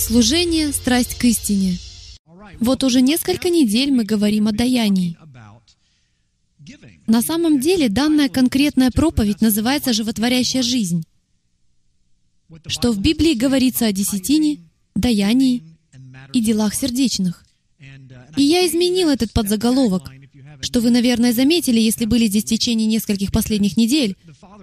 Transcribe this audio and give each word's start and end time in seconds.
Служение— 0.00 0.72
страсть 0.72 1.14
к 1.16 1.24
истине. 1.24 1.76
Вот 2.58 2.82
уже 2.84 3.02
несколько 3.02 3.50
недель 3.50 3.92
мы 3.92 4.04
говорим 4.04 4.48
о 4.48 4.52
даянии. 4.52 5.18
На 7.06 7.20
самом 7.20 7.60
деле, 7.60 7.90
данная 7.90 8.30
конкретная 8.30 8.90
проповедь 8.90 9.42
называется 9.42 9.92
«Животворящая 9.92 10.62
жизнь», 10.62 11.04
что 12.66 12.92
в 12.92 12.98
Библии 12.98 13.34
говорится 13.34 13.86
о 13.86 13.92
десятине, 13.92 14.60
даянии 14.94 15.62
и 16.32 16.40
делах 16.40 16.74
сердечных. 16.74 17.44
И 18.38 18.42
я 18.42 18.66
изменил 18.66 19.10
этот 19.10 19.32
подзаголовок, 19.34 20.10
что 20.60 20.80
вы, 20.80 20.90
наверное, 20.90 21.32
заметили, 21.32 21.80
если 21.80 22.04
были 22.04 22.26
здесь 22.26 22.44
в 22.44 22.48
течение 22.48 22.86
нескольких 22.86 23.32
последних 23.32 23.76
недель, 23.76 24.16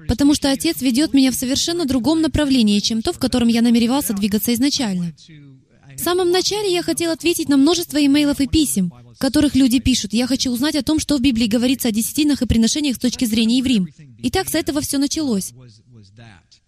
потому 0.08 0.36
что 0.36 0.52
Отец 0.52 0.82
ведет 0.82 1.14
меня 1.14 1.32
в 1.32 1.36
совершенно 1.36 1.86
другом 1.86 2.22
направлении, 2.22 2.80
чем 2.80 3.02
то, 3.02 3.14
в 3.14 3.20
котором 3.20 3.48
я 3.48 3.62
намеревался 3.62 4.14
двигаться 4.14 4.54
изначально. 4.54 5.14
В 5.96 6.00
самом 6.00 6.30
начале 6.30 6.72
я 6.72 6.84
хотел 6.84 7.12
ответить 7.12 7.50
на 7.50 7.58
множество 7.58 8.04
имейлов 8.06 8.40
и 8.40 8.48
писем, 8.48 8.94
в 9.16 9.20
которых 9.20 9.56
люди 9.56 9.80
пишут, 9.80 10.14
«Я 10.14 10.28
хочу 10.28 10.52
узнать 10.52 10.76
о 10.76 10.84
том, 10.84 11.00
что 11.00 11.18
в 11.18 11.22
Библии 11.22 11.48
говорится 11.48 11.88
о 11.88 11.92
десятинах 11.92 12.44
и 12.44 12.46
приношениях 12.46 12.98
с 12.98 13.00
точки 13.00 13.26
зрения 13.26 13.58
еврим». 13.58 13.88
И 14.20 14.30
так 14.30 14.48
с 14.48 14.56
этого 14.56 14.82
все 14.82 15.00
началось. 15.00 15.54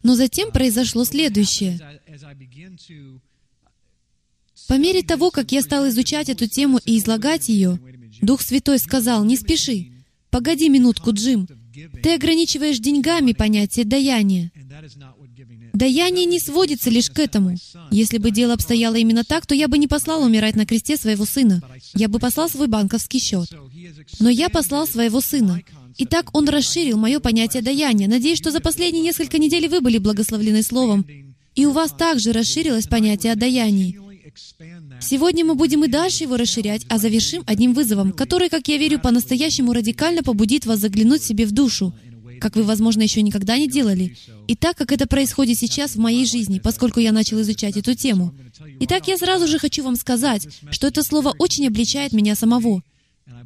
Но 0.01 0.15
затем 0.15 0.51
произошло 0.51 1.05
следующее. 1.05 1.79
По 4.67 4.77
мере 4.77 5.03
того, 5.03 5.31
как 5.31 5.51
я 5.51 5.61
стал 5.61 5.87
изучать 5.89 6.29
эту 6.29 6.47
тему 6.47 6.79
и 6.83 6.97
излагать 6.97 7.49
ее, 7.49 7.79
Дух 8.21 8.41
Святой 8.41 8.79
сказал, 8.79 9.23
«Не 9.25 9.37
спеши. 9.37 9.91
Погоди 10.29 10.69
минутку, 10.69 11.11
Джим. 11.11 11.47
Ты 12.03 12.15
ограничиваешь 12.15 12.79
деньгами 12.79 13.33
понятие 13.33 13.85
даяния. 13.85 14.51
Даяние 15.73 16.25
не 16.25 16.39
сводится 16.39 16.89
лишь 16.89 17.09
к 17.09 17.19
этому. 17.19 17.55
Если 17.91 18.17
бы 18.17 18.31
дело 18.31 18.53
обстояло 18.53 18.95
именно 18.95 19.23
так, 19.23 19.45
то 19.45 19.55
я 19.55 19.67
бы 19.67 19.77
не 19.77 19.87
послал 19.87 20.23
умирать 20.23 20.55
на 20.55 20.65
кресте 20.65 20.97
своего 20.97 21.25
сына. 21.25 21.61
Я 21.95 22.09
бы 22.09 22.19
послал 22.19 22.49
свой 22.49 22.67
банковский 22.67 23.19
счет. 23.19 23.47
Но 24.19 24.29
я 24.29 24.49
послал 24.49 24.87
своего 24.87 25.21
сына. 25.21 25.61
И 25.97 26.05
так 26.05 26.35
он 26.35 26.49
расширил 26.49 26.97
мое 26.97 27.19
понятие 27.19 27.61
даяния. 27.61 28.07
Надеюсь, 28.07 28.37
что 28.37 28.51
за 28.51 28.59
последние 28.59 29.03
несколько 29.03 29.37
недель 29.37 29.67
вы 29.67 29.81
были 29.81 29.97
благословлены 29.97 30.63
Словом, 30.63 31.05
и 31.55 31.65
у 31.65 31.71
вас 31.71 31.91
также 31.91 32.31
расширилось 32.31 32.87
понятие 32.87 33.33
о 33.33 33.35
даянии. 33.35 33.99
Сегодня 35.01 35.45
мы 35.45 35.55
будем 35.55 35.83
и 35.85 35.87
дальше 35.87 36.23
его 36.23 36.37
расширять, 36.37 36.85
а 36.89 36.97
завершим 36.97 37.43
одним 37.45 37.73
вызовом, 37.73 38.11
который, 38.11 38.49
как 38.49 38.67
я 38.67 38.77
верю, 38.77 38.99
по-настоящему 38.99 39.73
радикально 39.73 40.23
побудит 40.23 40.65
вас 40.65 40.79
заглянуть 40.79 41.23
себе 41.23 41.45
в 41.45 41.51
душу, 41.51 41.93
как 42.39 42.55
вы, 42.55 42.63
возможно, 42.63 43.01
еще 43.01 43.21
никогда 43.21 43.57
не 43.57 43.67
делали. 43.67 44.17
И 44.47 44.55
так, 44.55 44.77
как 44.77 44.91
это 44.91 45.07
происходит 45.07 45.57
сейчас 45.57 45.95
в 45.95 45.99
моей 45.99 46.25
жизни, 46.25 46.59
поскольку 46.59 46.99
я 46.99 47.11
начал 47.11 47.41
изучать 47.41 47.77
эту 47.77 47.95
тему. 47.95 48.33
Итак, 48.81 49.07
я 49.07 49.17
сразу 49.17 49.47
же 49.47 49.59
хочу 49.59 49.83
вам 49.83 49.95
сказать, 49.95 50.47
что 50.71 50.87
это 50.87 51.03
слово 51.03 51.33
очень 51.37 51.67
обличает 51.67 52.13
меня 52.13 52.35
самого. 52.35 52.81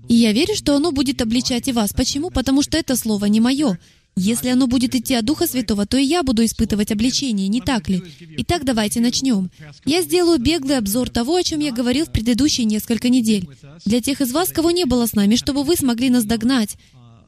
И 0.08 0.16
я 0.16 0.32
верю, 0.32 0.56
что 0.56 0.76
оно 0.76 0.92
будет 0.92 1.22
обличать 1.22 1.68
и 1.68 1.72
вас. 1.72 1.94
Почему? 1.94 2.30
Потому 2.30 2.62
что 2.62 2.78
это 2.78 2.96
слово 2.96 3.26
не 3.26 3.40
мое. 3.40 3.78
Если 4.16 4.50
оно 4.50 4.68
будет 4.68 4.94
идти 4.94 5.16
от 5.16 5.26
Духа 5.26 5.48
Святого, 5.48 5.86
то 5.88 5.98
и 5.98 6.04
я 6.04 6.22
буду 6.22 6.46
испытывать 6.46 6.92
обличение, 6.92 7.48
не 7.48 7.62
так 7.62 7.90
ли? 7.90 8.04
Итак, 8.38 8.64
давайте 8.64 9.00
начнем. 9.00 9.50
Я 9.86 10.04
сделаю 10.04 10.40
беглый 10.40 10.78
обзор 10.78 11.10
того, 11.10 11.36
о 11.36 11.44
чем 11.44 11.60
я 11.60 11.72
говорил 11.72 12.06
в 12.06 12.12
предыдущие 12.12 12.66
несколько 12.66 13.10
недель. 13.10 13.50
Для 13.86 14.02
тех 14.02 14.22
из 14.22 14.32
вас, 14.32 14.50
кого 14.50 14.70
не 14.72 14.86
было 14.86 15.08
с 15.08 15.14
нами, 15.14 15.36
чтобы 15.36 15.64
вы 15.64 15.76
смогли 15.76 16.10
нас 16.10 16.26
догнать 16.26 16.78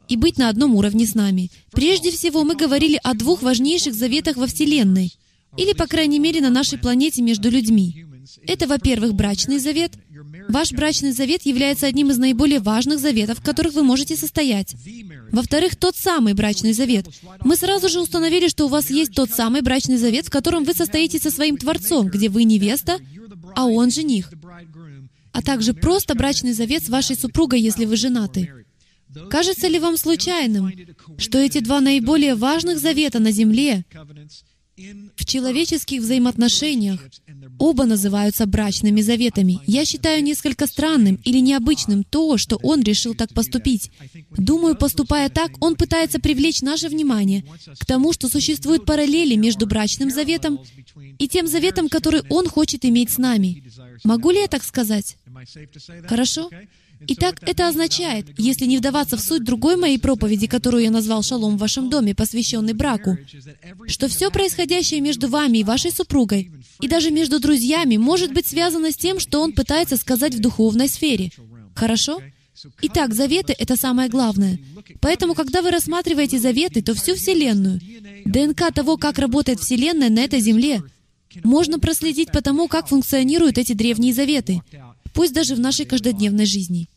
и 0.07 0.15
быть 0.15 0.37
на 0.37 0.49
одном 0.49 0.75
уровне 0.75 1.07
с 1.07 1.15
нами. 1.15 1.49
Прежде 1.71 2.11
всего, 2.11 2.43
мы 2.43 2.55
говорили 2.55 2.99
о 3.03 3.15
двух 3.15 3.41
важнейших 3.41 3.95
заветах 3.95 4.37
во 4.37 4.45
Вселенной, 4.45 5.11
или, 5.57 5.73
по 5.73 5.87
крайней 5.87 6.19
мере, 6.19 6.41
на 6.41 6.49
нашей 6.49 6.77
планете 6.77 7.21
между 7.23 7.49
людьми. 7.49 8.05
Это, 8.47 8.67
во-первых, 8.67 9.13
брачный 9.13 9.59
завет, 9.59 9.93
Ваш 10.47 10.71
брачный 10.71 11.11
завет 11.11 11.45
является 11.45 11.87
одним 11.87 12.11
из 12.11 12.17
наиболее 12.17 12.59
важных 12.59 12.99
заветов, 12.99 13.39
в 13.39 13.43
которых 13.43 13.73
вы 13.73 13.83
можете 13.83 14.15
состоять. 14.15 14.75
Во-вторых, 15.31 15.75
тот 15.75 15.95
самый 15.95 16.33
брачный 16.33 16.73
завет. 16.73 17.07
Мы 17.43 17.55
сразу 17.55 17.89
же 17.89 17.99
установили, 17.99 18.47
что 18.47 18.65
у 18.65 18.69
вас 18.69 18.89
есть 18.89 19.13
тот 19.13 19.31
самый 19.31 19.61
брачный 19.61 19.97
завет, 19.97 20.27
в 20.27 20.29
котором 20.29 20.63
вы 20.63 20.73
состоите 20.73 21.19
со 21.19 21.31
своим 21.31 21.57
Творцом, 21.57 22.09
где 22.09 22.29
вы 22.29 22.43
невеста, 22.43 22.99
а 23.55 23.65
он 23.65 23.91
жених. 23.91 24.31
А 25.31 25.41
также 25.41 25.73
просто 25.73 26.15
брачный 26.15 26.53
завет 26.53 26.83
с 26.83 26.89
вашей 26.89 27.15
супругой, 27.15 27.59
если 27.59 27.85
вы 27.85 27.97
женаты. 27.97 28.65
Кажется 29.29 29.67
ли 29.67 29.79
вам 29.79 29.97
случайным, 29.97 30.71
что 31.17 31.39
эти 31.39 31.59
два 31.59 31.81
наиболее 31.81 32.35
важных 32.35 32.79
завета 32.79 33.19
на 33.19 33.31
земле 33.31 33.85
в 34.77 35.23
человеческих 35.25 36.01
взаимоотношениях 36.01 36.99
оба 37.59 37.85
называются 37.85 38.45
брачными 38.45 38.99
заветами. 38.99 39.59
Я 39.65 39.85
считаю 39.85 40.21
несколько 40.21 40.67
странным 40.67 41.15
или 41.23 41.39
необычным 41.39 42.03
то, 42.03 42.37
что 42.37 42.57
он 42.57 42.83
решил 42.83 43.15
так 43.15 43.33
поступить. 43.33 43.89
Думаю, 44.31 44.75
поступая 44.75 45.29
так, 45.29 45.51
он 45.63 45.75
пытается 45.75 46.19
привлечь 46.19 46.61
наше 46.61 46.89
внимание 46.89 47.45
к 47.79 47.85
тому, 47.85 48.11
что 48.11 48.27
существуют 48.27 48.85
параллели 48.85 49.35
между 49.35 49.65
брачным 49.65 50.09
заветом 50.11 50.59
и 51.19 51.27
тем 51.29 51.47
заветом, 51.47 51.87
который 51.87 52.23
он 52.29 52.49
хочет 52.49 52.83
иметь 52.83 53.11
с 53.11 53.17
нами. 53.17 53.63
Могу 54.03 54.31
ли 54.31 54.41
я 54.41 54.47
так 54.47 54.63
сказать? 54.63 55.15
Хорошо? 56.07 56.49
Итак, 57.07 57.37
это 57.41 57.67
означает, 57.67 58.27
если 58.37 58.65
не 58.65 58.77
вдаваться 58.77 59.17
в 59.17 59.21
суть 59.21 59.43
другой 59.43 59.75
моей 59.75 59.99
проповеди, 59.99 60.47
которую 60.47 60.83
я 60.83 60.91
назвал 60.91 61.23
«Шалом 61.23 61.57
в 61.57 61.59
вашем 61.59 61.89
доме», 61.89 62.15
посвященный 62.15 62.73
браку, 62.73 63.17
что 63.87 64.07
все 64.07 64.31
происходящее 64.31 65.01
между 65.01 65.27
вами 65.27 65.59
и 65.59 65.63
вашей 65.63 65.91
супругой, 65.91 66.51
и 66.81 66.87
даже 66.87 67.11
между 67.11 67.39
друзьями, 67.39 67.97
может 67.97 68.33
быть 68.33 68.47
связано 68.47 68.91
с 68.91 68.97
тем, 68.97 69.19
что 69.19 69.41
он 69.41 69.53
пытается 69.53 69.97
сказать 69.97 70.35
в 70.35 70.39
духовной 70.39 70.87
сфере. 70.87 71.31
Хорошо? 71.75 72.21
Итак, 72.81 73.13
заветы— 73.13 73.53
это 73.57 73.75
самое 73.75 74.09
главное. 74.09 74.59
Поэтому, 75.01 75.35
когда 75.35 75.61
вы 75.61 75.71
рассматриваете 75.71 76.39
заветы, 76.39 76.81
то 76.81 76.93
всю 76.93 77.15
Вселенную, 77.15 77.79
ДНК 78.25 78.73
того, 78.73 78.97
как 78.97 79.19
работает 79.19 79.59
Вселенная 79.59 80.09
на 80.09 80.19
этой 80.19 80.39
Земле, 80.39 80.81
можно 81.43 81.79
проследить 81.79 82.31
по 82.31 82.41
тому, 82.41 82.67
как 82.67 82.87
функционируют 82.87 83.57
эти 83.57 83.73
древние 83.73 84.13
заветы, 84.13 84.61
пусть 85.15 85.33
даже 85.33 85.55
в 85.55 85.59
нашей 85.59 85.85
каждодневной 85.85 86.45
жизни. 86.45 86.87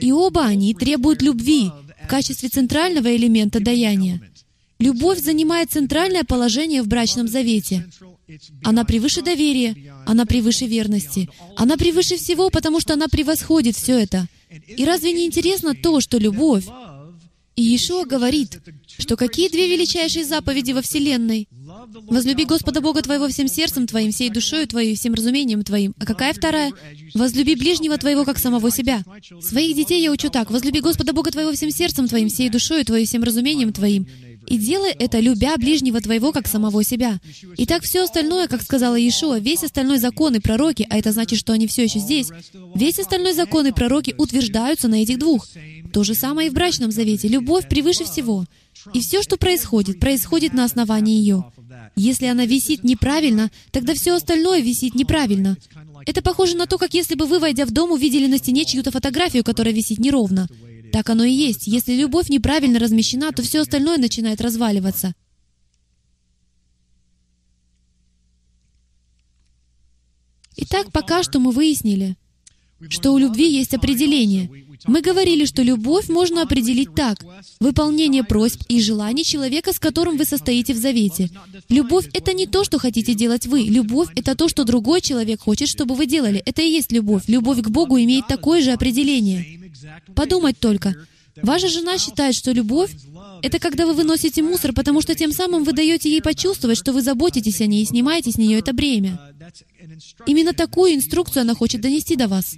И 0.00 0.12
оба 0.12 0.44
они 0.44 0.74
требуют 0.74 1.22
любви 1.22 1.70
в 2.04 2.06
качестве 2.06 2.48
центрального 2.48 3.16
элемента 3.16 3.58
даяния. 3.58 4.20
Любовь 4.78 5.18
занимает 5.20 5.72
центральное 5.72 6.24
положение 6.24 6.82
в 6.82 6.88
брачном 6.88 7.26
завете. 7.26 7.86
Она 8.62 8.84
превыше 8.84 9.22
доверия, 9.22 9.74
она 10.06 10.24
превыше 10.26 10.66
верности, 10.66 11.28
она 11.56 11.76
превыше 11.76 12.16
всего, 12.16 12.50
потому 12.50 12.80
что 12.80 12.92
она 12.94 13.08
превосходит 13.08 13.76
все 13.76 13.98
это. 13.98 14.28
И 14.66 14.84
разве 14.84 15.12
не 15.12 15.26
интересно 15.26 15.74
то, 15.74 16.00
что 16.00 16.18
любовь? 16.18 16.66
И 17.56 17.62
Иешуа 17.62 18.04
говорит, 18.04 18.60
что 18.98 19.16
какие 19.16 19.48
две 19.48 19.68
величайшие 19.68 20.24
заповеди 20.24 20.72
во 20.72 20.82
Вселенной? 20.82 21.48
Возлюби 22.08 22.44
Господа 22.44 22.80
Бога 22.80 23.02
твоего 23.02 23.28
всем 23.28 23.48
сердцем 23.48 23.86
твоим, 23.86 24.12
всей 24.12 24.30
душою 24.30 24.66
твоей, 24.66 24.94
всем 24.94 25.14
разумением 25.14 25.62
твоим. 25.64 25.94
А 25.98 26.06
какая 26.06 26.32
вторая? 26.32 26.72
Возлюби 27.14 27.54
ближнего 27.54 27.96
твоего, 27.98 28.24
как 28.24 28.38
самого 28.38 28.70
себя. 28.70 29.02
Своих 29.40 29.76
детей 29.76 30.02
я 30.02 30.10
учу 30.10 30.30
так. 30.30 30.50
Возлюби 30.50 30.80
Господа 30.80 31.12
Бога 31.12 31.30
твоего 31.30 31.52
всем 31.52 31.70
сердцем 31.70 32.08
твоим, 32.08 32.28
всей 32.28 32.48
душою 32.48 32.84
твоей, 32.84 33.06
всем 33.06 33.22
разумением 33.22 33.72
твоим. 33.72 34.06
И 34.46 34.58
делай 34.58 34.90
это, 34.90 35.20
любя 35.20 35.56
ближнего 35.56 36.00
твоего, 36.00 36.32
как 36.32 36.48
самого 36.48 36.82
себя. 36.82 37.20
И 37.56 37.66
так 37.66 37.82
все 37.82 38.04
остальное, 38.04 38.48
как 38.48 38.62
сказала 38.62 38.96
Иешуа, 38.96 39.38
весь 39.38 39.62
остальной 39.62 39.98
закон 39.98 40.34
и 40.34 40.40
пророки, 40.40 40.86
а 40.90 40.98
это 40.98 41.12
значит, 41.12 41.38
что 41.38 41.52
они 41.52 41.66
все 41.66 41.84
еще 41.84 41.98
здесь, 41.98 42.30
весь 42.74 42.98
остальной 42.98 43.34
закон 43.34 43.66
и 43.66 43.72
пророки 43.72 44.14
утверждаются 44.16 44.88
на 44.88 45.02
этих 45.02 45.18
двух. 45.18 45.46
То 45.92 46.04
же 46.04 46.14
самое 46.14 46.48
и 46.48 46.50
в 46.50 46.54
брачном 46.54 46.90
завете. 46.90 47.28
Любовь 47.28 47.68
превыше 47.68 48.04
всего. 48.04 48.44
И 48.94 49.00
все, 49.00 49.22
что 49.22 49.36
происходит, 49.36 50.00
происходит 50.00 50.52
на 50.52 50.64
основании 50.64 51.18
ее. 51.18 51.44
Если 51.96 52.26
она 52.26 52.46
висит 52.46 52.84
неправильно, 52.84 53.50
тогда 53.72 53.94
все 53.94 54.14
остальное 54.14 54.60
висит 54.60 54.94
неправильно. 54.94 55.56
Это 56.06 56.22
похоже 56.22 56.56
на 56.56 56.66
то, 56.66 56.78
как 56.78 56.94
если 56.94 57.14
бы 57.14 57.26
вы, 57.26 57.38
войдя 57.38 57.66
в 57.66 57.72
дом, 57.72 57.92
увидели 57.92 58.26
на 58.26 58.38
стене 58.38 58.64
чью-то 58.64 58.90
фотографию, 58.90 59.44
которая 59.44 59.74
висит 59.74 59.98
неровно. 59.98 60.48
Так 60.92 61.10
оно 61.10 61.24
и 61.24 61.32
есть. 61.32 61.66
Если 61.66 61.94
любовь 61.94 62.28
неправильно 62.28 62.78
размещена, 62.78 63.32
то 63.32 63.42
все 63.42 63.60
остальное 63.60 63.98
начинает 63.98 64.40
разваливаться. 64.40 65.14
Итак, 70.56 70.92
пока 70.92 71.22
что 71.22 71.38
мы 71.38 71.52
выяснили, 71.52 72.16
что 72.88 73.12
у 73.12 73.18
любви 73.18 73.50
есть 73.50 73.74
определение. 73.74 74.50
Мы 74.86 75.02
говорили, 75.02 75.44
что 75.44 75.62
любовь 75.62 76.08
можно 76.08 76.42
определить 76.42 76.94
так. 76.94 77.24
Выполнение 77.60 78.24
просьб 78.24 78.62
и 78.68 78.80
желаний 78.80 79.24
человека, 79.24 79.72
с 79.72 79.78
которым 79.78 80.16
вы 80.16 80.24
состоите 80.24 80.74
в 80.74 80.78
завете. 80.78 81.28
Любовь— 81.68 82.08
это 82.12 82.32
не 82.32 82.46
то, 82.46 82.64
что 82.64 82.78
хотите 82.78 83.14
делать 83.14 83.46
вы. 83.46 83.62
Любовь— 83.62 84.08
это 84.16 84.34
то, 84.34 84.48
что 84.48 84.64
другой 84.64 85.00
человек 85.00 85.40
хочет, 85.40 85.68
чтобы 85.68 85.94
вы 85.94 86.06
делали. 86.06 86.42
Это 86.46 86.62
и 86.62 86.70
есть 86.70 86.92
любовь. 86.92 87.24
Любовь 87.26 87.62
к 87.62 87.68
Богу 87.68 87.98
имеет 87.98 88.26
такое 88.26 88.62
же 88.62 88.72
определение. 88.72 89.60
Подумать 90.14 90.58
только. 90.58 90.94
Ваша 91.42 91.68
жена 91.68 91.96
считает, 91.98 92.34
что 92.34 92.52
любовь— 92.52 92.90
это 93.42 93.58
когда 93.58 93.86
вы 93.86 93.94
выносите 93.94 94.42
мусор, 94.42 94.72
потому 94.72 95.00
что 95.00 95.14
тем 95.14 95.32
самым 95.32 95.64
вы 95.64 95.72
даете 95.72 96.10
ей 96.10 96.20
почувствовать, 96.20 96.78
что 96.78 96.92
вы 96.92 97.02
заботитесь 97.02 97.60
о 97.60 97.66
ней 97.66 97.82
и 97.82 97.86
снимаете 97.86 98.30
с 98.30 98.38
нее 98.38 98.58
это 98.58 98.72
бремя. 98.72 99.18
Именно 100.26 100.52
такую 100.52 100.94
инструкцию 100.94 101.42
она 101.42 101.54
хочет 101.54 101.80
донести 101.80 102.16
до 102.16 102.28
вас. 102.28 102.56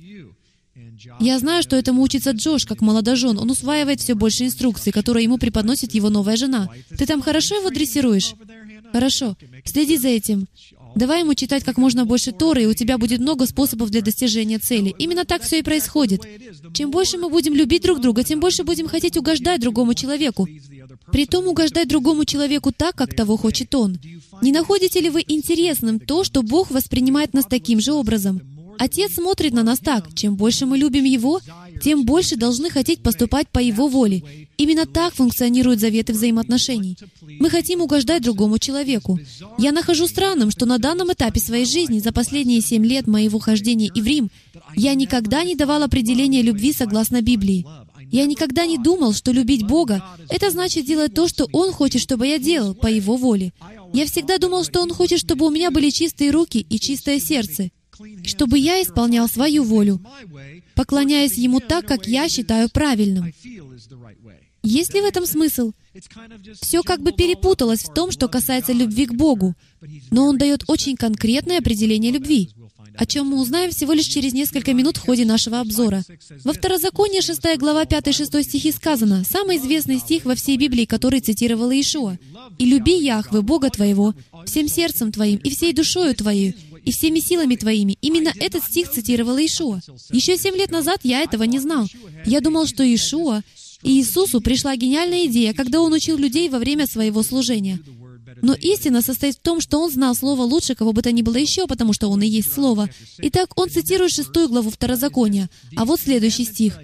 Я 1.21 1.39
знаю, 1.39 1.63
что 1.63 1.77
этому 1.77 2.03
учится 2.03 2.31
Джош, 2.31 2.67
как 2.67 2.81
молодожен. 2.81 3.39
Он 3.39 3.51
усваивает 3.51 4.01
все 4.01 4.15
больше 4.15 4.45
инструкций, 4.45 4.93
которые 4.93 5.25
ему 5.25 5.39
преподносит 5.39 5.95
его 5.95 6.11
новая 6.11 6.37
жена. 6.37 6.69
Ты 6.97 7.07
там 7.07 7.23
хорошо 7.23 7.57
его 7.57 7.71
дрессируешь? 7.71 8.35
Хорошо. 8.93 9.37
Следи 9.65 9.97
за 9.97 10.09
этим. 10.09 10.47
Давай 10.95 11.21
ему 11.21 11.35
читать 11.35 11.65
как 11.65 11.79
можно 11.79 12.05
больше 12.05 12.33
Торы, 12.33 12.65
и 12.65 12.67
у 12.67 12.75
тебя 12.75 12.99
будет 12.99 13.21
много 13.21 13.47
способов 13.47 13.91
для 13.91 14.03
достижения 14.03 14.59
цели. 14.59 14.95
Именно 14.99 15.25
так 15.25 15.43
все 15.43 15.59
и 15.59 15.63
происходит. 15.63 16.23
Чем 16.75 16.91
больше 16.91 17.17
мы 17.17 17.31
будем 17.31 17.55
любить 17.55 17.83
друг 17.83 18.01
друга, 18.01 18.23
тем 18.25 18.41
больше 18.41 18.65
будем 18.65 18.89
хотеть 18.89 19.17
угождать 19.17 19.61
другому 19.61 19.95
человеку. 19.95 20.47
Притом 21.11 21.47
угождать 21.47 21.89
другому 21.89 22.25
человеку 22.25 22.73
так, 22.73 22.95
как 22.95 23.15
того 23.15 23.37
хочет 23.37 23.75
он. 23.75 23.99
Не 24.43 24.53
находите 24.53 25.01
ли 25.01 25.09
вы 25.09 25.25
интересным 25.27 25.99
то, 25.99 26.25
что 26.25 26.43
Бог 26.43 26.71
воспринимает 26.71 27.33
нас 27.33 27.47
таким 27.47 27.81
же 27.81 27.93
образом? 27.93 28.41
Отец 28.79 29.15
смотрит 29.15 29.53
на 29.53 29.63
нас 29.63 29.79
так. 29.79 30.15
Чем 30.15 30.37
больше 30.37 30.67
мы 30.67 30.79
любим 30.79 31.05
Его, 31.05 31.41
тем 31.83 32.05
больше 32.05 32.37
должны 32.37 32.71
хотеть 32.71 33.03
поступать 33.03 33.49
по 33.49 33.59
Его 33.59 33.89
воле. 33.89 34.49
Именно 34.57 34.87
так 34.87 35.15
функционируют 35.15 35.81
заветы 35.81 36.13
взаимоотношений. 36.13 36.97
Мы 37.41 37.51
хотим 37.51 37.81
угождать 37.81 38.23
другому 38.23 38.59
человеку. 38.59 39.19
Я 39.59 39.73
нахожу 39.73 40.07
странным, 40.07 40.51
что 40.51 40.67
на 40.67 40.79
данном 40.79 41.13
этапе 41.13 41.41
своей 41.41 41.67
жизни, 41.67 41.99
за 41.99 42.13
последние 42.13 42.61
семь 42.61 42.85
лет 42.87 43.07
моего 43.07 43.39
хождения 43.39 43.91
и 43.93 44.01
в 44.01 44.07
Рим, 44.07 44.31
я 44.77 44.95
никогда 44.95 45.45
не 45.45 45.55
давал 45.55 45.83
определения 45.83 46.43
любви 46.43 46.73
согласно 46.73 47.23
Библии. 47.23 47.67
Я 48.11 48.27
никогда 48.27 48.67
не 48.67 48.79
думал, 48.79 49.15
что 49.15 49.33
любить 49.33 49.67
Бога— 49.67 50.05
это 50.29 50.51
значит 50.51 50.85
делать 50.85 51.15
то, 51.15 51.29
что 51.29 51.49
Он 51.53 51.73
хочет, 51.73 52.03
чтобы 52.03 52.27
я 52.27 52.39
делал, 52.39 52.75
по 52.75 52.87
Его 52.87 53.17
воле. 53.17 53.53
Я 53.93 54.07
всегда 54.07 54.39
думал, 54.39 54.65
что 54.65 54.83
Он 54.83 54.93
хочет, 54.93 55.19
чтобы 55.19 55.47
у 55.47 55.51
меня 55.51 55.71
были 55.71 55.91
чистые 55.91 56.31
руки 56.31 56.67
и 56.69 56.79
чистое 56.79 57.19
сердце 57.19 57.71
чтобы 58.25 58.59
я 58.59 58.83
исполнял 58.83 59.29
свою 59.29 59.65
волю, 59.65 60.01
поклоняясь 60.75 61.37
Ему 61.37 61.61
так, 61.61 61.87
как 61.87 62.07
я 62.07 62.29
считаю 62.29 62.69
правильным. 62.69 63.33
Есть 64.63 64.95
ли 64.95 65.01
в 65.01 65.05
этом 65.05 65.27
смысл? 65.27 65.73
Все 66.61 66.83
как 66.83 67.03
бы 67.03 67.13
перепуталось 67.13 67.83
в 67.83 67.93
том, 67.93 68.13
что 68.13 68.29
касается 68.29 68.73
любви 68.73 69.07
к 69.07 69.13
Богу, 69.13 69.55
но 70.11 70.27
Он 70.27 70.39
дает 70.39 70.65
очень 70.69 70.97
конкретное 70.97 71.59
определение 71.59 72.13
любви, 72.13 72.51
о 72.97 73.07
чем 73.07 73.27
мы 73.27 73.41
узнаем 73.41 73.71
всего 73.71 73.93
лишь 73.93 74.07
через 74.07 74.33
несколько 74.33 74.73
минут 74.73 74.97
в 74.99 75.01
ходе 75.01 75.25
нашего 75.25 75.61
обзора. 75.61 76.05
Во 76.45 76.53
Второзаконии 76.53 77.21
6 77.21 77.59
глава 77.59 77.85
5-6 77.85 78.43
стихи 78.43 78.71
сказано, 78.73 79.25
самый 79.25 79.57
известный 79.57 79.99
стих 79.99 80.25
во 80.25 80.35
всей 80.35 80.57
Библии, 80.57 80.85
который 80.85 81.21
цитировал 81.21 81.71
Иешуа. 81.71 82.19
«И 82.59 82.65
люби 82.65 82.97
Яхвы, 82.97 83.43
Бога 83.43 83.71
твоего, 83.71 84.15
всем 84.47 84.69
сердцем 84.69 85.11
твоим 85.11 85.39
и 85.39 85.51
всей 85.51 85.73
душою 85.73 86.15
твоей, 86.15 86.55
и 86.85 86.93
всеми 86.93 87.21
силами 87.21 87.57
Твоими. 87.57 87.97
Именно 88.01 88.33
этот 88.39 88.65
стих 88.65 88.91
цитировал 88.91 89.37
Иешуа. 89.37 89.81
Еще 90.11 90.37
семь 90.37 90.57
лет 90.57 90.71
назад 90.71 91.01
я 91.03 91.21
этого 91.21 91.45
не 91.45 91.59
знал. 91.59 91.87
Я 92.27 92.41
думал, 92.41 92.67
что 92.67 92.83
Иешуа 92.83 93.43
и 93.83 93.99
Иисусу 93.99 94.41
пришла 94.41 94.77
гениальная 94.77 95.27
идея, 95.27 95.55
когда 95.55 95.81
Он 95.81 95.93
учил 95.93 96.17
людей 96.17 96.49
во 96.49 96.59
время 96.59 96.87
своего 96.87 97.23
служения. 97.23 97.81
Но 98.41 98.55
истина 98.55 99.03
состоит 99.03 99.37
в 99.37 99.41
том, 99.41 99.61
что 99.61 99.81
он 99.81 99.91
знал 99.91 100.15
Слово 100.15 100.43
лучше 100.43 100.75
кого 100.75 100.93
бы 100.93 101.03
то 101.03 101.13
ни 101.13 101.23
было 101.23 101.37
еще, 101.37 101.67
потому 101.67 101.93
что 101.93 102.09
он 102.09 102.23
и 102.23 102.27
есть 102.27 102.53
Слово. 102.53 102.89
Итак, 103.19 103.51
он 103.57 103.69
цитирует 103.69 104.13
шестую 104.13 104.49
главу 104.49 104.71
Второзакония. 104.71 105.51
А 105.77 105.85
вот 105.85 106.01
следующий 106.01 106.45
стих. 106.45 106.79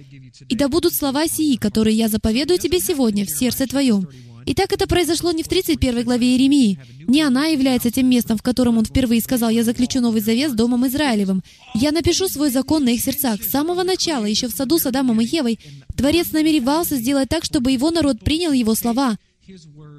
«И 0.47 0.55
да 0.55 0.69
будут 0.69 0.93
слова 0.93 1.27
сии, 1.27 1.55
которые 1.55 1.97
я 1.97 2.07
заповедую 2.07 2.59
тебе 2.59 2.79
сегодня 2.79 3.25
в 3.25 3.29
сердце 3.29 3.65
твоем, 3.67 4.07
Итак, 4.51 4.73
это 4.73 4.87
произошло 4.87 5.31
не 5.31 5.43
в 5.43 5.47
31 5.47 6.03
главе 6.03 6.31
Иеремии. 6.31 6.79
Не 7.07 7.21
она 7.21 7.45
является 7.45 7.91
тем 7.91 8.09
местом, 8.09 8.35
в 8.35 8.41
котором 8.41 8.79
он 8.79 8.85
впервые 8.85 9.21
сказал, 9.21 9.51
«Я 9.51 9.63
заключу 9.63 10.01
новый 10.01 10.21
завет 10.21 10.49
с 10.49 10.55
Домом 10.55 10.87
Израилевым. 10.87 11.43
Я 11.75 11.91
напишу 11.91 12.27
свой 12.27 12.49
закон 12.49 12.83
на 12.83 12.89
их 12.89 13.01
сердцах». 13.01 13.43
С 13.43 13.51
самого 13.51 13.83
начала, 13.83 14.25
еще 14.25 14.47
в 14.47 14.51
саду 14.51 14.79
с 14.79 14.87
Адамом 14.87 15.21
и 15.21 15.25
Евой, 15.25 15.59
Творец 15.95 16.31
намеревался 16.31 16.95
сделать 16.95 17.29
так, 17.29 17.45
чтобы 17.45 17.71
его 17.71 17.91
народ 17.91 18.21
принял 18.21 18.51
его 18.51 18.73
слова 18.73 19.19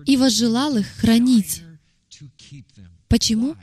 и 0.04 0.16
возжелал 0.16 0.76
их 0.78 0.86
хранить. 0.96 1.62
Почему? 3.06 3.54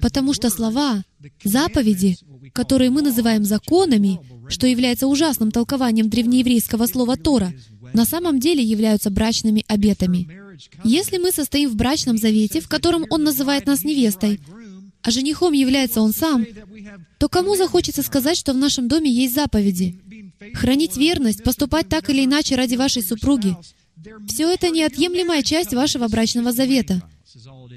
Потому 0.00 0.34
что 0.34 0.50
слова, 0.50 1.04
заповеди, 1.44 2.18
которые 2.52 2.90
мы 2.90 3.02
называем 3.02 3.44
законами, 3.44 4.20
что 4.48 4.66
является 4.66 5.06
ужасным 5.06 5.50
толкованием 5.50 6.08
древнееврейского 6.08 6.86
слова 6.86 7.16
Тора, 7.16 7.52
на 7.92 8.04
самом 8.04 8.40
деле 8.40 8.62
являются 8.62 9.10
брачными 9.10 9.64
обетами. 9.68 10.28
Если 10.84 11.18
мы 11.18 11.32
состоим 11.32 11.70
в 11.70 11.76
брачном 11.76 12.18
завете, 12.18 12.60
в 12.60 12.68
котором 12.68 13.04
Он 13.10 13.22
называет 13.24 13.66
нас 13.66 13.84
невестой, 13.84 14.40
а 15.02 15.10
женихом 15.10 15.52
является 15.52 16.02
Он 16.02 16.12
сам, 16.12 16.46
то 17.18 17.28
кому 17.28 17.56
захочется 17.56 18.02
сказать, 18.02 18.36
что 18.36 18.52
в 18.52 18.56
нашем 18.56 18.88
доме 18.88 19.10
есть 19.10 19.34
заповеди? 19.34 20.00
Хранить 20.54 20.96
верность, 20.96 21.42
поступать 21.42 21.88
так 21.88 22.10
или 22.10 22.24
иначе 22.24 22.56
ради 22.56 22.76
вашей 22.76 23.02
супруги. 23.02 23.56
Все 24.26 24.50
это 24.50 24.70
неотъемлемая 24.70 25.42
часть 25.42 25.74
вашего 25.74 26.08
брачного 26.08 26.52
завета. 26.52 27.02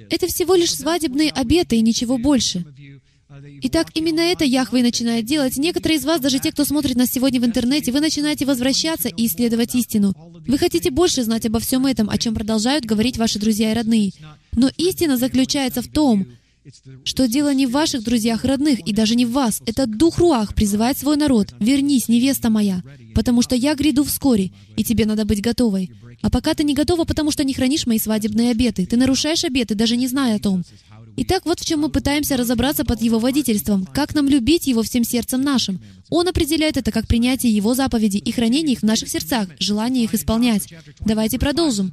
Это 0.09 0.27
всего 0.27 0.55
лишь 0.55 0.73
свадебные 0.75 1.31
обеты 1.31 1.77
и 1.77 1.81
ничего 1.81 2.17
больше. 2.17 2.65
Итак, 3.63 3.87
именно 3.93 4.21
это 4.21 4.45
Яхве 4.45 4.81
начинает 4.81 5.25
делать. 5.25 5.57
Некоторые 5.57 5.97
из 5.97 6.05
вас, 6.05 6.21
даже 6.21 6.39
те, 6.39 6.51
кто 6.51 6.65
смотрит 6.65 6.95
нас 6.95 7.09
сегодня 7.11 7.41
в 7.41 7.45
интернете, 7.45 7.91
вы 7.91 7.99
начинаете 7.99 8.45
возвращаться 8.45 9.09
и 9.09 9.25
исследовать 9.25 9.75
истину. 9.75 10.13
Вы 10.47 10.57
хотите 10.57 10.91
больше 10.91 11.23
знать 11.23 11.45
обо 11.45 11.59
всем 11.59 11.85
этом, 11.85 12.09
о 12.09 12.17
чем 12.17 12.33
продолжают 12.33 12.85
говорить 12.85 13.17
ваши 13.17 13.39
друзья 13.39 13.71
и 13.71 13.75
родные. 13.75 14.11
Но 14.55 14.69
истина 14.77 15.17
заключается 15.17 15.81
в 15.81 15.87
том, 15.87 16.27
что 17.03 17.27
дело 17.27 17.53
не 17.53 17.67
в 17.67 17.71
ваших 17.71 18.03
друзьях 18.03 18.45
и 18.45 18.47
родных, 18.47 18.79
и 18.79 18.93
даже 18.93 19.15
не 19.15 19.25
в 19.25 19.31
вас. 19.31 19.61
Это 19.65 19.85
Дух 19.85 20.17
Руах 20.17 20.55
призывает 20.55 20.97
свой 20.97 21.17
народ. 21.17 21.53
«Вернись, 21.59 22.07
невеста 22.07 22.49
моя, 22.49 22.81
потому 23.13 23.41
что 23.41 23.55
я 23.55 23.75
гряду 23.75 24.03
вскоре, 24.03 24.51
и 24.75 24.83
тебе 24.83 25.05
надо 25.05 25.25
быть 25.25 25.41
готовой. 25.41 25.91
А 26.21 26.29
пока 26.29 26.53
ты 26.53 26.63
не 26.63 26.73
готова, 26.73 27.05
потому 27.05 27.31
что 27.31 27.43
не 27.43 27.53
хранишь 27.53 27.85
мои 27.85 27.99
свадебные 27.99 28.51
обеты. 28.51 28.85
Ты 28.85 28.97
нарушаешь 28.97 29.43
обеты, 29.43 29.75
даже 29.75 29.97
не 29.97 30.07
зная 30.07 30.37
о 30.37 30.39
том. 30.39 30.63
Итак, 31.15 31.45
вот 31.45 31.59
в 31.59 31.65
чем 31.65 31.81
мы 31.81 31.89
пытаемся 31.89 32.37
разобраться 32.37 32.85
под 32.85 33.01
Его 33.01 33.19
водительством. 33.19 33.85
Как 33.85 34.15
нам 34.15 34.27
любить 34.27 34.65
Его 34.65 34.81
всем 34.81 35.03
сердцем 35.03 35.41
нашим? 35.41 35.79
Он 36.09 36.27
определяет 36.27 36.77
это 36.77 36.91
как 36.91 37.07
принятие 37.07 37.55
Его 37.55 37.75
заповедей 37.75 38.19
и 38.19 38.31
хранение 38.31 38.73
их 38.73 38.79
в 38.79 38.83
наших 38.83 39.09
сердцах, 39.09 39.47
желание 39.59 40.03
их 40.03 40.13
исполнять. 40.13 40.73
Давайте 40.99 41.39
продолжим. 41.39 41.91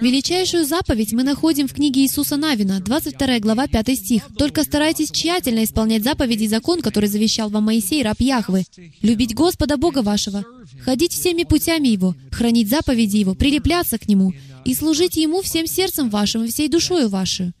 Величайшую 0.00 0.64
заповедь 0.64 1.12
мы 1.12 1.22
находим 1.22 1.66
в 1.68 1.74
книге 1.74 2.02
Иисуса 2.02 2.36
Навина, 2.36 2.80
22 2.80 3.40
глава, 3.40 3.66
5 3.66 3.96
стих. 3.96 4.22
«Только 4.36 4.62
старайтесь 4.62 5.10
тщательно 5.10 5.64
исполнять 5.64 6.04
заповеди 6.04 6.44
и 6.44 6.48
закон, 6.48 6.82
который 6.82 7.08
завещал 7.08 7.48
вам 7.50 7.64
Моисей, 7.64 8.02
раб 8.02 8.20
Яхвы. 8.20 8.64
Любить 9.02 9.34
Господа 9.34 9.76
Бога 9.76 10.02
вашего, 10.02 10.35
ходить 10.80 11.12
всеми 11.12 11.44
путями 11.44 11.88
Его, 11.88 12.14
хранить 12.30 12.68
заповеди 12.68 13.18
Его, 13.18 13.34
прилепляться 13.34 13.98
к 13.98 14.08
Нему 14.08 14.32
и 14.64 14.74
служить 14.74 15.16
Ему 15.16 15.42
всем 15.42 15.66
сердцем 15.66 16.10
вашим 16.10 16.44
и 16.44 16.48
всей 16.48 16.68
душою 16.68 17.08
вашей». 17.08 17.52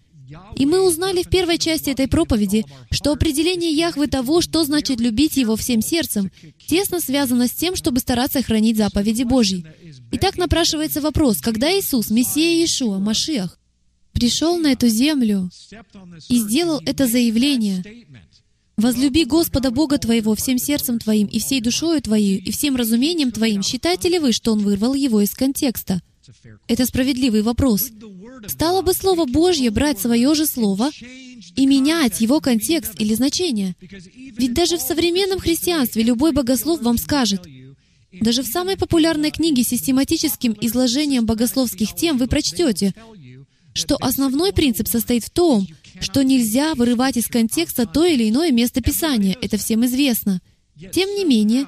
И 0.56 0.66
мы 0.66 0.80
узнали 0.80 1.22
в 1.22 1.28
первой 1.28 1.58
части 1.58 1.90
этой 1.90 2.08
проповеди, 2.08 2.64
что 2.90 3.12
определение 3.12 3.70
Яхвы 3.70 4.08
того, 4.08 4.40
что 4.40 4.64
значит 4.64 5.00
любить 5.00 5.36
Его 5.36 5.54
всем 5.54 5.80
сердцем, 5.80 6.30
тесно 6.66 7.00
связано 7.00 7.46
с 7.46 7.52
тем, 7.52 7.76
чтобы 7.76 8.00
стараться 8.00 8.42
хранить 8.42 8.76
заповеди 8.76 9.22
Божьи. 9.22 9.64
Итак, 10.12 10.36
напрашивается 10.36 11.00
вопрос, 11.00 11.40
когда 11.40 11.70
Иисус, 11.70 12.10
Мессия 12.10 12.54
Иешуа, 12.54 12.98
Машиах, 12.98 13.58
пришел 14.12 14.58
на 14.58 14.72
эту 14.72 14.88
землю 14.88 15.50
и 16.28 16.38
сделал 16.38 16.80
это 16.84 17.06
заявление, 17.06 17.84
«Возлюби 18.76 19.24
Господа 19.24 19.70
Бога 19.70 19.98
твоего 19.98 20.34
всем 20.34 20.58
сердцем 20.58 20.98
твоим 20.98 21.26
и 21.26 21.38
всей 21.38 21.60
душою 21.60 22.02
твоей 22.02 22.36
и 22.38 22.50
всем 22.50 22.76
разумением 22.76 23.32
твоим, 23.32 23.62
считаете 23.62 24.08
ли 24.08 24.18
вы, 24.18 24.32
что 24.32 24.52
Он 24.52 24.60
вырвал 24.60 24.94
его 24.94 25.20
из 25.20 25.34
контекста?» 25.34 26.00
Это 26.66 26.86
справедливый 26.86 27.42
вопрос. 27.42 27.90
Стало 28.48 28.82
бы 28.82 28.92
Слово 28.92 29.26
Божье 29.26 29.70
брать 29.70 30.00
свое 30.00 30.34
же 30.34 30.46
Слово 30.46 30.90
и 31.54 31.66
менять 31.66 32.20
его 32.20 32.40
контекст 32.40 33.00
или 33.00 33.14
значение. 33.14 33.76
Ведь 33.80 34.52
даже 34.52 34.76
в 34.76 34.82
современном 34.82 35.38
христианстве 35.38 36.02
любой 36.02 36.32
богослов 36.32 36.82
вам 36.82 36.98
скажет, 36.98 37.46
даже 38.12 38.42
в 38.42 38.46
самой 38.46 38.76
популярной 38.76 39.30
книге 39.30 39.62
с 39.62 39.68
систематическим 39.68 40.56
изложением 40.60 41.26
богословских 41.26 41.94
тем 41.94 42.18
вы 42.18 42.26
прочтете, 42.26 42.94
что 43.72 43.96
основной 44.00 44.52
принцип 44.52 44.88
состоит 44.88 45.24
в 45.24 45.30
том, 45.30 45.66
что 46.00 46.22
нельзя 46.22 46.74
вырывать 46.74 47.16
из 47.16 47.26
контекста 47.26 47.86
то 47.86 48.04
или 48.04 48.28
иное 48.28 48.50
место 48.50 48.80
Писания. 48.80 49.36
Это 49.40 49.56
всем 49.56 49.84
известно. 49.86 50.40
Тем 50.92 51.08
не 51.14 51.24
менее, 51.24 51.66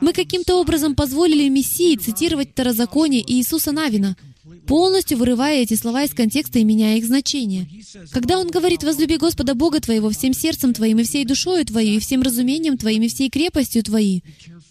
мы 0.00 0.12
каким-то 0.12 0.60
образом 0.60 0.94
позволили 0.94 1.48
Мессии 1.48 1.96
цитировать 1.96 2.52
Второзаконие 2.52 3.24
Иисуса 3.26 3.72
Навина— 3.72 4.16
полностью 4.66 5.18
вырывая 5.18 5.62
эти 5.62 5.74
слова 5.74 6.04
из 6.04 6.14
контекста 6.14 6.58
и 6.58 6.64
меняя 6.64 6.96
их 6.96 7.04
значение. 7.04 7.68
Когда 8.10 8.38
он 8.38 8.48
говорит 8.48 8.82
«возлюби 8.82 9.16
Господа 9.16 9.54
Бога 9.54 9.80
твоего 9.80 10.10
всем 10.10 10.32
сердцем 10.32 10.72
твоим 10.72 10.98
и 10.98 11.04
всей 11.04 11.24
душою 11.24 11.64
твоей, 11.64 11.96
и 11.96 12.00
всем 12.00 12.22
разумением 12.22 12.78
твоим 12.78 13.02
и 13.02 13.08
всей 13.08 13.30
крепостью 13.30 13.82
твоей», 13.82 14.22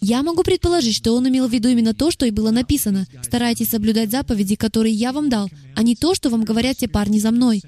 Я 0.02 0.22
могу 0.22 0.42
предположить, 0.42 0.96
что 0.96 1.14
он 1.14 1.28
имел 1.28 1.46
в 1.46 1.52
виду 1.52 1.68
именно 1.68 1.92
то, 1.92 2.10
что 2.10 2.24
и 2.24 2.30
было 2.30 2.50
написано. 2.50 3.06
Старайтесь 3.22 3.68
соблюдать 3.68 4.10
заповеди, 4.10 4.56
которые 4.56 4.94
я 4.94 5.12
вам 5.12 5.28
дал, 5.28 5.50
а 5.76 5.82
не 5.82 5.94
то, 5.94 6.14
что 6.14 6.30
вам 6.30 6.44
говорят 6.44 6.78
те 6.78 6.88
парни 6.88 7.18
за 7.18 7.30
мной. 7.30 7.62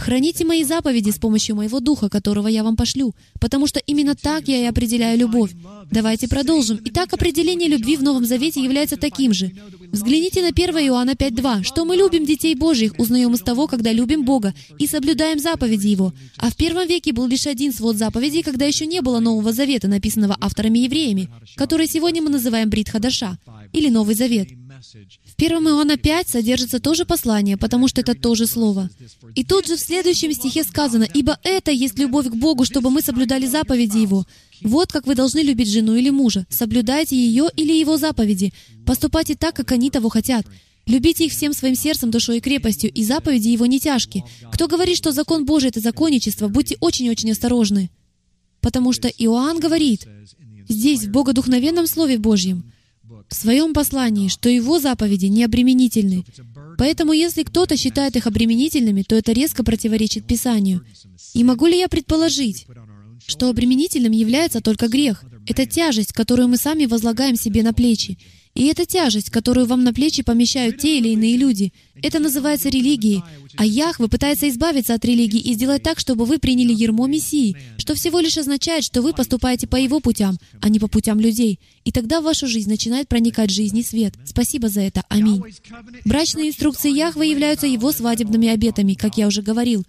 Храните 0.00 0.46
мои 0.46 0.64
заповеди 0.64 1.10
с 1.10 1.18
помощью 1.18 1.56
моего 1.56 1.78
духа, 1.78 2.08
которого 2.08 2.48
я 2.48 2.64
вам 2.64 2.74
пошлю, 2.74 3.14
потому 3.38 3.66
что 3.66 3.80
именно 3.80 4.14
так 4.14 4.48
я 4.48 4.62
и 4.62 4.64
определяю 4.64 5.18
любовь. 5.18 5.50
Давайте 5.90 6.26
продолжим. 6.26 6.80
Итак, 6.86 7.12
определение 7.12 7.68
любви 7.68 7.98
в 7.98 8.02
Новом 8.02 8.24
Завете 8.24 8.64
является 8.64 8.96
таким 8.96 9.34
же. 9.34 9.52
Взгляните 9.92 10.40
на 10.40 10.48
1 10.48 10.78
Иоанна 10.88 11.10
5.2. 11.10 11.64
Что 11.64 11.84
мы 11.84 11.96
любим 11.96 12.24
детей 12.24 12.54
Божьих, 12.54 12.94
узнаем 12.98 13.34
из 13.34 13.40
того, 13.40 13.66
когда 13.66 13.92
любим 13.92 14.24
Бога 14.24 14.54
и 14.78 14.86
соблюдаем 14.86 15.38
заповеди 15.38 15.88
Его. 15.88 16.14
А 16.38 16.48
в 16.48 16.56
первом 16.56 16.88
веке 16.88 17.12
был 17.12 17.26
лишь 17.26 17.46
один 17.46 17.70
свод 17.70 17.96
заповедей, 17.96 18.42
когда 18.42 18.64
еще 18.64 18.86
не 18.86 19.02
было 19.02 19.20
Нового 19.20 19.52
Завета, 19.52 19.86
написанного 19.88 20.34
авторами-евреями, 20.40 21.28
который 21.56 21.86
сегодня 21.86 22.22
мы 22.22 22.30
называем 22.30 22.70
Брит 22.70 22.88
Хадаша, 22.88 23.36
или 23.74 23.90
Новый 23.90 24.14
Завет. 24.14 24.48
В 24.80 25.34
1 25.36 25.68
Иоанна 25.68 25.96
5 25.96 26.28
содержится 26.28 26.80
тоже 26.80 27.04
послание, 27.04 27.56
потому 27.56 27.86
что 27.88 28.00
это 28.00 28.14
тоже 28.14 28.46
слово. 28.46 28.88
И 29.34 29.44
тут 29.44 29.66
же 29.66 29.76
в 29.76 29.80
следующем 29.80 30.32
стихе 30.32 30.64
сказано, 30.64 31.06
«Ибо 31.12 31.38
это 31.42 31.70
есть 31.70 31.98
любовь 31.98 32.28
к 32.28 32.34
Богу, 32.34 32.64
чтобы 32.64 32.90
мы 32.90 33.02
соблюдали 33.02 33.46
заповеди 33.46 33.98
Его. 33.98 34.26
Вот 34.62 34.92
как 34.92 35.06
вы 35.06 35.14
должны 35.14 35.40
любить 35.40 35.70
жену 35.70 35.94
или 35.96 36.10
мужа. 36.10 36.46
Соблюдайте 36.50 37.16
ее 37.16 37.48
или 37.56 37.72
его 37.72 37.96
заповеди. 37.96 38.52
Поступайте 38.86 39.34
так, 39.34 39.54
как 39.54 39.72
они 39.72 39.90
того 39.90 40.08
хотят. 40.08 40.46
Любите 40.86 41.26
их 41.26 41.32
всем 41.32 41.52
своим 41.52 41.74
сердцем, 41.74 42.10
душой 42.10 42.38
и 42.38 42.40
крепостью, 42.40 42.90
и 42.90 43.04
заповеди 43.04 43.48
его 43.48 43.66
не 43.66 43.80
тяжки. 43.80 44.24
Кто 44.52 44.66
говорит, 44.66 44.96
что 44.96 45.12
закон 45.12 45.44
Божий— 45.44 45.68
это 45.70 45.80
законничество, 45.80 46.48
будьте 46.48 46.76
очень-очень 46.80 47.30
осторожны. 47.30 47.90
Потому 48.60 48.92
что 48.92 49.08
Иоанн 49.08 49.60
говорит 49.60 50.06
здесь, 50.68 51.04
в 51.04 51.10
Богодухновенном 51.10 51.86
Слове 51.86 52.18
Божьем, 52.18 52.72
в 53.28 53.34
своем 53.34 53.72
послании, 53.72 54.28
что 54.28 54.48
его 54.48 54.78
заповеди 54.78 55.26
не 55.26 55.44
обременительны. 55.44 56.24
Поэтому 56.78 57.12
если 57.12 57.42
кто-то 57.42 57.76
считает 57.76 58.16
их 58.16 58.26
обременительными, 58.26 59.02
то 59.02 59.16
это 59.16 59.32
резко 59.32 59.64
противоречит 59.64 60.26
Писанию. 60.26 60.84
И 61.34 61.44
могу 61.44 61.66
ли 61.66 61.78
я 61.78 61.88
предположить, 61.88 62.66
что 63.26 63.48
обременительным 63.48 64.12
является 64.12 64.60
только 64.60 64.88
грех? 64.88 65.24
Это 65.46 65.66
тяжесть, 65.66 66.12
которую 66.12 66.48
мы 66.48 66.56
сами 66.56 66.86
возлагаем 66.86 67.36
себе 67.36 67.62
на 67.62 67.72
плечи. 67.72 68.18
И 68.54 68.66
эта 68.66 68.84
тяжесть, 68.84 69.30
которую 69.30 69.66
вам 69.66 69.84
на 69.84 69.94
плечи 69.94 70.22
помещают 70.22 70.78
те 70.78 70.98
или 70.98 71.10
иные 71.10 71.36
люди, 71.36 71.72
это 72.02 72.18
называется 72.18 72.68
религией. 72.68 73.22
А 73.56 73.64
Яхве 73.64 74.08
пытается 74.08 74.48
избавиться 74.48 74.94
от 74.94 75.04
религии 75.04 75.40
и 75.40 75.54
сделать 75.54 75.82
так, 75.82 75.98
чтобы 76.00 76.24
вы 76.24 76.38
приняли 76.38 76.72
ермо 76.72 77.06
Мессии, 77.06 77.56
что 77.78 77.94
всего 77.94 78.18
лишь 78.20 78.38
означает, 78.38 78.84
что 78.84 79.02
вы 79.02 79.12
поступаете 79.12 79.66
по 79.66 79.76
Его 79.76 80.00
путям, 80.00 80.38
а 80.60 80.68
не 80.68 80.78
по 80.78 80.88
путям 80.88 81.20
людей. 81.20 81.60
И 81.84 81.92
тогда 81.92 82.20
в 82.20 82.24
вашу 82.24 82.46
жизнь 82.46 82.68
начинает 82.68 83.08
проникать 83.08 83.50
жизнь 83.50 83.78
и 83.78 83.82
свет. 83.82 84.14
Спасибо 84.24 84.68
за 84.68 84.80
это. 84.80 85.04
Аминь. 85.08 85.42
Брачные 86.04 86.48
инструкции 86.48 86.90
Яхве 86.90 87.30
являются 87.30 87.66
Его 87.66 87.92
свадебными 87.92 88.48
обетами, 88.48 88.94
как 88.94 89.16
я 89.16 89.26
уже 89.26 89.42
говорил. 89.42 89.84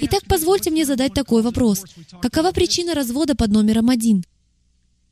Итак, 0.00 0.22
позвольте 0.28 0.70
мне 0.70 0.84
задать 0.84 1.14
такой 1.14 1.42
вопрос. 1.42 1.84
Какова 2.22 2.52
причина 2.52 2.94
развода 2.94 3.34
под 3.34 3.50
номером 3.50 3.90
один? 3.90 4.24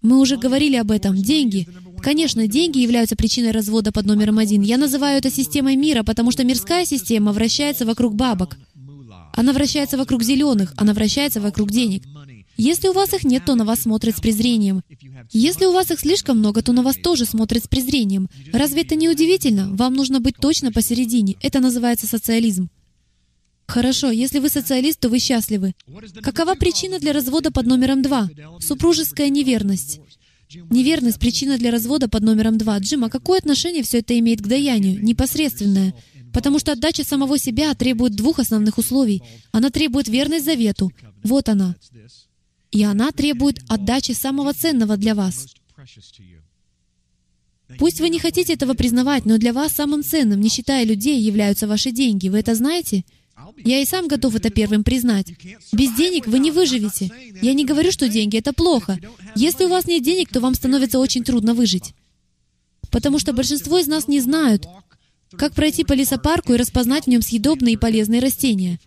Мы 0.02 0.20
уже 0.20 0.36
говорили 0.36 0.76
об 0.76 0.90
этом. 0.90 1.16
Деньги. 1.16 1.68
Конечно, 2.02 2.48
деньги 2.48 2.80
являются 2.80 3.14
причиной 3.14 3.52
развода 3.52 3.92
под 3.92 4.06
номером 4.06 4.38
один. 4.38 4.62
Я 4.62 4.76
называю 4.76 5.18
это 5.18 5.30
системой 5.30 5.76
мира, 5.76 6.02
потому 6.02 6.32
что 6.32 6.44
мирская 6.44 6.84
система 6.84 7.32
вращается 7.32 7.86
вокруг 7.86 8.16
бабок. 8.16 8.58
Она 9.34 9.52
вращается 9.52 9.96
вокруг 9.96 10.22
зеленых, 10.22 10.74
она 10.76 10.92
вращается 10.92 11.40
вокруг 11.40 11.70
денег. 11.70 12.02
Если 12.56 12.88
у 12.88 12.92
вас 12.92 13.14
их 13.14 13.24
нет, 13.24 13.44
то 13.46 13.54
на 13.54 13.64
вас 13.64 13.80
смотрят 13.80 14.16
с 14.16 14.20
презрением. 14.20 14.82
Если 15.30 15.64
у 15.64 15.72
вас 15.72 15.90
их 15.90 16.00
слишком 16.00 16.38
много, 16.38 16.62
то 16.62 16.72
на 16.72 16.82
вас 16.82 16.96
тоже 16.96 17.24
смотрят 17.24 17.64
с 17.64 17.68
презрением. 17.68 18.28
Разве 18.52 18.82
это 18.82 18.94
не 18.94 19.08
удивительно? 19.08 19.74
Вам 19.74 19.94
нужно 19.94 20.20
быть 20.20 20.36
точно 20.36 20.70
посередине. 20.70 21.36
Это 21.40 21.60
называется 21.60 22.06
социализм. 22.06 22.68
Хорошо, 23.72 24.10
если 24.10 24.38
вы 24.38 24.50
социалист, 24.50 25.00
то 25.00 25.08
вы 25.08 25.18
счастливы. 25.18 25.74
Какова 26.22 26.56
причина 26.56 26.98
для 26.98 27.14
развода 27.14 27.50
под 27.50 27.64
номером 27.64 28.02
два? 28.02 28.28
Супружеская 28.60 29.30
неверность. 29.30 29.98
Неверность— 30.68 31.18
причина 31.20 31.56
для 31.56 31.70
развода 31.70 32.06
под 32.06 32.22
номером 32.22 32.58
два. 32.58 32.76
Джим, 32.80 33.04
а 33.04 33.08
какое 33.08 33.38
отношение 33.38 33.82
все 33.82 34.00
это 34.00 34.18
имеет 34.18 34.42
к 34.42 34.46
даянию? 34.46 35.02
Непосредственное. 35.02 35.94
Потому 36.34 36.58
что 36.58 36.72
отдача 36.72 37.02
самого 37.02 37.38
себя 37.38 37.74
требует 37.74 38.14
двух 38.14 38.40
основных 38.40 38.76
условий. 38.76 39.22
Она 39.52 39.70
требует 39.70 40.06
верность 40.06 40.44
завету. 40.44 40.92
Вот 41.24 41.48
она. 41.48 41.74
И 42.72 42.84
она 42.84 43.10
требует 43.10 43.60
отдачи 43.68 44.12
самого 44.12 44.52
ценного 44.52 44.98
для 44.98 45.14
вас. 45.14 45.46
Пусть 47.78 48.00
вы 48.00 48.10
не 48.10 48.18
хотите 48.18 48.52
этого 48.52 48.74
признавать, 48.74 49.24
но 49.24 49.38
для 49.38 49.54
вас 49.54 49.72
самым 49.72 50.04
ценным, 50.04 50.42
не 50.42 50.50
считая 50.50 50.84
людей, 50.84 51.22
являются 51.22 51.66
ваши 51.66 51.90
деньги. 51.90 52.28
Вы 52.28 52.40
это 52.40 52.54
знаете? 52.54 53.04
Я 53.56 53.80
и 53.80 53.84
сам 53.84 54.08
готов 54.08 54.34
это 54.36 54.50
первым 54.50 54.84
признать. 54.84 55.32
Без 55.72 55.94
денег 55.94 56.26
вы 56.26 56.38
не 56.38 56.50
выживете. 56.50 57.10
Я 57.40 57.54
не 57.54 57.64
говорю, 57.64 57.92
что 57.92 58.08
деньги— 58.08 58.36
это 58.38 58.52
плохо. 58.52 58.98
Если 59.34 59.64
у 59.64 59.68
вас 59.68 59.86
нет 59.86 60.02
денег, 60.02 60.28
то 60.28 60.40
вам 60.40 60.54
становится 60.54 60.98
очень 60.98 61.24
трудно 61.24 61.54
выжить. 61.54 61.94
Потому 62.90 63.18
что 63.18 63.32
большинство 63.32 63.78
из 63.78 63.86
нас 63.86 64.06
не 64.08 64.20
знают, 64.20 64.66
как 65.36 65.54
пройти 65.54 65.84
по 65.84 65.94
лесопарку 65.94 66.52
и 66.52 66.56
распознать 66.56 67.04
в 67.04 67.08
нем 67.08 67.22
съедобные 67.22 67.74
и 67.74 67.78
полезные 67.78 68.20
растения. 68.20 68.78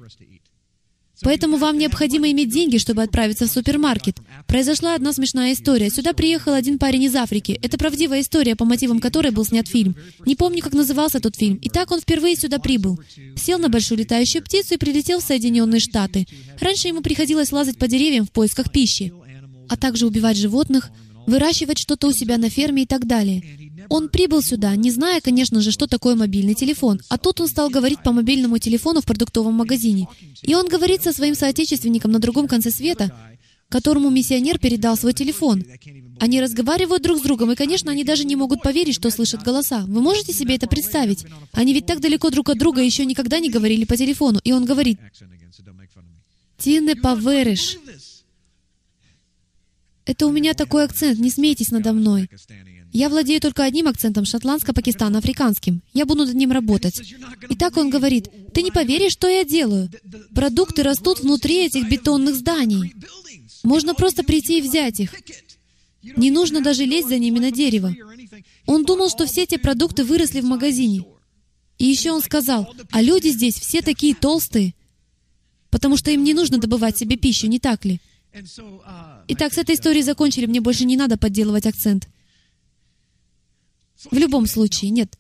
Поэтому 1.22 1.58
вам 1.58 1.78
необходимо 1.78 2.30
иметь 2.32 2.50
деньги, 2.50 2.78
чтобы 2.78 3.04
отправиться 3.04 3.48
в 3.48 3.52
супермаркет. 3.52 4.18
Произошла 4.48 4.96
одна 4.96 5.14
смешная 5.14 5.54
история. 5.54 5.90
Сюда 5.90 6.14
приехал 6.14 6.54
один 6.54 6.78
парень 6.78 7.04
из 7.04 7.16
Африки. 7.16 7.60
Это 7.62 7.78
правдивая 7.78 8.22
история, 8.22 8.56
по 8.56 8.66
мотивам 8.66 9.00
которой 9.00 9.32
был 9.32 9.46
снят 9.46 9.68
фильм. 9.68 9.96
Не 10.26 10.36
помню, 10.36 10.62
как 10.62 10.74
назывался 10.74 11.20
тот 11.20 11.36
фильм. 11.36 11.56
И 11.58 11.70
так 11.70 11.92
он 11.92 12.02
впервые 12.02 12.36
сюда 12.36 12.60
прибыл. 12.60 13.00
Сел 13.36 13.60
на 13.60 13.70
большую 13.70 14.00
летающую 14.00 14.44
птицу 14.44 14.76
и 14.76 14.78
прилетел 14.78 15.20
в 15.20 15.24
Соединенные 15.24 15.80
Штаты. 15.80 16.28
Раньше 16.60 16.90
ему 16.90 17.02
приходилось 17.02 17.52
лазать 17.52 17.78
по 17.78 17.88
деревьям 17.88 18.26
в 18.26 18.32
поисках 18.32 18.72
пищи, 18.72 19.14
а 19.70 19.78
также 19.78 20.06
убивать 20.06 20.38
животных, 20.38 20.92
выращивать 21.28 21.78
что-то 21.78 22.08
у 22.08 22.12
себя 22.12 22.38
на 22.38 22.50
ферме 22.50 22.84
и 22.84 22.86
так 22.86 23.06
далее. 23.06 23.44
Он 23.90 24.10
прибыл 24.10 24.42
сюда, 24.42 24.76
не 24.76 24.92
зная, 24.92 25.22
конечно 25.22 25.62
же, 25.62 25.72
что 25.72 25.88
такое 25.88 26.16
мобильный 26.16 26.56
телефон, 26.56 27.02
а 27.10 27.18
тут 27.18 27.42
он 27.42 27.48
стал 27.48 27.70
говорить 27.70 28.02
по 28.04 28.12
мобильному 28.12 28.58
телефону 28.58 29.02
в 29.02 29.06
продуктовом 29.06 29.54
магазине. 29.54 30.08
И 30.42 30.56
он 30.56 30.68
говорит 30.68 31.04
со 31.04 31.14
своим 31.14 31.36
соотечественником 31.36 32.12
на 32.12 32.20
другом 32.20 32.48
конце 32.48 32.72
света, 32.72 33.12
которому 33.70 34.10
миссионер 34.10 34.60
передал 34.60 34.96
свой 34.96 35.14
телефон. 35.14 35.64
Они 36.20 36.42
разговаривают 36.42 37.04
друг 37.04 37.20
с 37.20 37.22
другом, 37.22 37.52
и, 37.52 37.56
конечно, 37.56 37.92
они 37.92 38.04
даже 38.04 38.24
не 38.24 38.36
могут 38.36 38.62
поверить, 38.62 38.96
что 38.96 39.10
слышат 39.10 39.44
голоса. 39.44 39.86
Вы 39.88 40.02
можете 40.02 40.34
себе 40.34 40.56
это 40.56 40.68
представить? 40.68 41.26
Они 41.52 41.74
ведь 41.74 41.86
так 41.86 42.00
далеко 42.00 42.30
друг 42.30 42.50
от 42.50 42.58
друга 42.58 42.82
еще 42.82 43.06
никогда 43.06 43.40
не 43.40 43.50
говорили 43.50 43.86
по 43.86 43.98
телефону. 43.98 44.40
И 44.44 44.52
он 44.54 44.66
говорит, 44.66 45.00
«Ти 46.58 46.80
не 46.80 46.96
поверишь». 46.96 47.78
Это 50.06 50.28
у 50.28 50.32
меня 50.32 50.54
такой 50.54 50.84
акцент, 50.84 51.20
не 51.20 51.30
смейтесь 51.30 51.72
надо 51.72 51.94
мной. 51.94 52.30
Я 52.92 53.10
владею 53.10 53.42
только 53.42 53.64
одним 53.64 53.88
акцентом, 53.88 54.24
шотландско-пакистано-африканским. 54.24 55.82
Я 55.94 56.06
буду 56.06 56.26
над 56.26 56.36
ним 56.36 56.52
работать. 56.52 57.14
И 57.50 57.56
так 57.56 57.76
он 57.76 57.90
говорит, 57.90 58.30
ты 58.54 58.62
не 58.62 58.72
поверишь, 58.72 59.12
что 59.12 59.28
я 59.28 59.44
делаю. 59.44 59.90
Продукты 60.34 60.84
растут 60.84 61.20
внутри 61.20 61.66
этих 61.66 61.90
бетонных 61.90 62.36
зданий. 62.36 62.94
Можно 63.64 63.96
просто 63.96 64.24
прийти 64.24 64.60
и 64.60 64.62
взять 64.62 65.00
их. 65.00 65.14
Не 66.16 66.32
нужно 66.32 66.62
даже 66.62 66.86
лезть 66.86 67.10
за 67.10 67.18
ними 67.18 67.40
на 67.40 67.52
дерево. 67.52 67.94
Он 68.66 68.86
думал, 68.86 69.10
что 69.10 69.26
все 69.26 69.44
эти 69.44 69.58
продукты 69.58 70.04
выросли 70.04 70.40
в 70.40 70.46
магазине. 70.46 71.04
И 71.78 71.86
еще 71.86 72.12
он 72.12 72.22
сказал, 72.22 72.74
а 72.92 73.02
люди 73.02 73.30
здесь 73.30 73.60
все 73.60 73.82
такие 73.82 74.16
толстые, 74.16 74.74
потому 75.70 75.98
что 75.98 76.12
им 76.12 76.24
не 76.24 76.34
нужно 76.34 76.58
добывать 76.58 76.98
себе 76.98 77.18
пищу, 77.18 77.48
не 77.48 77.60
так 77.60 77.84
ли? 77.84 78.00
Итак, 79.28 79.54
с 79.54 79.58
этой 79.58 79.76
историей 79.76 80.04
закончили, 80.04 80.46
мне 80.46 80.62
больше 80.62 80.86
не 80.86 80.98
надо 80.98 81.18
подделывать 81.18 81.66
акцент. 81.66 82.08
В 84.12 84.18
любом 84.18 84.46
случае, 84.46 84.92
нет. 84.92 85.18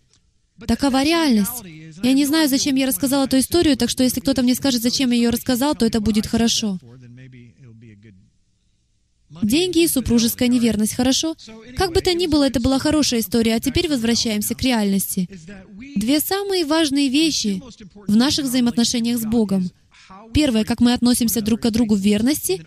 Такова 0.67 1.03
реальность. 1.03 1.63
Я 2.03 2.13
не 2.13 2.25
знаю, 2.25 2.47
зачем 2.47 2.75
я 2.75 2.87
рассказал 2.87 3.25
эту 3.25 3.39
историю, 3.39 3.77
так 3.77 3.89
что 3.89 4.03
если 4.03 4.21
кто-то 4.21 4.41
мне 4.41 4.55
скажет, 4.55 4.81
зачем 4.81 5.11
я 5.11 5.17
ее 5.17 5.29
рассказал, 5.29 5.75
то 5.75 5.85
это 5.85 5.99
будет 5.99 6.27
хорошо. 6.27 6.79
Деньги 9.41 9.83
и 9.83 9.87
супружеская 9.87 10.47
неверность, 10.47 10.93
хорошо? 10.93 11.35
Как 11.77 11.93
бы 11.93 12.01
то 12.01 12.13
ни 12.13 12.27
было, 12.27 12.45
это 12.47 12.61
была 12.61 12.79
хорошая 12.79 13.19
история, 13.19 13.55
а 13.55 13.59
теперь 13.59 13.89
возвращаемся 13.89 14.55
к 14.55 14.61
реальности. 14.61 15.27
Две 15.95 16.19
самые 16.19 16.65
важные 16.65 17.09
вещи 17.09 17.61
в 18.07 18.15
наших 18.15 18.45
взаимоотношениях 18.45 19.19
с 19.19 19.25
Богом. 19.25 19.71
Первое, 20.33 20.63
как 20.63 20.79
мы 20.79 20.93
относимся 20.93 21.41
друг 21.41 21.61
к 21.61 21.69
другу 21.71 21.95
в 21.95 21.99
верности, 21.99 22.65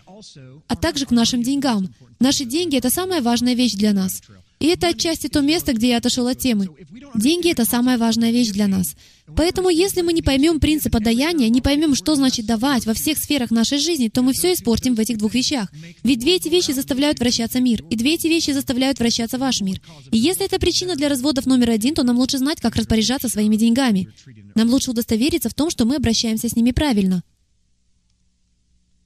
а 0.67 0.75
также 0.75 1.05
к 1.05 1.11
нашим 1.11 1.43
деньгам. 1.43 1.93
Наши 2.19 2.45
деньги— 2.45 2.77
это 2.77 2.89
самая 2.89 3.21
важная 3.21 3.53
вещь 3.53 3.73
для 3.73 3.93
нас. 3.93 4.21
И 4.59 4.67
это 4.67 4.89
отчасти 4.89 5.27
то 5.27 5.39
место, 5.39 5.73
где 5.73 5.89
я 5.89 5.97
отошел 5.97 6.27
от 6.27 6.37
темы. 6.37 6.67
Деньги— 7.15 7.49
это 7.51 7.63
самая 7.63 7.97
важная 7.97 8.31
вещь 8.31 8.49
для 8.49 8.67
нас. 8.67 8.95
Поэтому, 9.35 9.69
если 9.69 10.01
мы 10.01 10.11
не 10.11 10.21
поймем 10.21 10.59
принципа 10.59 10.99
даяния, 10.99 11.47
не 11.47 11.61
поймем, 11.61 11.95
что 11.95 12.15
значит 12.15 12.45
давать 12.45 12.85
во 12.85 12.93
всех 12.93 13.17
сферах 13.17 13.51
нашей 13.51 13.77
жизни, 13.77 14.09
то 14.09 14.21
мы 14.21 14.33
все 14.33 14.53
испортим 14.53 14.95
в 14.95 14.99
этих 14.99 15.17
двух 15.17 15.33
вещах. 15.33 15.71
Ведь 16.03 16.19
две 16.19 16.35
эти 16.35 16.49
вещи 16.49 16.71
заставляют 16.71 17.19
вращаться 17.19 17.61
мир, 17.61 17.85
и 17.89 17.95
две 17.95 18.15
эти 18.15 18.27
вещи 18.27 18.51
заставляют 18.51 18.99
вращаться 18.99 19.37
ваш 19.37 19.61
мир. 19.61 19.79
И 20.11 20.17
если 20.17 20.45
это 20.45 20.59
причина 20.59 20.95
для 20.95 21.07
разводов 21.07 21.45
номер 21.45 21.69
один, 21.69 21.93
то 21.95 22.03
нам 22.03 22.17
лучше 22.17 22.37
знать, 22.37 22.59
как 22.59 22.75
распоряжаться 22.75 23.29
своими 23.29 23.55
деньгами. 23.55 24.09
Нам 24.55 24.69
лучше 24.69 24.91
удостовериться 24.91 25.47
в 25.49 25.53
том, 25.53 25.69
что 25.69 25.85
мы 25.85 25.95
обращаемся 25.95 26.49
с 26.49 26.55
ними 26.55 26.71
правильно. 26.71 27.23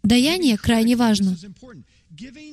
Даяние 0.03 0.57
крайне 0.57 0.97
важно. 0.97 1.37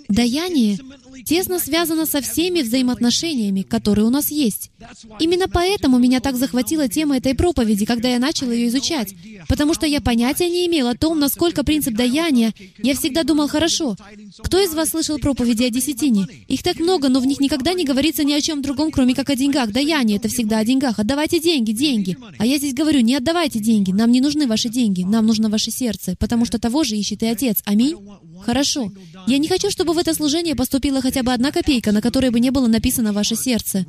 Даяние 0.09 0.79
тесно 1.27 1.59
связано 1.59 2.07
со 2.07 2.21
всеми 2.21 2.63
взаимоотношениями, 2.63 3.63
которые 3.63 4.07
у 4.07 4.11
нас 4.11 4.31
есть. 4.31 4.71
Именно 5.19 5.49
поэтому 5.49 5.99
меня 5.99 6.21
так 6.21 6.37
захватила 6.37 6.89
тема 6.89 7.19
этой 7.19 7.35
проповеди, 7.35 7.85
когда 7.85 8.09
я 8.09 8.19
начал 8.19 8.51
ее 8.51 8.69
изучать. 8.69 9.15
Потому 9.49 9.75
что 9.75 9.87
я 9.87 10.01
понятия 10.01 10.49
не 10.49 10.67
имел 10.67 10.89
о 10.89 10.95
том, 10.95 11.19
насколько 11.19 11.65
принцип 11.65 11.95
даяния... 11.95 12.55
Я 12.83 12.95
всегда 12.95 13.23
думал, 13.23 13.49
хорошо, 13.49 13.97
кто 14.39 14.59
из 14.59 14.75
вас 14.75 14.91
слышал 14.91 15.19
проповеди 15.19 15.65
о 15.65 15.71
десятине? 15.71 16.27
Их 16.49 16.63
так 16.63 16.79
много, 16.79 17.09
но 17.09 17.21
в 17.21 17.27
них 17.27 17.41
никогда 17.41 17.75
не 17.75 17.85
говорится 17.85 18.25
ни 18.25 18.33
о 18.33 18.41
чем 18.41 18.63
другом, 18.63 18.91
кроме 18.91 19.15
как 19.15 19.29
о 19.31 19.37
деньгах. 19.37 19.71
Даяние— 19.71 20.17
это 20.19 20.29
всегда 20.29 20.59
о 20.59 20.65
деньгах. 20.65 20.99
Отдавайте 20.99 21.39
деньги, 21.41 21.73
деньги. 21.73 22.17
А 22.39 22.47
я 22.47 22.59
здесь 22.59 22.75
говорю, 22.75 23.01
не 23.01 23.15
отдавайте 23.15 23.59
деньги. 23.59 23.93
Нам 23.93 24.11
не 24.11 24.21
нужны 24.21 24.47
ваши 24.47 24.69
деньги. 24.69 25.03
Нам 25.03 25.27
нужно 25.27 25.51
ваше 25.51 25.71
сердце, 25.71 26.17
потому 26.19 26.45
что 26.47 26.59
того 26.59 26.85
же 26.85 26.97
ищет 26.97 27.23
и 27.23 27.27
Отец. 27.27 27.59
Аминь? 27.65 27.97
Хорошо. 28.45 28.93
Я 29.27 29.39
не 29.39 29.49
хочу, 29.49 29.71
чтобы 29.71 29.93
в 29.93 29.99
это 29.99 30.15
служение 30.15 30.55
поступила 30.55 31.01
хотя 31.01 31.23
бы 31.23 31.33
одна 31.33 31.53
копейка, 31.53 31.93
на 31.93 32.01
которой 32.01 32.31
бы 32.31 32.41
не 32.41 32.51
было 32.51 32.67
написано 32.67 33.13
«Ваше 33.13 33.37
сердце». 33.37 33.85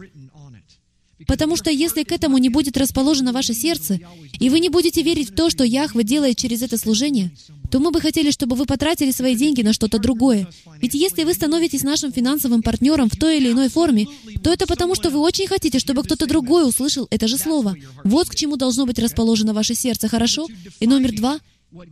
Потому 1.27 1.55
что 1.55 1.69
если 1.69 2.03
к 2.03 2.11
этому 2.11 2.37
не 2.39 2.49
будет 2.49 2.77
расположено 2.77 3.31
ваше 3.31 3.53
сердце, 3.53 3.99
и 4.39 4.49
вы 4.49 4.59
не 4.59 4.69
будете 4.69 5.03
верить 5.03 5.29
в 5.29 5.35
то, 5.35 5.49
что 5.49 5.63
Яхве 5.63 6.03
делает 6.03 6.37
через 6.37 6.61
это 6.61 6.77
служение, 6.77 7.31
то 7.69 7.79
мы 7.79 7.91
бы 7.91 8.01
хотели, 8.01 8.31
чтобы 8.31 8.55
вы 8.55 8.65
потратили 8.65 9.11
свои 9.11 9.35
деньги 9.35 9.61
на 9.61 9.71
что-то 9.73 9.99
другое. 9.99 10.47
Ведь 10.81 10.93
если 10.93 11.23
вы 11.23 11.33
становитесь 11.33 11.83
нашим 11.83 12.11
финансовым 12.11 12.63
партнером 12.63 13.09
в 13.09 13.15
той 13.15 13.37
или 13.37 13.51
иной 13.51 13.69
форме, 13.69 14.07
то 14.43 14.51
это 14.51 14.65
потому, 14.65 14.95
что 14.95 15.09
вы 15.09 15.19
очень 15.19 15.47
хотите, 15.47 15.79
чтобы 15.79 16.03
кто-то 16.03 16.25
другой 16.25 16.67
услышал 16.67 17.07
это 17.11 17.27
же 17.27 17.37
слово. 17.37 17.75
Вот 18.03 18.27
к 18.27 18.35
чему 18.35 18.57
должно 18.57 18.85
быть 18.85 18.99
расположено 18.99 19.53
ваше 19.53 19.75
сердце, 19.75 20.07
хорошо? 20.07 20.47
И 20.79 20.87
номер 20.87 21.13
два— 21.15 21.39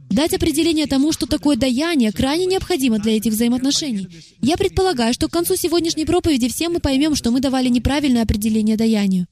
Дать 0.09 0.33
определение 0.33 0.87
тому, 0.87 1.13
что 1.13 1.25
такое 1.25 1.55
даяние, 1.55 2.11
крайне 2.11 2.45
необходимо 2.45 2.99
для 2.99 3.15
этих 3.15 3.31
взаимоотношений. 3.31 4.09
Я 4.41 4.57
предполагаю, 4.57 5.13
что 5.13 5.29
к 5.29 5.31
концу 5.31 5.55
сегодняшней 5.55 6.05
проповеди 6.05 6.49
все 6.49 6.67
мы 6.67 6.79
поймем, 6.79 7.15
что 7.15 7.31
мы 7.31 7.39
давали 7.39 7.69
неправильное 7.69 8.23
определение 8.23 8.75
даянию. 8.75 9.27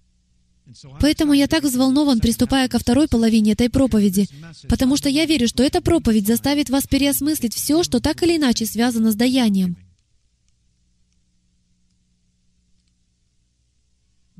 Поэтому 1.00 1.34
я 1.34 1.48
так 1.48 1.64
взволнован, 1.64 2.20
приступая 2.20 2.68
ко 2.70 2.80
второй 2.80 3.08
половине 3.08 3.54
этой 3.54 3.70
проповеди, 3.70 4.28
потому 4.70 4.96
что 4.98 5.10
я 5.10 5.26
верю, 5.26 5.48
что 5.48 5.64
эта 5.64 5.82
проповедь 5.82 6.28
заставит 6.28 6.70
вас 6.70 6.88
переосмыслить 6.88 7.54
все, 7.54 7.84
что 7.84 8.00
так 8.00 8.22
или 8.24 8.38
иначе 8.38 8.66
связано 8.66 9.12
с 9.12 9.16
даянием. 9.16 9.78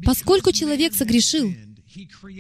Поскольку 0.06 0.52
человек 0.52 0.94
согрешил, 0.94 1.54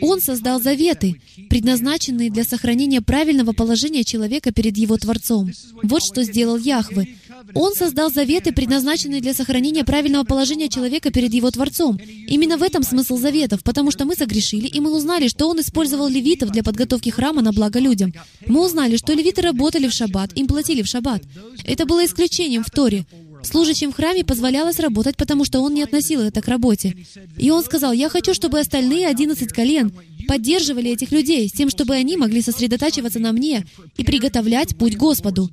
он 0.01 0.21
создал 0.21 0.61
заветы, 0.61 1.21
предназначенные 1.49 2.29
для 2.29 2.43
сохранения 2.43 3.01
правильного 3.01 3.53
положения 3.53 4.03
человека 4.03 4.51
перед 4.51 4.77
его 4.77 4.97
Творцом. 4.97 5.51
Вот 5.83 6.03
что 6.03 6.23
сделал 6.23 6.57
Яхве. 6.57 7.15
Он 7.53 7.73
создал 7.73 8.11
заветы, 8.11 8.51
предназначенные 8.51 9.21
для 9.21 9.33
сохранения 9.33 9.83
правильного 9.83 10.23
положения 10.23 10.69
человека 10.69 11.11
перед 11.11 11.33
его 11.33 11.49
Творцом. 11.51 11.97
Именно 12.27 12.57
в 12.57 12.63
этом 12.63 12.83
смысл 12.83 13.17
заветов, 13.17 13.63
потому 13.63 13.91
что 13.91 14.05
мы 14.05 14.15
согрешили, 14.15 14.67
и 14.67 14.79
мы 14.79 14.95
узнали, 14.95 15.27
что 15.27 15.47
он 15.47 15.59
использовал 15.61 16.07
левитов 16.07 16.51
для 16.51 16.63
подготовки 16.63 17.09
храма 17.09 17.41
на 17.41 17.53
благо 17.53 17.79
людям. 17.79 18.13
Мы 18.45 18.65
узнали, 18.65 18.97
что 18.97 19.13
левиты 19.13 19.41
работали 19.41 19.87
в 19.87 19.93
шаббат, 19.93 20.33
им 20.35 20.47
платили 20.47 20.81
в 20.81 20.87
шаббат. 20.87 21.23
Это 21.63 21.85
было 21.85 22.05
исключением 22.05 22.63
в 22.63 22.71
Торе. 22.71 23.05
Служащим 23.47 23.93
в 23.93 23.95
храме 23.95 24.25
позволялось 24.25 24.77
работать, 24.77 25.15
потому 25.15 25.45
что 25.45 25.61
он 25.61 25.73
не 25.73 25.81
относил 25.81 26.19
это 26.19 26.41
к 26.41 26.49
работе. 26.49 26.97
И 27.37 27.49
он 27.49 27.63
сказал, 27.63 27.93
«Я 27.93 28.09
хочу, 28.09 28.33
чтобы 28.33 28.59
остальные 28.59 29.07
одиннадцать 29.07 29.53
колен 29.53 29.93
поддерживали 30.27 30.91
этих 30.91 31.13
людей, 31.13 31.47
с 31.47 31.53
тем, 31.53 31.69
чтобы 31.69 31.95
они 31.95 32.17
могли 32.17 32.41
сосредотачиваться 32.41 33.19
на 33.19 33.31
мне 33.31 33.65
и 33.95 34.03
приготовлять 34.03 34.77
путь 34.77 34.97
Господу». 34.97 35.49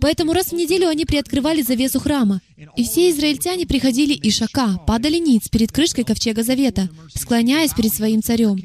Поэтому 0.00 0.32
раз 0.32 0.46
в 0.46 0.54
неделю 0.54 0.88
они 0.88 1.04
приоткрывали 1.04 1.60
завесу 1.60 2.00
храма. 2.00 2.40
И 2.76 2.84
все 2.84 3.10
израильтяне 3.10 3.66
приходили 3.66 4.14
из 4.14 4.36
шака, 4.36 4.78
падали 4.86 5.18
ниц 5.18 5.48
перед 5.50 5.70
крышкой 5.70 6.04
ковчега 6.04 6.42
завета, 6.42 6.88
склоняясь 7.14 7.74
перед 7.74 7.92
своим 7.92 8.22
царем. 8.22 8.56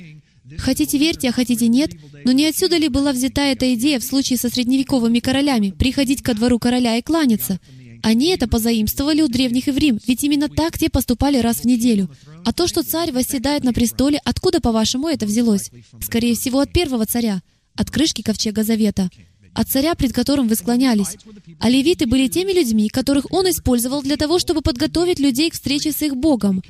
Хотите 0.57 0.97
верьте, 0.97 1.29
а 1.29 1.31
хотите 1.33 1.67
нет, 1.67 1.91
но 2.23 2.31
не 2.31 2.45
отсюда 2.45 2.77
ли 2.77 2.87
была 2.87 3.11
взята 3.11 3.41
эта 3.41 3.73
идея 3.75 3.99
в 3.99 4.03
случае 4.03 4.37
со 4.37 4.49
средневековыми 4.49 5.19
королями, 5.19 5.71
приходить 5.71 6.21
ко 6.21 6.33
двору 6.33 6.59
короля 6.59 6.95
и 6.95 7.01
кланяться? 7.01 7.59
Они 8.01 8.27
это 8.29 8.47
позаимствовали 8.47 9.21
у 9.21 9.27
древних 9.27 9.67
еврим, 9.67 9.99
ведь 10.05 10.23
именно 10.23 10.49
так 10.49 10.77
те 10.77 10.89
поступали 10.89 11.38
раз 11.38 11.57
в 11.57 11.65
неделю. 11.65 12.09
А 12.45 12.53
то, 12.53 12.67
что 12.67 12.83
царь 12.83 13.12
восседает 13.12 13.63
на 13.63 13.73
престоле, 13.73 14.19
откуда, 14.23 14.62
по-вашему, 14.62 15.07
это 15.07 15.25
взялось? 15.25 15.71
Скорее 16.01 16.35
всего, 16.35 16.59
от 16.59 16.71
первого 16.71 17.05
царя, 17.05 17.41
от 17.75 17.91
крышки 17.91 18.21
ковчега 18.21 18.63
Завета, 18.63 19.09
от 19.53 19.67
царя, 19.67 19.95
пред 19.95 20.13
которым 20.13 20.47
вы 20.47 20.55
склонялись. 20.55 21.17
А 21.59 21.69
левиты 21.69 22.05
были 22.05 22.27
теми 22.27 22.51
людьми, 22.51 22.89
которых 22.89 23.31
он 23.31 23.49
использовал 23.49 24.01
для 24.01 24.15
того, 24.15 24.39
чтобы 24.39 24.62
подготовить 24.62 25.19
людей 25.19 25.49
к 25.49 25.53
встрече 25.53 25.91
с 25.91 26.01
их 26.01 26.15
Богом 26.15 26.62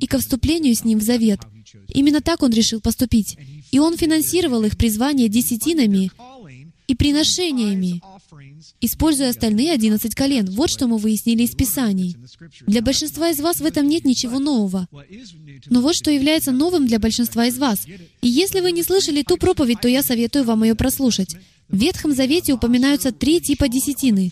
и 0.00 0.06
ко 0.06 0.18
вступлению 0.18 0.74
с 0.74 0.84
ним 0.84 0.98
в 0.98 1.02
завет. 1.02 1.40
Именно 1.88 2.20
так 2.20 2.42
он 2.42 2.52
решил 2.52 2.80
поступить. 2.80 3.38
И 3.70 3.78
он 3.78 3.96
финансировал 3.96 4.62
их 4.64 4.76
призвание 4.76 5.28
десятинами 5.28 6.10
и 6.86 6.94
приношениями, 6.94 8.02
используя 8.80 9.30
остальные 9.30 9.72
11 9.72 10.14
колен. 10.14 10.46
Вот 10.50 10.70
что 10.70 10.86
мы 10.86 10.98
выяснили 10.98 11.42
из 11.42 11.54
Писаний. 11.54 12.16
Для 12.66 12.82
большинства 12.82 13.30
из 13.30 13.40
вас 13.40 13.60
в 13.60 13.64
этом 13.64 13.88
нет 13.88 14.04
ничего 14.04 14.38
нового. 14.38 14.88
Но 15.66 15.80
вот 15.80 15.94
что 15.94 16.10
является 16.10 16.52
новым 16.52 16.86
для 16.86 16.98
большинства 16.98 17.46
из 17.46 17.58
вас. 17.58 17.86
И 18.20 18.28
если 18.28 18.60
вы 18.60 18.72
не 18.72 18.82
слышали 18.82 19.22
ту 19.22 19.36
проповедь, 19.36 19.80
то 19.80 19.88
я 19.88 20.02
советую 20.02 20.44
вам 20.44 20.64
ее 20.64 20.74
прослушать. 20.74 21.36
В 21.68 21.76
Ветхом 21.76 22.12
Завете 22.12 22.52
упоминаются 22.52 23.10
три 23.10 23.40
типа 23.40 23.68
десятины. 23.68 24.30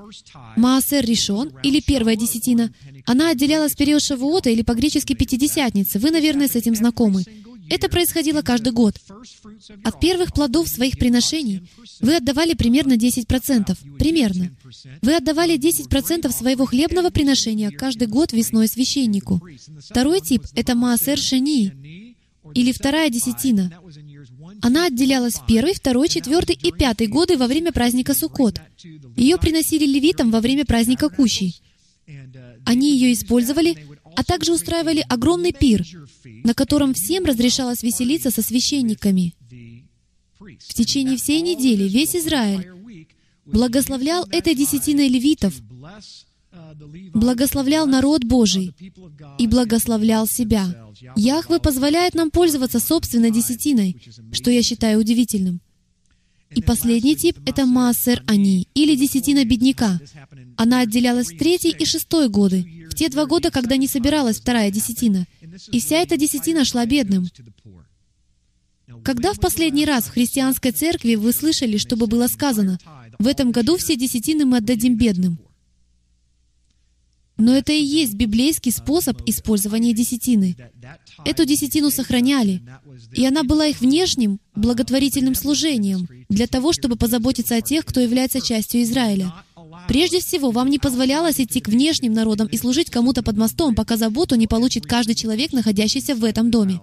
Маасер 0.57 1.05
Ришон, 1.05 1.53
или 1.63 1.81
первая 1.81 2.15
десятина. 2.15 2.73
Она 3.07 3.31
отделялась 3.31 3.73
в 3.73 3.77
период 3.77 4.03
Шавуота, 4.03 4.51
или 4.51 4.63
по-гречески 4.63 5.15
Пятидесятницы. 5.15 5.99
Вы, 5.99 6.11
наверное, 6.11 6.49
с 6.49 6.57
этим 6.57 6.75
знакомы. 6.75 7.25
Это 7.73 7.89
происходило 7.89 8.43
каждый 8.43 8.71
год. 8.75 8.97
От 9.83 9.99
первых 9.99 10.35
плодов 10.35 10.69
своих 10.69 10.99
приношений 10.99 11.63
вы 12.01 12.17
отдавали 12.17 12.53
примерно 12.53 12.99
10%. 12.99 13.97
Примерно. 13.99 14.55
Вы 15.01 15.17
отдавали 15.17 15.57
10% 15.59 16.31
своего 16.33 16.67
хлебного 16.67 17.09
приношения 17.09 17.71
каждый 17.71 18.09
год 18.09 18.35
весной 18.35 18.69
священнику. 18.69 19.41
Второй 19.89 20.21
тип— 20.21 20.45
это 20.55 20.75
Маасер 20.75 21.17
Шени, 21.17 22.15
или 22.53 22.73
вторая 22.73 23.09
десятина. 23.09 23.73
Она 24.61 24.89
отделялась 24.89 25.37
в 25.37 25.47
первый, 25.47 25.73
второй, 25.73 26.11
четвертый 26.11 26.59
и 26.63 26.73
пятый 26.73 27.07
годы 27.07 27.39
во 27.39 27.47
время 27.47 27.73
праздника 27.73 28.13
Суккот. 28.13 28.61
Ее 29.17 29.39
приносили 29.39 29.87
левитам 29.87 30.31
во 30.31 30.43
время 30.43 30.67
праздника 30.67 31.09
Кущи. 31.09 31.55
Они 32.67 32.93
ее 32.93 33.15
использовали, 33.15 33.87
а 34.17 34.25
также 34.25 34.53
устраивали 34.53 35.05
огромный 35.09 35.53
пир, 35.53 35.85
на 36.45 36.55
котором 36.55 36.95
всем 36.95 37.25
разрешалось 37.25 37.83
веселиться 37.83 38.31
со 38.31 38.43
священниками. 38.43 39.35
В 40.41 40.75
течение 40.75 41.17
всей 41.17 41.41
недели 41.41 41.89
весь 41.89 42.17
Израиль 42.17 42.73
благословлял 43.47 44.27
этой 44.31 44.55
десятиной 44.55 45.09
левитов, 45.09 45.55
благословлял 47.15 47.87
народ 47.87 48.25
Божий 48.25 48.75
и 49.39 49.47
благословлял 49.47 50.27
себя. 50.27 50.93
Яхве 51.17 51.59
позволяет 51.59 52.15
нам 52.15 52.31
пользоваться 52.31 52.81
собственной 52.81 53.31
десятиной, 53.31 54.01
что 54.33 54.51
я 54.51 54.63
считаю 54.63 55.01
удивительным. 55.01 55.61
И 56.55 56.63
последний 56.63 57.17
тип— 57.17 57.39
это 57.47 57.67
массер 57.67 58.23
они, 58.27 58.69
или 58.75 58.95
десятина 58.95 59.45
бедняка. 59.45 60.01
Она 60.57 60.81
отделялась 60.81 61.33
в 61.33 61.39
третий 61.39 61.71
и 61.71 61.85
шестой 61.85 62.29
годы, 62.29 62.87
в 62.91 62.95
те 62.95 63.09
два 63.09 63.27
года, 63.27 63.51
когда 63.51 63.77
не 63.77 63.87
собиралась 63.87 64.41
вторая 64.41 64.71
десятина. 64.71 65.27
И 65.71 65.81
вся 65.81 65.97
эта 65.97 66.17
десятина 66.17 66.65
шла 66.65 66.87
бедным. 66.87 67.29
Когда 69.05 69.33
в 69.33 69.41
последний 69.41 69.85
раз 69.85 70.05
в 70.05 70.13
христианской 70.13 70.73
церкви 70.73 71.15
вы 71.15 71.33
слышали, 71.33 71.79
чтобы 71.79 72.07
было 72.07 72.27
сказано, 72.27 72.79
«В 73.19 73.27
этом 73.27 73.51
году 73.51 73.77
все 73.77 73.97
десятины 73.97 74.45
мы 74.45 74.59
отдадим 74.59 74.97
бедным»? 74.97 75.39
Но 77.43 77.57
это 77.57 77.73
и 77.73 77.83
есть 77.83 78.15
библейский 78.15 78.71
способ 78.71 79.21
использования 79.27 79.93
десятины. 79.93 80.57
Эту 81.25 81.45
десятину 81.45 81.91
сохраняли, 81.91 82.63
и 83.13 83.27
она 83.27 83.43
была 83.43 83.67
их 83.67 83.81
внешним 83.81 84.39
благотворительным 84.55 85.35
служением 85.35 86.09
для 86.29 86.47
того, 86.47 86.73
чтобы 86.73 86.95
позаботиться 86.95 87.57
о 87.57 87.61
тех, 87.61 87.85
кто 87.85 87.99
является 87.99 88.41
частью 88.41 88.85
Израиля. 88.85 89.35
Прежде 89.89 90.21
всего, 90.21 90.53
вам 90.53 90.71
не 90.71 90.79
позволялось 90.79 91.41
идти 91.41 91.61
к 91.61 91.67
внешним 91.67 92.13
народам 92.13 92.47
и 92.47 92.57
служить 92.57 92.91
кому-то 92.91 93.25
под 93.25 93.37
мостом, 93.37 93.75
пока 93.75 93.97
заботу 93.97 94.37
не 94.37 94.47
получит 94.47 94.87
каждый 94.87 95.17
человек, 95.17 95.53
находящийся 95.53 96.15
в 96.15 96.25
этом 96.25 96.49
доме. 96.49 96.81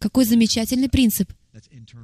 Какой 0.00 0.24
замечательный 0.24 0.88
принцип. 0.88 1.32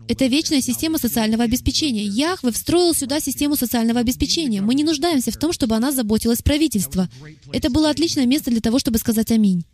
Это 0.08 0.26
вечная 0.26 0.60
система 0.60 0.98
социального 0.98 1.44
обеспечения. 1.44 2.04
Яхве 2.04 2.52
встроил 2.52 2.94
сюда 2.94 3.20
систему 3.20 3.56
социального 3.56 4.00
обеспечения. 4.00 4.60
Мы 4.60 4.74
не 4.74 4.84
нуждаемся 4.84 5.30
в 5.30 5.36
том, 5.36 5.52
чтобы 5.52 5.76
она 5.76 5.92
заботилась 5.92 6.42
правительство. 6.42 7.08
Это 7.52 7.70
было 7.70 7.90
отличное 7.90 8.26
место 8.26 8.50
для 8.50 8.60
того, 8.60 8.78
чтобы 8.78 8.98
сказать 8.98 9.30
«Аминь». 9.30 9.64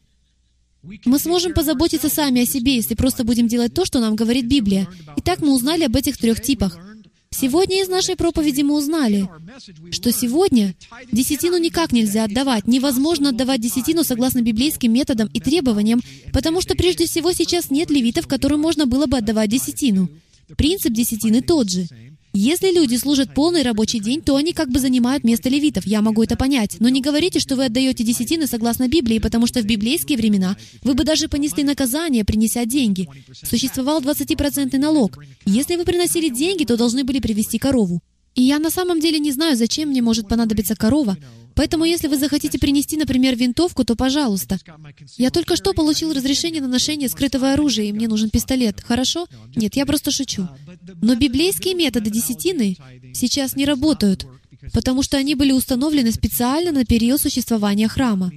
Мы 1.05 1.19
сможем 1.19 1.55
позаботиться 1.55 2.09
сами 2.09 2.43
о 2.43 2.47
себе, 2.47 2.77
если 2.77 2.95
просто 2.95 3.25
будем 3.25 3.49
делать 3.49 3.75
то, 3.75 3.85
что 3.85 4.01
нам 4.01 4.15
говорит 4.15 4.47
Библия. 4.47 4.87
Итак, 5.17 5.41
мы 5.41 5.53
узнали 5.53 5.85
об 5.85 5.97
этих 5.97 6.17
трех 6.17 6.41
типах. 6.41 6.79
Сегодня 7.31 7.83
из 7.83 7.89
нашей 7.89 8.17
проповеди 8.17 8.63
мы 8.63 8.77
узнали, 8.77 9.29
что 9.93 10.13
сегодня 10.13 10.75
десятину 11.13 11.59
никак 11.59 11.93
нельзя 11.93 12.25
отдавать. 12.25 12.67
Невозможно 12.67 13.31
отдавать 13.31 13.61
десятину 13.61 14.03
согласно 14.03 14.41
библейским 14.41 14.93
методам 14.93 15.29
и 15.33 15.41
требованиям, 15.41 16.01
потому 16.33 16.61
что 16.61 16.75
прежде 16.75 17.07
всего 17.07 17.33
сейчас 17.33 17.71
нет 17.71 17.91
левитов, 17.91 18.27
которым 18.27 18.61
можно 18.61 18.87
было 18.87 19.07
бы 19.07 19.19
отдавать 19.19 19.51
десятину. 19.51 20.09
Принцип 20.57 20.93
десятины 20.93 21.43
тот 21.43 21.71
же. 21.71 21.87
Если 22.33 22.71
люди 22.73 22.97
служат 22.97 23.35
полный 23.35 23.63
рабочий 23.63 24.01
день, 24.01 24.21
то 24.21 24.37
они 24.37 24.53
как 24.53 24.71
бы 24.71 24.79
занимают 24.79 25.25
место 25.25 25.49
левитов. 25.49 25.87
Я 25.87 26.03
могу 26.03 26.23
это 26.23 26.37
понять. 26.37 26.77
Но 26.79 26.89
не 26.89 27.01
говорите, 27.01 27.41
что 27.41 27.57
вы 27.57 27.67
отдаете 27.67 28.05
десятины 28.05 28.47
согласно 28.47 28.89
Библии, 28.89 29.19
потому 29.19 29.47
что 29.47 29.61
в 29.61 29.65
библейские 29.65 30.19
времена 30.19 30.57
вы 30.83 30.95
бы 30.95 31.05
даже 31.05 31.29
понесли 31.29 31.65
наказание, 31.65 32.25
принеся 32.25 32.65
деньги. 32.65 33.09
Существовал 33.33 34.01
20% 34.01 34.77
налог. 34.79 35.19
Если 35.47 35.77
вы 35.77 35.85
приносили 35.85 36.29
деньги, 36.29 36.65
то 36.65 36.77
должны 36.77 37.05
были 37.05 37.19
привести 37.19 37.59
корову. 37.59 38.01
И 38.35 38.43
я 38.43 38.59
на 38.59 38.71
самом 38.71 39.01
деле 39.01 39.19
не 39.19 39.33
знаю, 39.33 39.57
зачем 39.57 39.89
мне 39.89 40.01
может 40.01 40.29
понадобиться 40.29 40.77
корова, 40.77 41.17
Поэтому, 41.59 41.85
если 41.85 42.07
вы 42.07 42.17
захотите 42.17 42.57
принести, 42.57 42.97
например, 42.97 43.35
винтовку, 43.35 43.85
то 43.85 43.97
пожалуйста. 43.97 44.61
Я 45.17 45.31
только 45.31 45.57
что 45.57 45.73
получил 45.73 46.13
разрешение 46.13 46.63
на 46.63 46.69
ношение 46.69 47.09
скрытого 47.09 47.53
оружия, 47.53 47.87
и 47.87 47.93
мне 47.93 48.07
нужен 48.07 48.31
пистолет. 48.31 48.81
Хорошо? 48.81 49.27
Нет, 49.57 49.75
я 49.75 49.85
просто 49.85 50.13
шучу. 50.13 50.47
Но 51.03 51.17
библейские 51.17 51.75
методы 51.75 52.11
десятины 52.11 52.77
сейчас 53.13 53.57
не 53.57 53.65
работают, 53.65 54.25
потому 54.73 55.03
что 55.03 55.17
они 55.17 55.35
были 55.35 55.51
установлены 55.51 56.13
специально 56.13 56.71
на 56.71 56.85
период 56.85 57.21
существования 57.21 57.89
храма. 57.89 58.31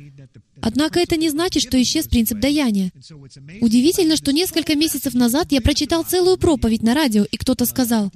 Однако 0.60 1.00
это 1.00 1.16
не 1.16 1.30
значит, 1.30 1.62
что 1.62 1.80
исчез 1.80 2.08
принцип 2.08 2.40
даяния. 2.40 2.92
Удивительно, 3.62 4.16
что 4.16 4.34
несколько 4.34 4.76
месяцев 4.76 5.14
назад 5.14 5.52
я 5.52 5.62
прочитал 5.62 6.04
целую 6.04 6.38
проповедь 6.38 6.82
на 6.82 6.96
радио, 6.96 7.24
и 7.24 7.38
кто-то 7.38 7.68
сказал, 7.68 8.12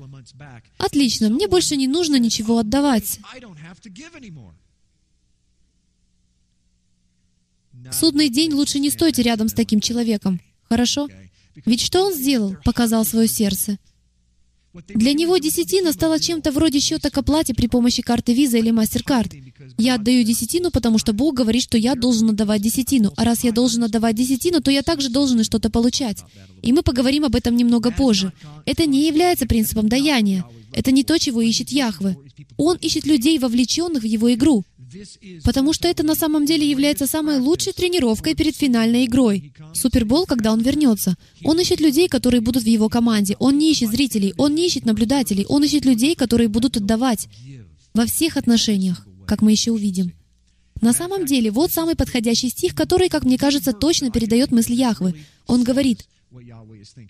«Отлично, 0.80 1.30
мне 1.30 1.48
больше 1.48 1.76
не 1.76 1.88
нужно 1.88 2.16
ничего 2.16 2.58
отдавать». 2.58 3.20
Судный 7.92 8.30
день 8.30 8.54
лучше 8.54 8.80
не 8.80 8.90
стойте 8.90 9.22
рядом 9.22 9.50
с 9.50 9.54
таким 9.54 9.80
человеком. 9.80 10.40
Хорошо? 10.64 11.08
Ведь 11.66 11.82
что 11.82 12.06
он 12.06 12.14
сделал? 12.14 12.56
Показал 12.64 13.06
свое 13.06 13.28
сердце. 13.28 13.78
Для 14.90 15.14
него 15.14 15.38
десятина 15.38 15.94
стала 15.94 16.20
чем-то 16.20 16.52
вроде 16.52 16.82
счета 16.82 17.10
к 17.10 17.18
оплате 17.18 17.54
при 17.54 17.68
помощи 17.68 18.02
карты 18.02 18.34
Visa 18.34 18.60
или 18.60 18.72
MasterCard. 18.72 19.54
Я 19.78 19.96
отдаю 19.96 20.24
десятину, 20.24 20.70
потому 20.70 20.98
что 20.98 21.14
Бог 21.14 21.34
говорит, 21.34 21.64
что 21.64 21.78
я 21.78 21.96
должен 21.96 22.32
отдавать 22.32 22.62
десятину. 22.62 23.14
А 23.16 23.24
раз 23.24 23.46
я 23.46 23.54
должен 23.54 23.86
отдавать 23.86 24.16
десятину, 24.18 24.62
то 24.62 24.72
я 24.72 24.82
также 24.82 25.10
должен 25.10 25.40
и 25.40 25.44
что-то 25.44 25.70
получать. 25.70 26.24
И 26.62 26.74
мы 26.74 26.84
поговорим 26.84 27.24
об 27.24 27.36
этом 27.36 27.56
немного 27.56 27.90
позже. 27.92 28.34
Это 28.66 28.86
не 28.86 29.08
является 29.08 29.46
принципом 29.46 29.88
даяния. 29.88 30.44
Это 30.74 30.92
не 30.92 31.04
то, 31.04 31.18
чего 31.18 31.42
ищет 31.42 31.70
Яхве. 31.70 32.18
Он 32.58 32.76
ищет 32.76 33.06
людей, 33.06 33.40
вовлеченных 33.40 34.04
в 34.04 34.06
его 34.06 34.34
игру. 34.34 34.66
Потому 35.44 35.74
что 35.74 35.88
это 35.88 36.04
на 36.04 36.16
самом 36.16 36.46
деле 36.46 36.70
является 36.70 37.08
самой 37.08 37.40
лучшей 37.40 37.74
тренировкой 37.74 38.36
перед 38.36 38.56
финальной 38.56 39.06
игрой. 39.06 39.54
Супербол, 39.74 40.26
когда 40.26 40.52
он 40.52 40.62
вернется. 40.62 41.16
Он 41.44 41.60
ищет 41.60 41.80
людей, 41.80 42.08
которые 42.08 42.42
будут 42.42 42.64
в 42.64 42.68
его 42.68 42.90
команде. 42.90 43.36
Он 43.40 43.58
не 43.58 43.72
ищет 43.72 43.92
зрителей, 43.92 44.34
он 44.38 44.56
не 44.56 44.68
ищет 44.68 44.86
наблюдателей, 44.86 45.46
он 45.48 45.64
ищет 45.64 45.86
людей, 45.86 46.16
которые 46.16 46.48
будут 46.48 46.78
отдавать. 46.78 47.28
Во 47.94 48.06
всех 48.06 48.38
отношениях, 48.38 49.08
как 49.26 49.42
мы 49.42 49.52
еще 49.52 49.72
увидим. 49.72 50.14
На 50.82 50.94
самом 50.94 51.26
деле, 51.26 51.52
вот 51.52 51.72
самый 51.72 51.96
подходящий 51.96 52.50
стих, 52.50 52.76
который, 52.76 53.10
как 53.10 53.24
мне 53.24 53.38
кажется, 53.38 53.74
точно 53.74 54.12
передает 54.12 54.52
мысль 54.52 54.74
Яхвы. 54.74 55.16
Он 55.48 55.64
говорит, 55.64 56.06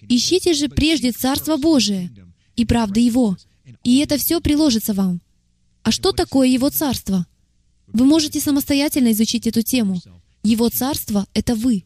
«Ищите 0.07 0.53
же 0.53 0.69
прежде 0.69 1.11
Царство 1.11 1.57
Божие 1.57 2.11
и 2.55 2.65
правды 2.65 2.99
Его, 2.99 3.37
и 3.83 3.97
это 3.97 4.17
все 4.17 4.39
приложится 4.39 4.93
вам». 4.93 5.21
А 5.83 5.91
что 5.91 6.11
такое 6.11 6.47
Его 6.47 6.69
Царство? 6.69 7.27
Вы 7.95 8.05
можете 8.05 8.41
самостоятельно 8.41 9.13
изучить 9.13 9.47
эту 9.47 9.62
тему. 9.62 10.01
Его 10.43 10.67
царство— 10.67 11.25
это 11.34 11.55
вы. 11.55 11.86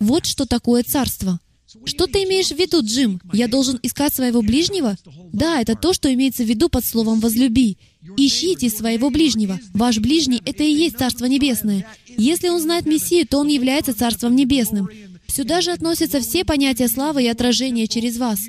Вот 0.00 0.26
что 0.26 0.44
такое 0.44 0.82
царство. 0.82 1.38
Что 1.84 2.08
ты 2.08 2.24
имеешь 2.24 2.48
в 2.48 2.58
виду, 2.58 2.82
Джим? 2.82 3.20
Я 3.32 3.46
должен 3.46 3.78
искать 3.80 4.12
своего 4.12 4.42
ближнего? 4.42 4.96
Да, 5.32 5.60
это 5.60 5.76
то, 5.76 5.92
что 5.92 6.12
имеется 6.12 6.42
в 6.42 6.48
виду 6.48 6.68
под 6.68 6.84
словом 6.84 7.20
«возлюби». 7.20 7.78
Ищите 8.16 8.68
своего 8.70 9.08
ближнего. 9.08 9.60
Ваш 9.72 9.98
ближний— 9.98 10.42
это 10.44 10.64
и 10.64 10.72
есть 10.72 10.98
Царство 10.98 11.26
Небесное. 11.26 11.86
Если 12.08 12.48
он 12.48 12.60
знает 12.60 12.86
Мессию, 12.86 13.24
то 13.24 13.38
он 13.38 13.46
является 13.46 13.94
Царством 13.94 14.34
Небесным. 14.34 14.88
Сюда 15.28 15.60
же 15.60 15.70
относятся 15.70 16.20
все 16.20 16.44
понятия 16.44 16.88
славы 16.88 17.22
и 17.22 17.28
отражения 17.28 17.86
через 17.86 18.16
вас. 18.18 18.40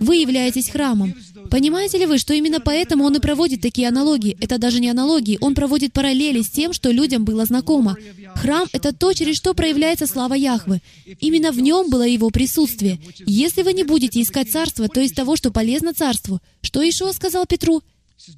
Вы 0.00 0.16
являетесь 0.16 0.70
храмом. 0.70 1.14
Понимаете 1.50 1.98
ли 1.98 2.06
вы, 2.06 2.18
что 2.18 2.34
именно 2.34 2.60
поэтому 2.60 3.04
он 3.04 3.16
и 3.16 3.20
проводит 3.20 3.60
такие 3.60 3.88
аналогии? 3.88 4.36
Это 4.40 4.58
даже 4.58 4.80
не 4.80 4.88
аналогии, 4.88 5.38
он 5.40 5.54
проводит 5.54 5.92
параллели 5.92 6.42
с 6.42 6.50
тем, 6.50 6.72
что 6.72 6.90
людям 6.90 7.24
было 7.24 7.44
знакомо. 7.44 7.96
Храм— 8.34 8.68
это 8.72 8.92
то, 8.92 9.12
через 9.12 9.36
что 9.36 9.54
проявляется 9.54 10.06
слава 10.06 10.34
Яхвы. 10.34 10.80
Именно 11.20 11.52
в 11.52 11.60
нем 11.60 11.90
было 11.90 12.06
его 12.06 12.30
присутствие. 12.30 12.98
Если 13.26 13.62
вы 13.62 13.72
не 13.72 13.84
будете 13.84 14.20
искать 14.20 14.50
царство, 14.50 14.88
то 14.88 15.00
из 15.00 15.12
того, 15.12 15.36
что 15.36 15.50
полезно 15.50 15.94
царству, 15.94 16.40
что 16.62 16.88
Ишуа 16.88 17.12
сказал 17.12 17.46
Петру? 17.46 17.82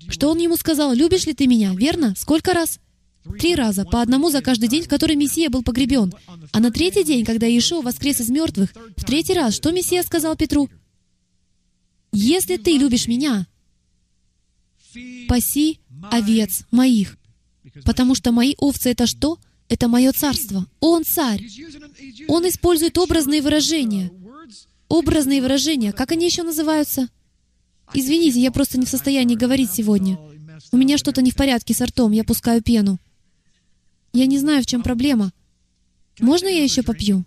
Что 0.08 0.30
он 0.30 0.38
ему 0.38 0.56
сказал? 0.56 0.92
«Любишь 0.92 1.26
ли 1.26 1.34
ты 1.34 1.46
меня?» 1.46 1.72
Верно? 1.74 2.14
Сколько 2.16 2.52
раз? 2.52 2.80
Три 3.38 3.54
раза, 3.54 3.84
по 3.84 4.00
одному 4.00 4.30
за 4.30 4.40
каждый 4.40 4.68
день, 4.68 4.82
в 4.82 4.88
который 4.88 5.16
Мессия 5.16 5.50
был 5.50 5.62
погребен. 5.62 6.14
А 6.52 6.60
на 6.60 6.70
третий 6.70 7.04
день, 7.04 7.24
когда 7.24 7.46
Иешуа 7.46 7.82
воскрес 7.82 8.20
из 8.20 8.30
мертвых, 8.30 8.70
в 8.96 9.04
третий 9.04 9.34
раз, 9.34 9.54
что 9.54 9.70
Мессия 9.70 10.02
сказал 10.02 10.34
Петру? 10.36 10.68
Если 12.12 12.56
ты 12.56 12.78
любишь 12.78 13.06
меня, 13.06 13.46
паси 15.28 15.80
овец 16.10 16.64
моих, 16.70 17.16
потому 17.84 18.14
что 18.14 18.32
мои 18.32 18.54
овцы— 18.58 18.90
это 18.90 19.06
что? 19.06 19.38
Это 19.68 19.88
мое 19.88 20.12
царство. 20.12 20.66
Он 20.80 21.04
царь. 21.04 21.46
Он 22.26 22.48
использует 22.48 22.96
образные 22.96 23.42
выражения. 23.42 24.10
Образные 24.88 25.42
выражения. 25.42 25.92
Как 25.92 26.12
они 26.12 26.24
еще 26.24 26.42
называются? 26.42 27.08
Извините, 27.92 28.40
я 28.40 28.50
просто 28.50 28.78
не 28.78 28.86
в 28.86 28.90
состоянии 28.90 29.36
говорить 29.36 29.70
сегодня. 29.70 30.18
У 30.72 30.76
меня 30.76 30.96
что-то 30.98 31.22
не 31.22 31.30
в 31.30 31.36
порядке 31.36 31.74
с 31.74 31.80
ртом, 31.80 32.12
я 32.12 32.24
пускаю 32.24 32.62
пену. 32.62 32.98
Я 34.12 34.26
не 34.26 34.38
знаю, 34.38 34.62
в 34.62 34.66
чем 34.66 34.82
проблема. 34.82 35.32
Можно 36.18 36.48
я 36.48 36.62
еще 36.64 36.82
попью? 36.82 37.24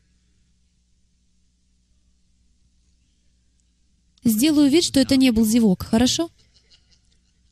Сделаю 4.24 4.70
вид, 4.70 4.84
что 4.84 5.00
это 5.00 5.18
не 5.18 5.32
был 5.32 5.46
зевок, 5.46 5.84
хорошо? 5.84 6.30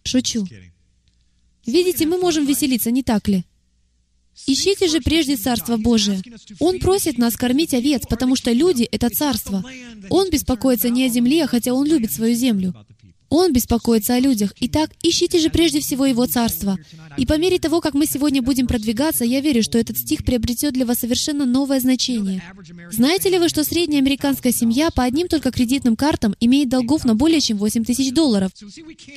Шучу. 0.04 0.48
Видите, 1.66 2.06
мы 2.06 2.18
можем 2.18 2.46
веселиться, 2.46 2.92
не 2.92 3.04
так 3.04 3.28
ли? 3.28 3.44
Ищите 4.48 4.88
же 4.88 5.02
прежде 5.02 5.36
Царство 5.36 5.78
Божие. 5.78 6.22
Он 6.60 6.80
просит 6.80 7.18
нас 7.18 7.36
кормить 7.36 7.74
овец, 7.74 8.06
потому 8.08 8.36
что 8.36 8.52
люди— 8.52 8.84
это 8.92 9.10
Царство. 9.10 9.64
Он 10.10 10.30
беспокоится 10.30 10.90
не 10.90 11.06
о 11.06 11.10
земле, 11.10 11.46
хотя 11.48 11.74
Он 11.74 11.86
любит 11.86 12.12
свою 12.12 12.36
землю. 12.36 12.74
Он 13.30 13.54
беспокоится 13.54 14.16
о 14.16 14.20
людях. 14.20 14.54
Итак, 14.60 14.92
ищите 15.04 15.40
же 15.40 15.50
прежде 15.50 15.80
всего 15.80 16.06
Его 16.06 16.26
Царство. 16.26 16.78
И 17.18 17.26
по 17.26 17.38
мере 17.38 17.60
того, 17.60 17.80
как 17.82 17.94
мы 17.94 18.06
сегодня 18.06 18.42
будем 18.42 18.68
продвигаться, 18.68 19.24
я 19.24 19.40
верю, 19.42 19.64
что 19.64 19.78
этот 19.78 19.98
стих 19.98 20.24
приобретет 20.24 20.74
для 20.74 20.86
вас 20.86 21.00
совершенно 21.00 21.46
новое 21.46 21.80
значение. 21.80 22.44
Знаете 22.92 23.30
ли 23.30 23.40
вы, 23.40 23.50
что 23.50 23.64
средняя 23.64 24.02
американская 24.02 24.52
семья 24.52 24.90
по 24.92 25.04
одним 25.04 25.28
только 25.28 25.52
кредитным 25.52 25.96
картам 25.96 26.36
имеет 26.40 26.70
долгов 26.70 27.06
на 27.06 27.16
более 27.16 27.42
чем 27.42 27.58
8 27.58 27.84
тысяч 27.86 28.12
долларов? 28.14 28.52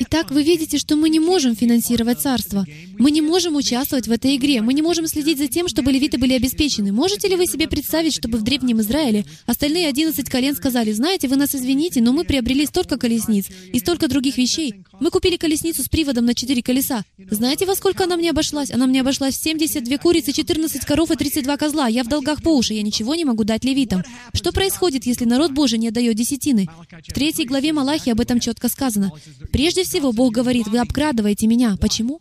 Итак, 0.01 0.31
вы 0.31 0.43
видите, 0.43 0.79
что 0.79 0.97
мы 0.97 1.09
не 1.09 1.21
можем 1.21 1.57
финансировать 1.57 2.21
Царство. 2.21 2.67
Мы 2.99 3.11
не 3.11 3.21
можем 3.21 3.57
участвовать 3.57 4.09
в 4.09 4.13
этой 4.13 4.37
игре. 4.37 4.61
Мы 4.61 4.75
не 4.75 4.83
можем 4.83 5.07
следить 5.07 5.39
за 5.39 5.49
тем, 5.49 5.69
чтобы 5.69 5.91
левиты 5.91 6.19
были 6.19 6.35
обеспечены. 6.35 6.93
Можете 6.93 7.29
ли 7.29 7.37
вы 7.37 7.47
себе 7.47 7.67
представить, 7.67 8.15
чтобы 8.15 8.39
в 8.39 8.43
Древнем 8.43 8.81
Израиле 8.81 9.25
остальные 9.47 9.89
11 9.89 10.29
колен 10.29 10.55
сказали, 10.55 10.93
«Знаете, 10.93 11.29
вы 11.29 11.37
нас 11.37 11.55
извините, 11.55 12.01
но 12.01 12.13
мы 12.13 12.25
приобрели 12.25 12.67
столько 12.67 12.99
колесниц 12.99 13.47
и 13.73 13.79
столько 13.79 14.02
столько 14.03 14.09
других 14.09 14.37
вещей. 14.37 14.75
Мы 15.01 15.11
купили 15.11 15.37
колесницу 15.37 15.83
с 15.83 15.89
приводом 15.89 16.25
на 16.25 16.35
четыре 16.35 16.63
колеса. 16.63 17.05
Знаете, 17.31 17.67
во 17.67 17.77
сколько 17.77 18.05
она 18.05 18.17
мне 18.17 18.31
обошлась? 18.31 18.71
Она 18.71 18.87
мне 18.87 19.01
обошлась 19.01 19.37
в 19.37 19.43
72 19.43 19.99
курицы, 19.99 20.33
14 20.33 20.85
коров 20.85 21.11
и 21.11 21.17
32 21.17 21.57
козла. 21.57 21.87
Я 21.87 22.03
в 22.03 22.09
долгах 22.09 22.43
по 22.43 22.49
уши, 22.49 22.75
я 22.75 22.83
ничего 22.83 23.15
не 23.15 23.25
могу 23.25 23.45
дать 23.45 23.65
левитам. 23.65 24.03
Что 24.35 24.53
происходит, 24.53 25.07
если 25.07 25.25
народ 25.25 25.53
Божий 25.53 25.79
не 25.79 25.89
отдает 25.89 26.17
десятины? 26.17 26.69
В 27.09 27.13
третьей 27.13 27.47
главе 27.47 27.73
Малахи 27.73 28.11
об 28.11 28.21
этом 28.21 28.41
четко 28.41 28.69
сказано. 28.69 29.13
Прежде 29.53 29.85
всего, 29.85 30.13
Бог 30.13 30.33
говорит, 30.33 30.67
вы 30.67 30.79
обкрадываете 30.79 31.47
меня. 31.47 31.77
Почему? 31.81 32.21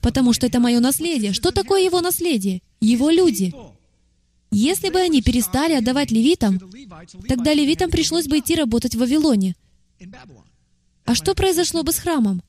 Потому 0.00 0.32
что 0.32 0.46
это 0.46 0.60
мое 0.60 0.78
наследие. 0.78 1.32
Что 1.32 1.50
такое 1.50 1.82
его 1.82 2.00
наследие? 2.00 2.62
Его 2.80 3.10
люди. 3.10 3.52
Если 4.52 4.90
бы 4.90 5.00
они 5.00 5.20
перестали 5.20 5.74
отдавать 5.74 6.12
левитам, 6.12 6.60
тогда 7.28 7.52
левитам 7.54 7.90
пришлось 7.90 8.26
бы 8.26 8.38
идти 8.38 8.54
работать 8.54 8.94
в 8.94 9.00
Вавилоне. 9.00 9.56
А 11.06 11.14
что 11.14 11.34
произошло 11.34 11.82
бы 11.82 11.92
с 11.92 11.98
храмом? 11.98 12.42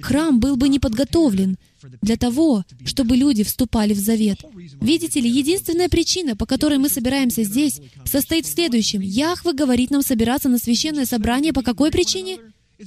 Храм 0.00 0.40
был 0.40 0.56
бы 0.56 0.68
не 0.68 0.78
подготовлен 0.78 1.56
для 2.02 2.16
того, 2.16 2.64
чтобы 2.84 3.16
люди 3.16 3.44
вступали 3.44 3.94
в 3.94 3.98
завет. 3.98 4.38
Видите 4.80 5.20
ли, 5.20 5.30
единственная 5.30 5.88
причина, 5.88 6.36
по 6.36 6.46
которой 6.46 6.78
мы 6.78 6.88
собираемся 6.88 7.44
здесь, 7.44 7.80
состоит 8.04 8.46
в 8.46 8.52
следующем. 8.52 9.00
Яхве 9.00 9.52
говорит 9.52 9.90
нам 9.90 10.02
собираться 10.02 10.48
на 10.48 10.58
священное 10.58 11.06
собрание 11.06 11.52
по 11.52 11.62
какой 11.62 11.90
причине? 11.90 12.38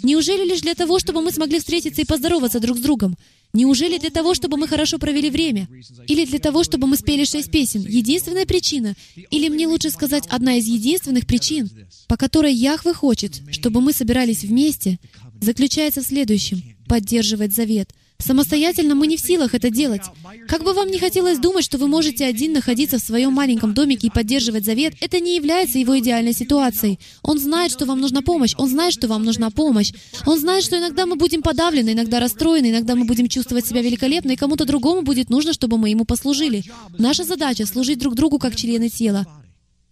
Неужели 0.03 0.47
лишь 0.47 0.61
для 0.61 0.75
того, 0.75 0.99
чтобы 0.99 1.21
мы 1.21 1.31
смогли 1.31 1.59
встретиться 1.59 2.01
и 2.01 2.05
поздороваться 2.05 2.59
друг 2.59 2.77
с 2.77 2.81
другом? 2.81 3.15
Неужели 3.53 3.97
для 3.97 4.09
того, 4.09 4.35
чтобы 4.35 4.57
мы 4.57 4.67
хорошо 4.67 4.99
провели 4.99 5.29
время? 5.29 5.67
Или 6.07 6.25
для 6.25 6.39
того, 6.39 6.63
чтобы 6.63 6.87
мы 6.87 6.97
спели 6.97 7.23
шесть 7.23 7.49
песен? 7.49 7.81
Единственная 7.81 8.45
причина? 8.45 8.95
Или 9.15 9.49
мне 9.49 9.67
лучше 9.67 9.89
сказать, 9.89 10.25
одна 10.27 10.57
из 10.57 10.65
единственных 10.65 11.25
причин, 11.25 11.69
по 12.07 12.17
которой 12.17 12.53
Яхве 12.53 12.93
хочет, 12.93 13.41
чтобы 13.51 13.81
мы 13.81 13.93
собирались 13.93 14.43
вместе, 14.43 14.99
заключается 15.41 16.01
в 16.01 16.05
следующем— 16.05 16.61
поддерживать 16.87 17.53
завет— 17.53 17.89
Самостоятельно 18.19 18.95
мы 18.95 19.05
не 19.07 19.15
в 19.15 19.21
силах 19.21 19.53
это 19.53 19.69
делать. 19.69 20.01
Как 20.47 20.63
бы 20.63 20.73
вам 20.73 20.89
не 20.89 20.97
хотелось 20.97 21.37
думать, 21.37 21.63
что 21.63 21.77
вы 21.77 21.87
можете 21.87 22.25
один 22.25 22.53
находиться 22.53 22.97
в 22.97 23.01
своем 23.01 23.31
маленьком 23.31 23.73
домике 23.73 24.07
и 24.07 24.09
поддерживать 24.09 24.65
завет, 24.65 24.95
это 25.01 25.19
не 25.19 25.35
является 25.35 25.77
его 25.77 25.97
идеальной 25.99 26.33
ситуацией. 26.33 26.99
Он 27.21 27.37
знает, 27.37 27.71
что 27.71 27.85
вам 27.85 28.01
нужна 28.01 28.21
помощь. 28.21 28.55
Он 28.57 28.69
знает, 28.69 28.93
что 28.93 29.07
вам 29.07 29.23
нужна 29.23 29.51
помощь. 29.51 29.93
Он 30.25 30.39
знает, 30.39 30.63
что 30.63 30.77
иногда 30.77 31.05
мы 31.05 31.15
будем 31.15 31.41
подавлены, 31.43 31.91
иногда 31.91 32.19
расстроены, 32.19 32.71
иногда 32.71 32.95
мы 32.95 33.05
будем 33.05 33.27
чувствовать 33.27 33.67
себя 33.67 33.81
великолепно, 33.81 34.31
и 34.31 34.35
кому-то 34.35 34.65
другому 34.65 35.03
будет 35.03 35.29
нужно, 35.29 35.53
чтобы 35.53 35.77
мы 35.77 35.89
ему 35.89 36.03
послужили. 36.03 36.63
Наша 36.97 37.23
задача— 37.23 37.65
служить 37.67 37.99
друг 37.99 38.15
другу 38.15 38.39
как 38.39 38.55
члены 38.55 38.89
тела. 38.89 39.27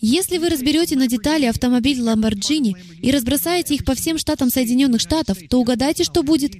Если 0.01 0.39
вы 0.39 0.49
разберете 0.49 0.97
на 0.97 1.07
детали 1.07 1.45
автомобиль 1.45 1.99
Lamborghini 1.99 2.73
и 3.01 3.11
разбросаете 3.11 3.75
их 3.75 3.85
по 3.85 3.95
всем 3.95 4.17
штатам 4.17 4.49
Соединенных 4.49 4.99
Штатов, 4.99 5.37
то 5.49 5.59
угадайте, 5.59 6.03
что 6.03 6.21
будет. 6.21 6.53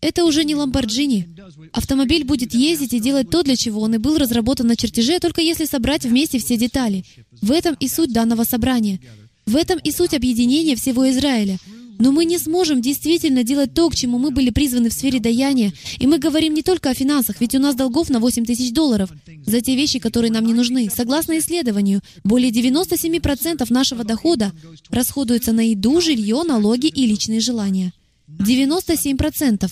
Это 0.00 0.24
уже 0.24 0.44
не 0.44 0.54
Ламборджини. 0.54 1.28
Автомобиль 1.72 2.24
будет 2.24 2.54
ездить 2.54 2.92
и 2.92 3.00
делать 3.00 3.30
то, 3.30 3.42
для 3.42 3.56
чего 3.56 3.80
он 3.80 3.94
и 3.94 3.98
был 3.98 4.16
разработан 4.16 4.68
на 4.68 4.76
чертеже, 4.76 5.18
только 5.18 5.40
если 5.40 5.64
собрать 5.64 6.04
вместе 6.04 6.38
все 6.38 6.56
детали. 6.56 7.04
В 7.42 7.50
этом 7.50 7.74
и 7.80 7.88
суть 7.88 8.12
данного 8.12 8.44
собрания. 8.44 9.00
В 9.46 9.56
этом 9.56 9.78
и 9.78 9.90
суть 9.90 10.14
объединения 10.14 10.76
всего 10.76 11.10
Израиля. 11.10 11.58
Но 11.98 12.12
мы 12.12 12.26
не 12.26 12.38
сможем 12.38 12.80
действительно 12.80 13.42
делать 13.42 13.74
то, 13.74 13.90
к 13.90 13.96
чему 13.96 14.18
мы 14.18 14.30
были 14.30 14.50
призваны 14.50 14.88
в 14.88 14.92
сфере 14.92 15.18
даяния. 15.18 15.72
И 15.98 16.06
мы 16.06 16.18
говорим 16.18 16.54
не 16.54 16.62
только 16.62 16.90
о 16.90 16.94
финансах, 16.94 17.40
ведь 17.40 17.56
у 17.56 17.58
нас 17.58 17.74
долгов 17.74 18.08
на 18.08 18.20
8 18.20 18.44
тысяч 18.44 18.72
долларов 18.72 19.10
за 19.44 19.60
те 19.60 19.74
вещи, 19.74 19.98
которые 19.98 20.30
нам 20.30 20.46
не 20.46 20.54
нужны. 20.54 20.88
Согласно 20.94 21.38
исследованию, 21.38 22.02
более 22.22 22.52
97% 22.52 23.66
нашего 23.72 24.04
дохода 24.04 24.52
расходуется 24.90 25.52
на 25.52 25.70
еду, 25.70 26.00
жилье, 26.00 26.44
налоги 26.44 26.86
и 26.86 27.04
личные 27.04 27.40
желания. 27.40 27.92
97%. 28.28 29.68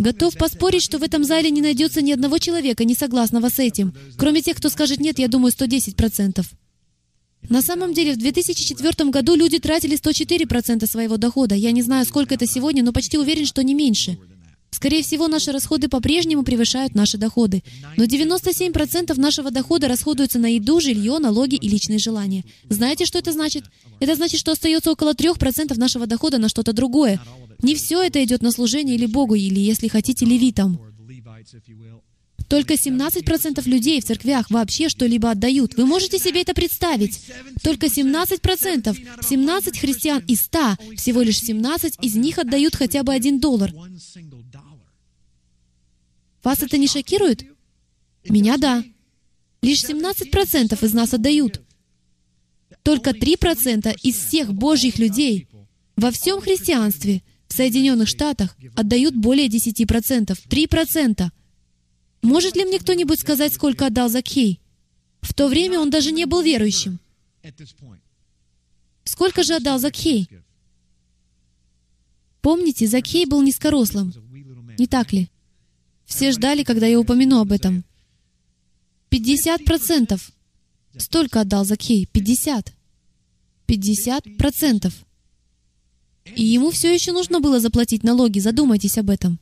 Готов 0.00 0.34
поспорить, 0.38 0.82
что 0.82 0.98
в 0.98 1.02
этом 1.02 1.24
зале 1.24 1.50
не 1.50 1.60
найдется 1.60 2.00
ни 2.00 2.10
одного 2.10 2.38
человека, 2.38 2.84
не 2.84 2.94
согласного 2.94 3.50
с 3.50 3.58
этим. 3.58 3.92
Кроме 4.16 4.40
тех, 4.40 4.56
кто 4.56 4.70
скажет 4.70 4.98
«нет», 4.98 5.18
я 5.18 5.28
думаю, 5.28 5.52
110%. 5.52 6.42
На 7.50 7.60
самом 7.60 7.92
деле, 7.92 8.14
в 8.14 8.16
2004 8.16 9.10
году 9.10 9.34
люди 9.34 9.58
тратили 9.58 9.98
104% 9.98 10.86
своего 10.86 11.18
дохода. 11.18 11.54
Я 11.54 11.72
не 11.72 11.82
знаю, 11.82 12.06
сколько 12.06 12.34
это 12.34 12.46
сегодня, 12.46 12.82
но 12.82 12.92
почти 12.92 13.18
уверен, 13.18 13.44
что 13.44 13.62
не 13.62 13.74
меньше. 13.74 14.18
Скорее 14.70 15.02
всего, 15.02 15.28
наши 15.28 15.52
расходы 15.52 15.88
по-прежнему 15.88 16.44
превышают 16.44 16.94
наши 16.94 17.18
доходы. 17.18 17.62
Но 17.98 18.04
97% 18.04 19.20
нашего 19.20 19.50
дохода 19.50 19.86
расходуются 19.86 20.38
на 20.38 20.54
еду, 20.54 20.80
жилье, 20.80 21.18
налоги 21.18 21.56
и 21.56 21.68
личные 21.68 21.98
желания. 21.98 22.44
Знаете, 22.70 23.04
что 23.04 23.18
это 23.18 23.32
значит? 23.32 23.64
Это 23.98 24.14
значит, 24.14 24.40
что 24.40 24.52
остается 24.52 24.92
около 24.92 25.12
3% 25.12 25.76
нашего 25.78 26.06
дохода 26.06 26.38
на 26.38 26.48
что-то 26.48 26.72
другое. 26.72 27.20
Не 27.62 27.74
все 27.74 28.02
это 28.02 28.22
идет 28.24 28.42
на 28.42 28.50
служение 28.50 28.96
или 28.96 29.06
Богу, 29.06 29.34
или, 29.34 29.60
если 29.60 29.88
хотите, 29.88 30.24
левитам. 30.24 30.80
Только 32.48 32.74
17% 32.74 33.68
людей 33.68 34.00
в 34.00 34.04
церквях 34.04 34.50
вообще 34.50 34.88
что-либо 34.88 35.30
отдают. 35.30 35.76
Вы 35.76 35.86
можете 35.86 36.18
себе 36.18 36.42
это 36.42 36.52
представить? 36.52 37.20
Только 37.62 37.86
17%. 37.86 39.22
17 39.22 39.78
христиан 39.78 40.24
из 40.26 40.40
100, 40.40 40.76
всего 40.96 41.22
лишь 41.22 41.38
17 41.38 41.98
из 42.02 42.16
них 42.16 42.38
отдают 42.38 42.74
хотя 42.74 43.04
бы 43.04 43.14
один 43.14 43.38
доллар. 43.38 43.72
Вас 46.42 46.62
это 46.62 46.76
не 46.76 46.88
шокирует? 46.88 47.44
Меня— 48.28 48.56
да. 48.58 48.82
Лишь 49.62 49.84
17% 49.84 50.82
из 50.82 50.92
нас 50.92 51.14
отдают. 51.14 51.60
Только 52.82 53.10
3% 53.10 53.94
из 54.02 54.16
всех 54.16 54.52
Божьих 54.54 54.98
людей 54.98 55.46
во 55.96 56.10
всем 56.10 56.40
христианстве 56.40 57.22
в 57.50 57.52
Соединенных 57.52 58.08
Штатах 58.08 58.56
отдают 58.76 59.16
более 59.16 59.48
10%. 59.48 60.38
3%. 60.48 61.30
Может 62.22 62.56
ли 62.56 62.64
мне 62.64 62.78
кто-нибудь 62.78 63.18
сказать, 63.18 63.52
сколько 63.52 63.86
отдал 63.86 64.08
Закхей? 64.08 64.60
В 65.20 65.34
то 65.34 65.48
время 65.48 65.80
он 65.80 65.90
даже 65.90 66.12
не 66.12 66.26
был 66.26 66.42
верующим. 66.42 67.00
Сколько 69.02 69.42
же 69.42 69.56
отдал 69.56 69.80
Закхей? 69.80 70.28
Помните, 72.40 72.86
Закхей 72.86 73.26
был 73.26 73.42
низкорослым. 73.42 74.14
Не 74.78 74.86
так 74.86 75.12
ли? 75.12 75.28
Все 76.06 76.30
ждали, 76.30 76.62
когда 76.62 76.86
я 76.86 77.00
упомяну 77.00 77.40
об 77.40 77.50
этом. 77.50 77.84
50%. 79.10 80.20
Столько 80.96 81.40
отдал 81.40 81.64
Закхей. 81.64 82.06
50. 82.06 82.72
50%. 83.66 84.92
И 86.24 86.44
ему 86.44 86.70
все 86.70 86.92
еще 86.92 87.12
нужно 87.12 87.40
было 87.40 87.60
заплатить 87.60 88.04
налоги, 88.04 88.38
задумайтесь 88.38 88.98
об 88.98 89.10
этом. 89.10 89.38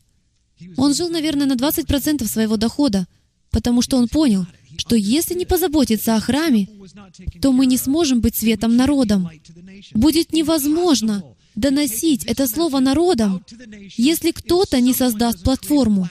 Он 0.77 0.95
жил, 0.95 1.09
наверное, 1.09 1.47
на 1.47 1.55
20% 1.55 2.27
своего 2.27 2.57
дохода, 2.57 3.07
потому 3.51 3.83
что 3.83 3.97
он 3.97 4.09
понял, 4.09 4.47
что 4.77 4.97
если 4.97 5.35
не 5.35 5.45
позаботиться 5.45 6.15
о 6.15 6.21
храме, 6.21 6.69
то 7.41 7.53
мы 7.53 7.67
не 7.67 7.77
сможем 7.77 8.21
быть 8.21 8.37
светом 8.37 8.77
народом. 8.77 9.29
Будет 9.95 10.33
невозможно 10.33 11.25
доносить 11.55 12.25
это 12.25 12.47
слово 12.47 12.79
народам, 12.79 13.45
если 13.97 14.31
кто-то 14.31 14.81
не 14.81 14.95
создаст 14.95 15.43
платформу. 15.43 16.09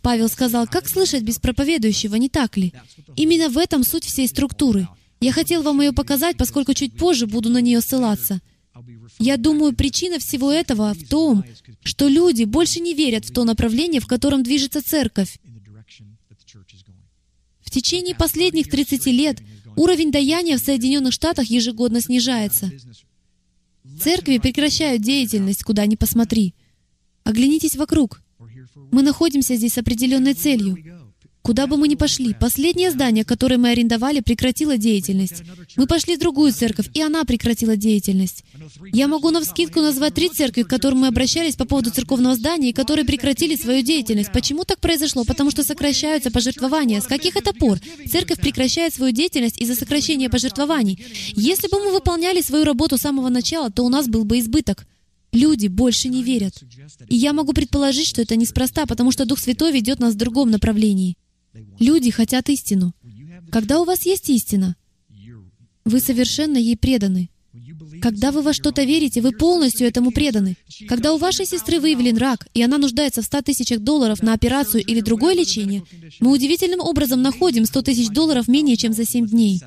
Павел 0.00 0.28
сказал, 0.28 0.66
как 0.66 0.88
слышать 0.88 1.22
без 1.22 1.38
проповедующего, 1.38 2.16
не 2.16 2.28
так 2.28 2.56
ли? 2.56 2.72
Именно 3.14 3.48
в 3.50 3.58
этом 3.58 3.84
суть 3.84 4.04
всей 4.04 4.26
структуры. 4.26 4.88
Я 5.20 5.32
хотел 5.32 5.62
вам 5.62 5.80
ее 5.80 5.92
показать, 5.92 6.36
поскольку 6.36 6.74
чуть 6.74 6.96
позже 6.96 7.26
буду 7.26 7.48
на 7.48 7.58
нее 7.58 7.80
ссылаться. 7.80 8.40
Я 9.18 9.36
думаю, 9.36 9.74
причина 9.74 10.18
всего 10.18 10.50
этого 10.50 10.94
в 10.94 11.08
том, 11.08 11.44
что 11.84 12.08
люди 12.08 12.44
больше 12.44 12.80
не 12.80 12.94
верят 12.94 13.24
в 13.24 13.32
то 13.32 13.44
направление, 13.44 14.00
в 14.00 14.06
котором 14.06 14.42
движется 14.42 14.82
церковь. 14.82 15.38
В 17.60 17.70
течение 17.70 18.14
последних 18.14 18.68
30 18.68 19.06
лет 19.06 19.40
уровень 19.76 20.10
даяния 20.10 20.58
в 20.58 20.60
Соединенных 20.60 21.12
Штатах 21.12 21.46
ежегодно 21.46 22.00
снижается. 22.00 22.70
Церкви 24.00 24.38
прекращают 24.38 25.02
деятельность, 25.02 25.64
куда 25.64 25.86
ни 25.86 25.96
посмотри. 25.96 26.54
Оглянитесь 27.24 27.76
вокруг. 27.76 28.22
Мы 28.90 29.02
находимся 29.02 29.56
здесь 29.56 29.74
с 29.74 29.78
определенной 29.78 30.34
целью. 30.34 30.76
Куда 31.42 31.66
бы 31.66 31.76
мы 31.76 31.88
ни 31.88 31.96
пошли, 31.96 32.34
последнее 32.34 32.92
здание, 32.92 33.24
которое 33.24 33.58
мы 33.58 33.70
арендовали, 33.70 34.20
прекратило 34.20 34.76
деятельность. 34.76 35.42
Мы 35.76 35.86
пошли 35.88 36.16
в 36.16 36.20
другую 36.20 36.52
церковь, 36.52 36.86
и 36.94 37.02
она 37.02 37.24
прекратила 37.24 37.76
деятельность. 37.76 38.44
Я 38.92 39.08
могу 39.08 39.30
на 39.30 39.40
вскидку 39.40 39.80
назвать 39.80 40.14
три 40.14 40.28
церкви, 40.28 40.62
к 40.62 40.68
которым 40.68 41.00
мы 41.00 41.08
обращались 41.08 41.56
по 41.56 41.64
поводу 41.64 41.90
церковного 41.90 42.36
здания, 42.36 42.70
и 42.70 42.72
которые 42.72 43.04
прекратили 43.04 43.56
свою 43.56 43.82
деятельность. 43.82 44.30
Почему 44.32 44.64
так 44.64 44.78
произошло? 44.78 45.24
Потому 45.24 45.50
что 45.50 45.64
сокращаются 45.64 46.30
пожертвования. 46.30 47.00
С 47.00 47.06
каких 47.06 47.36
это 47.36 47.52
пор? 47.52 47.80
Церковь 48.08 48.38
прекращает 48.38 48.94
свою 48.94 49.12
деятельность 49.12 49.60
из-за 49.60 49.74
сокращения 49.74 50.30
пожертвований. 50.30 51.04
Если 51.34 51.66
бы 51.66 51.80
мы 51.80 51.92
выполняли 51.92 52.40
свою 52.40 52.64
работу 52.64 52.98
с 52.98 53.00
самого 53.00 53.30
начала, 53.30 53.70
то 53.70 53.84
у 53.84 53.88
нас 53.88 54.06
был 54.06 54.24
бы 54.24 54.38
избыток. 54.38 54.86
Люди 55.32 55.66
больше 55.66 56.08
не 56.08 56.22
верят. 56.22 56.62
И 57.08 57.16
я 57.16 57.32
могу 57.32 57.52
предположить, 57.52 58.06
что 58.06 58.20
это 58.20 58.36
неспроста, 58.36 58.86
потому 58.86 59.10
что 59.10 59.24
Дух 59.24 59.38
Святой 59.38 59.72
ведет 59.72 59.98
нас 59.98 60.14
в 60.14 60.18
другом 60.18 60.50
направлении. 60.50 61.16
Люди 61.78 62.10
хотят 62.10 62.48
истину. 62.48 62.94
Когда 63.50 63.80
у 63.80 63.84
вас 63.84 64.06
есть 64.06 64.30
истина, 64.30 64.76
вы 65.84 66.00
совершенно 66.00 66.56
ей 66.56 66.76
преданы. 66.76 67.30
Когда 68.00 68.32
вы 68.32 68.42
во 68.42 68.52
что-то 68.52 68.84
верите, 68.84 69.20
вы 69.20 69.32
полностью 69.32 69.86
этому 69.86 70.10
преданы. 70.10 70.56
Когда 70.88 71.12
у 71.12 71.18
вашей 71.18 71.44
сестры 71.44 71.80
выявлен 71.80 72.16
рак, 72.16 72.46
и 72.54 72.62
она 72.62 72.78
нуждается 72.78 73.20
в 73.20 73.26
100 73.26 73.42
тысячах 73.42 73.80
долларов 73.80 74.22
на 74.22 74.32
операцию 74.32 74.82
или 74.82 75.00
другое 75.00 75.34
лечение, 75.34 75.84
мы 76.20 76.32
удивительным 76.32 76.80
образом 76.80 77.20
находим 77.20 77.66
100 77.66 77.82
тысяч 77.82 78.08
долларов 78.08 78.48
менее 78.48 78.76
чем 78.76 78.92
за 78.92 79.04
7 79.04 79.26
дней. 79.26 79.60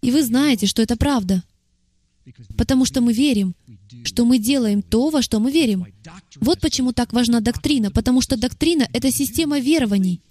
И 0.00 0.10
вы 0.10 0.22
знаете, 0.22 0.66
что 0.66 0.82
это 0.82 0.96
правда. 0.96 1.42
Потому 2.56 2.86
что 2.86 3.02
мы 3.02 3.12
верим, 3.12 3.54
что 4.04 4.24
мы 4.24 4.38
делаем 4.38 4.80
то, 4.80 5.10
во 5.10 5.20
что 5.20 5.40
мы 5.40 5.50
верим. 5.50 5.86
Вот 6.40 6.60
почему 6.60 6.92
так 6.92 7.12
важна 7.12 7.40
доктрина, 7.40 7.90
потому 7.90 8.22
что 8.22 8.36
доктрина— 8.36 8.88
это 8.94 9.10
система 9.10 9.58
верований. 9.58 10.22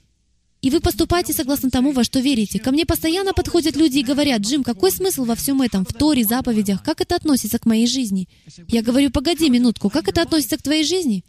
И 0.64 0.70
вы 0.70 0.80
поступаете 0.80 1.34
согласно 1.34 1.70
тому, 1.70 1.92
во 1.92 2.06
что 2.06 2.22
верите. 2.22 2.58
Ко 2.58 2.72
мне 2.72 2.86
постоянно 2.86 3.34
подходят 3.34 3.76
люди 3.76 4.00
и 4.00 4.04
говорят, 4.04 4.42
«Джим, 4.42 4.64
какой 4.64 4.92
смысл 4.92 5.26
во 5.26 5.36
всем 5.36 5.62
этом, 5.62 5.86
в 5.86 5.92
Торе, 5.92 6.24
заповедях? 6.24 6.82
Как 6.82 7.02
это 7.02 7.16
относится 7.18 7.60
к 7.60 7.66
моей 7.66 7.86
жизни?» 7.86 8.30
Я 8.70 8.82
говорю, 8.82 9.12
«Погоди 9.12 9.50
минутку, 9.50 9.90
как 9.90 10.08
это 10.08 10.22
относится 10.22 10.58
к 10.58 10.62
твоей 10.62 10.86
жизни?» 10.86 11.26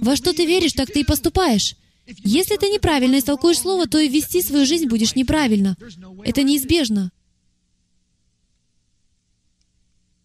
«Во 0.00 0.16
что 0.16 0.32
ты 0.32 0.44
веришь, 0.44 0.72
так 0.72 0.90
ты 0.90 1.00
и 1.00 1.04
поступаешь». 1.04 1.76
Если 2.24 2.56
ты 2.56 2.68
неправильно 2.70 3.20
истолкуешь 3.20 3.60
слово, 3.60 3.86
то 3.86 4.00
и 4.00 4.08
вести 4.08 4.42
свою 4.42 4.66
жизнь 4.66 4.88
будешь 4.88 5.14
неправильно. 5.14 5.76
Это 6.24 6.42
неизбежно. 6.42 7.12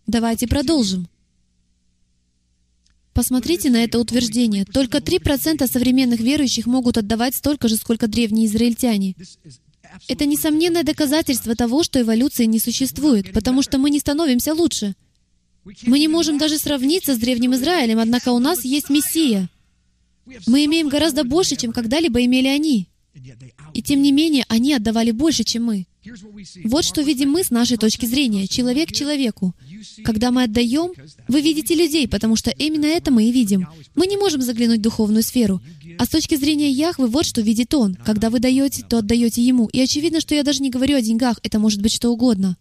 Давайте 0.08 0.48
продолжим. 0.48 1.08
Посмотрите 3.18 3.72
на 3.72 3.84
это 3.84 3.98
утверждение. 3.98 4.64
Только 4.64 5.00
3% 5.00 5.66
современных 5.66 6.20
верующих 6.20 6.68
могут 6.68 7.00
отдавать 7.00 7.34
столько 7.34 7.68
же, 7.68 7.76
сколько 7.76 8.08
древние 8.08 8.46
израильтяне. 8.46 9.16
Это 10.08 10.28
несомненное 10.28 10.84
доказательство 10.84 11.56
того, 11.56 11.82
что 11.82 12.00
эволюции 12.00 12.46
не 12.46 12.60
существует, 12.60 13.34
потому 13.34 13.64
что 13.64 13.80
мы 13.80 13.90
не 13.90 13.98
становимся 13.98 14.54
лучше. 14.54 14.94
Мы 15.88 15.98
не 15.98 16.08
можем 16.08 16.38
даже 16.38 16.60
сравниться 16.60 17.16
с 17.16 17.18
Древним 17.18 17.56
Израилем, 17.56 17.98
однако 17.98 18.30
у 18.34 18.38
нас 18.38 18.64
есть 18.64 18.92
Мессия. 18.92 19.50
Мы 20.46 20.66
имеем 20.66 20.88
гораздо 20.88 21.24
больше, 21.24 21.56
чем 21.56 21.72
когда-либо 21.72 22.24
имели 22.24 22.50
они. 22.50 22.88
И 23.74 23.82
тем 23.82 24.04
не 24.04 24.12
менее, 24.12 24.46
они 24.48 24.76
отдавали 24.76 25.10
больше, 25.10 25.44
чем 25.44 25.64
мы. 25.64 25.88
Вот 26.66 26.86
что 26.86 27.02
видим 27.02 27.32
мы 27.32 27.44
с 27.44 27.52
нашей 27.52 27.78
точки 27.78 28.06
зрения, 28.06 28.48
человек 28.48 28.92
человеку. 28.92 29.54
Когда 30.04 30.32
мы 30.32 30.44
отдаем, 30.44 30.92
вы 31.28 31.42
видите 31.42 31.76
людей, 31.76 32.08
потому 32.08 32.36
что 32.36 32.52
именно 32.52 32.86
это 32.86 33.12
мы 33.12 33.26
и 33.26 33.32
видим. 33.32 33.68
Мы 33.96 34.08
не 34.08 34.18
можем 34.18 34.42
заглянуть 34.42 34.80
в 34.80 34.84
духовную 34.84 35.24
сферу. 35.24 35.62
А 35.98 36.06
с 36.06 36.10
точки 36.10 36.36
зрения 36.36 36.70
Яхвы, 36.70 37.08
вот 37.08 37.26
что 37.26 37.42
видит 37.42 37.74
Он. 37.74 37.96
Когда 37.96 38.30
вы 38.30 38.40
даете, 38.40 38.84
то 38.84 39.00
отдаете 39.00 39.42
Ему. 39.42 39.68
И 39.68 39.80
очевидно, 39.80 40.22
что 40.22 40.36
я 40.36 40.44
даже 40.44 40.62
не 40.62 40.70
говорю 40.70 40.98
о 40.98 41.02
деньгах, 41.02 41.40
это 41.44 41.60
может 41.60 41.82
быть 41.82 41.94
что 41.94 42.10
угодно. 42.10 42.58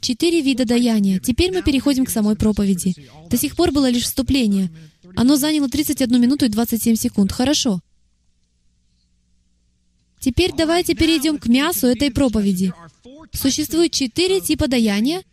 Четыре 0.00 0.40
вида 0.40 0.64
даяния. 0.64 1.20
Теперь 1.20 1.52
мы 1.52 1.62
переходим 1.62 2.04
к 2.04 2.10
самой 2.10 2.34
проповеди. 2.34 2.94
До 3.30 3.36
сих 3.36 3.54
пор 3.54 3.70
было 3.70 3.88
лишь 3.88 4.04
вступление. 4.04 4.70
Оно 5.14 5.36
заняло 5.36 5.68
31 5.68 6.20
минуту 6.20 6.46
и 6.46 6.48
27 6.48 6.96
секунд. 6.96 7.30
Хорошо. 7.30 7.80
Теперь 10.22 10.52
давайте 10.56 10.94
перейдем 10.94 11.36
к 11.36 11.48
мясу 11.48 11.88
этой 11.88 12.12
проповеди. 12.12 12.72
Существует 13.32 13.90
четыре 13.90 14.40
типа 14.40 14.68
даяния, 14.68 15.24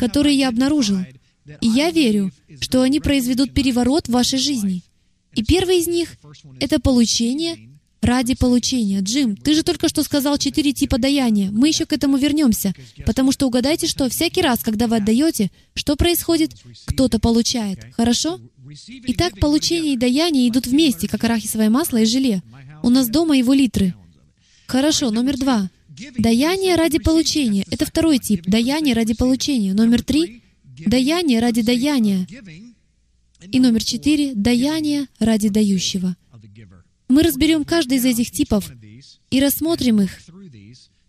которые 0.00 0.36
я 0.36 0.48
обнаружил. 0.48 0.98
И 1.60 1.68
я 1.68 1.92
верю, 1.92 2.32
что 2.60 2.82
они 2.82 2.98
произведут 2.98 3.54
переворот 3.54 4.08
в 4.08 4.12
вашей 4.12 4.40
жизни. 4.40 4.82
И 5.36 5.44
первый 5.44 5.78
из 5.78 5.86
них— 5.86 6.16
это 6.60 6.80
получение 6.80 7.70
ради 8.02 8.34
получения. 8.34 9.00
Джим, 9.00 9.36
ты 9.36 9.54
же 9.54 9.62
только 9.62 9.88
что 9.88 10.02
сказал 10.02 10.38
четыре 10.38 10.72
типа 10.72 10.98
даяния. 10.98 11.52
Мы 11.52 11.68
еще 11.68 11.86
к 11.86 11.92
этому 11.92 12.16
вернемся. 12.16 12.74
Потому 13.06 13.30
что 13.30 13.46
угадайте, 13.46 13.86
что 13.86 14.08
всякий 14.08 14.42
раз, 14.42 14.60
когда 14.60 14.88
вы 14.88 14.96
отдаете, 14.96 15.52
что 15.74 15.94
происходит? 15.94 16.52
Кто-то 16.86 17.20
получает. 17.20 17.78
Хорошо? 17.96 18.40
Итак, 18.88 19.38
получение 19.38 19.94
и 19.94 19.98
даяние 19.98 20.48
идут 20.48 20.66
вместе, 20.66 21.06
как 21.06 21.22
арахисовое 21.22 21.70
масло 21.70 21.98
и 21.98 22.04
желе. 22.06 22.42
У 22.82 22.90
нас 22.90 23.08
дома 23.08 23.36
его 23.36 23.52
литры. 23.52 23.94
Хорошо, 24.70 25.10
номер 25.10 25.36
два. 25.36 25.68
Даяние 26.16 26.76
ради 26.76 27.00
получения. 27.00 27.66
Это 27.72 27.84
второй 27.86 28.20
тип. 28.20 28.44
Даяние 28.46 28.94
ради 28.94 29.14
получения. 29.14 29.74
Номер 29.74 30.04
три. 30.04 30.44
Даяние 30.86 31.40
ради 31.40 31.62
даяния. 31.62 32.24
И 33.50 33.58
номер 33.58 33.82
четыре. 33.82 34.32
Даяние 34.32 35.08
ради 35.18 35.48
дающего. 35.48 36.16
Мы 37.08 37.24
разберем 37.24 37.64
каждый 37.64 37.98
из 37.98 38.04
этих 38.04 38.30
типов 38.30 38.70
и 39.32 39.40
рассмотрим 39.40 40.02
их 40.02 40.16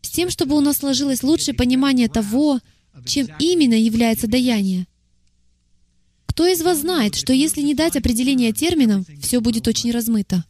с 0.01 0.09
тем, 0.09 0.31
чтобы 0.31 0.57
у 0.57 0.61
нас 0.61 0.77
сложилось 0.77 1.21
лучшее 1.21 1.53
понимание 1.53 2.09
того, 2.09 2.59
чем 3.05 3.27
именно 3.37 3.75
является 3.75 4.25
даяние. 4.25 4.87
Кто 6.25 6.47
из 6.47 6.63
вас 6.63 6.79
знает, 6.79 7.13
что 7.13 7.31
если 7.31 7.61
не 7.61 7.75
дать 7.75 7.95
определение 7.95 8.53
терминам, 8.53 9.05
все 9.21 9.39
будет 9.39 9.67
очень 9.67 9.91
размыто? 9.91 10.45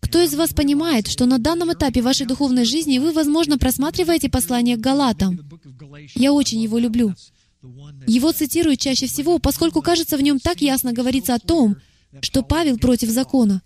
Кто 0.00 0.22
из 0.22 0.34
вас 0.34 0.52
понимает, 0.54 1.06
что 1.08 1.26
на 1.26 1.38
данном 1.38 1.72
этапе 1.72 2.02
вашей 2.02 2.26
духовной 2.26 2.64
жизни 2.64 2.98
вы, 2.98 3.12
возможно, 3.12 3.58
просматриваете 3.58 4.28
послание 4.28 4.76
к 4.76 4.80
Галатам? 4.80 5.40
Я 6.14 6.32
очень 6.32 6.60
его 6.60 6.78
люблю. 6.78 7.14
Его 8.06 8.32
цитируют 8.32 8.80
чаще 8.80 9.06
всего, 9.06 9.38
поскольку, 9.38 9.82
кажется, 9.82 10.16
в 10.16 10.22
нем 10.22 10.38
так 10.38 10.60
ясно 10.60 10.92
говорится 10.92 11.34
о 11.34 11.38
том, 11.38 11.76
что 12.20 12.42
Павел 12.42 12.78
против 12.78 13.10
закона. 13.10 13.62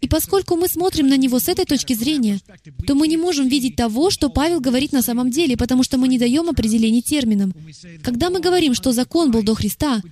И 0.00 0.08
поскольку 0.08 0.56
мы 0.56 0.68
смотрим 0.68 1.08
на 1.08 1.16
него 1.16 1.38
с 1.38 1.48
этой 1.48 1.64
точки 1.64 1.94
зрения, 1.94 2.40
то 2.86 2.94
мы 2.94 3.06
не 3.06 3.16
можем 3.16 3.48
видеть 3.48 3.76
того, 3.76 4.10
что 4.10 4.28
Павел 4.28 4.60
говорит 4.60 4.92
на 4.92 5.02
самом 5.02 5.30
деле, 5.30 5.56
потому 5.56 5.82
что 5.84 5.98
мы 5.98 6.08
не 6.08 6.18
даем 6.18 6.48
определений 6.48 7.02
терминам. 7.02 7.54
Когда 8.02 8.30
мы 8.30 8.40
говорим, 8.40 8.74
что 8.74 8.92
закон 8.92 9.30
был 9.30 9.42
до 9.42 9.54
Христа, 9.54 10.02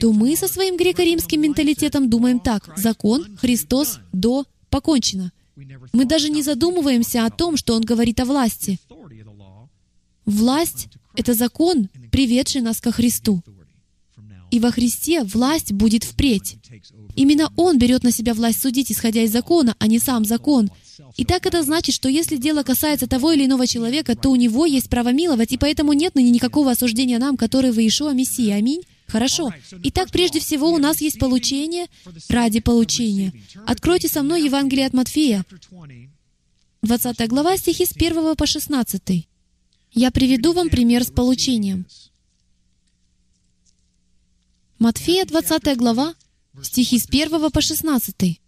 то 0.00 0.12
мы 0.12 0.36
со 0.36 0.48
своим 0.48 0.76
греко-римским 0.76 1.40
менталитетом 1.40 2.10
думаем 2.10 2.40
так. 2.40 2.76
Закон, 2.76 3.36
Христос, 3.40 4.00
до, 4.12 4.44
покончено. 4.70 5.32
Мы 5.92 6.04
даже 6.04 6.30
не 6.30 6.42
задумываемся 6.42 7.26
о 7.26 7.30
том, 7.30 7.56
что 7.56 7.74
он 7.74 7.82
говорит 7.82 8.20
о 8.20 8.24
власти. 8.24 8.78
Власть— 10.24 10.88
это 11.16 11.34
закон, 11.34 11.88
приведший 12.10 12.62
нас 12.62 12.80
ко 12.80 12.92
Христу. 12.92 13.42
И 14.50 14.58
во 14.58 14.70
Христе 14.70 15.22
власть 15.22 15.72
будет 15.72 16.04
впредь. 16.04 16.56
Именно 17.14 17.52
Он 17.56 17.78
берет 17.78 18.02
на 18.02 18.10
себя 18.10 18.34
власть 18.34 18.60
судить, 18.60 18.90
исходя 18.90 19.22
из 19.22 19.32
закона, 19.32 19.76
а 19.78 19.86
не 19.86 19.98
сам 19.98 20.24
закон. 20.24 20.70
И 21.16 21.24
так 21.24 21.46
это 21.46 21.62
значит, 21.62 21.94
что 21.94 22.08
если 22.08 22.36
дело 22.36 22.62
касается 22.62 23.06
того 23.06 23.32
или 23.32 23.46
иного 23.46 23.66
человека, 23.66 24.16
то 24.16 24.30
у 24.30 24.36
него 24.36 24.66
есть 24.66 24.88
право 24.88 25.12
миловать, 25.12 25.52
и 25.52 25.58
поэтому 25.58 25.92
нет 25.92 26.14
ныне 26.14 26.30
никакого 26.30 26.70
осуждения 26.70 27.18
нам, 27.18 27.36
которые 27.36 27.72
в 27.72 27.78
Иешуа 27.78 28.12
Мессия. 28.12 28.56
Аминь. 28.56 28.82
Хорошо. 29.10 29.52
Итак, 29.82 30.10
прежде 30.10 30.38
всего 30.38 30.70
у 30.70 30.78
нас 30.78 31.00
есть 31.00 31.18
получение 31.18 31.86
ради 32.28 32.60
получения. 32.60 33.32
Откройте 33.66 34.08
со 34.08 34.22
мной 34.22 34.44
Евангелие 34.44 34.86
от 34.86 34.92
Матфея, 34.92 35.44
20 36.82 37.28
глава, 37.28 37.56
стихи 37.56 37.86
с 37.86 37.92
1 37.92 38.36
по 38.36 38.46
16. 38.46 39.28
Я 39.92 40.10
приведу 40.12 40.52
вам 40.52 40.68
пример 40.68 41.02
с 41.02 41.10
получением. 41.10 41.86
Матфея, 44.78 45.26
20 45.26 45.76
глава, 45.76 46.14
стихи 46.62 46.98
с 46.98 47.06
1 47.06 47.50
по 47.50 47.60
16. 47.60 48.40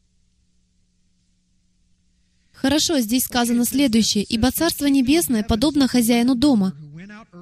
Хорошо, 2.53 3.01
здесь 3.01 3.25
сказано 3.25 3.65
следующее. 3.65 4.23
«Ибо 4.23 4.53
Царство 4.53 4.87
Небесное 4.87 5.43
подобно 5.43 5.89
хозяину 5.89 6.37
дома, 6.37 6.77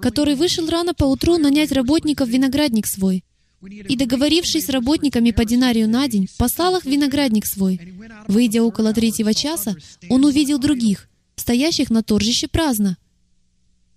который 0.01 0.35
вышел 0.35 0.69
рано 0.69 0.95
поутру 0.95 1.39
нанять 1.39 1.73
работников 1.73 2.29
в 2.29 2.33
виноградник 2.33 2.87
свой, 2.87 3.25
и, 3.63 3.97
договорившись 3.97 4.67
с 4.67 4.71
работниками 4.71 5.33
по 5.33 5.45
динарию 5.45 5.89
на 5.89 6.09
день, 6.09 6.29
послал 6.39 6.77
их 6.77 6.85
в 6.85 6.89
виноградник 6.89 7.45
свой. 7.47 7.79
Выйдя 8.27 8.63
около 8.63 8.93
третьего 8.93 9.35
часа, 9.35 9.77
он 10.09 10.25
увидел 10.25 10.59
других, 10.59 11.09
стоящих 11.37 11.91
на 11.91 12.03
торжище 12.03 12.49
праздно. 12.49 12.97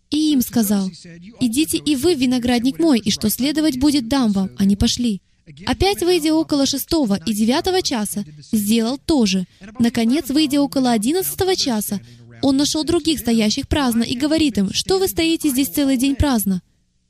И 0.09 0.33
им 0.33 0.41
сказал, 0.41 0.91
«Идите 1.39 1.77
и 1.77 1.95
вы 1.95 2.15
в 2.15 2.19
виноградник 2.19 2.77
мой, 2.77 2.99
и 2.99 3.09
что 3.09 3.29
следовать 3.29 3.79
будет, 3.79 4.07
дам 4.07 4.31
вам». 4.31 4.51
Они 4.57 4.75
пошли. 4.75 5.21
Опять, 5.65 6.01
выйдя 6.01 6.33
около 6.33 6.65
шестого 6.65 7.19
и 7.25 7.33
девятого 7.33 7.81
часа, 7.81 8.23
сделал 8.51 8.97
то 8.97 9.25
же. 9.25 9.45
Наконец, 9.79 10.29
выйдя 10.29 10.61
около 10.61 10.91
одиннадцатого 10.91 11.55
часа, 11.55 11.99
он 12.43 12.57
нашел 12.57 12.83
других, 12.83 13.19
стоящих 13.19 13.69
праздно, 13.69 14.03
и 14.03 14.17
говорит 14.17 14.57
им, 14.57 14.71
«Что 14.73 14.99
вы 14.99 15.07
стоите 15.07 15.49
здесь 15.49 15.69
целый 15.69 15.95
день 15.95 16.15
праздно?» 16.15 16.61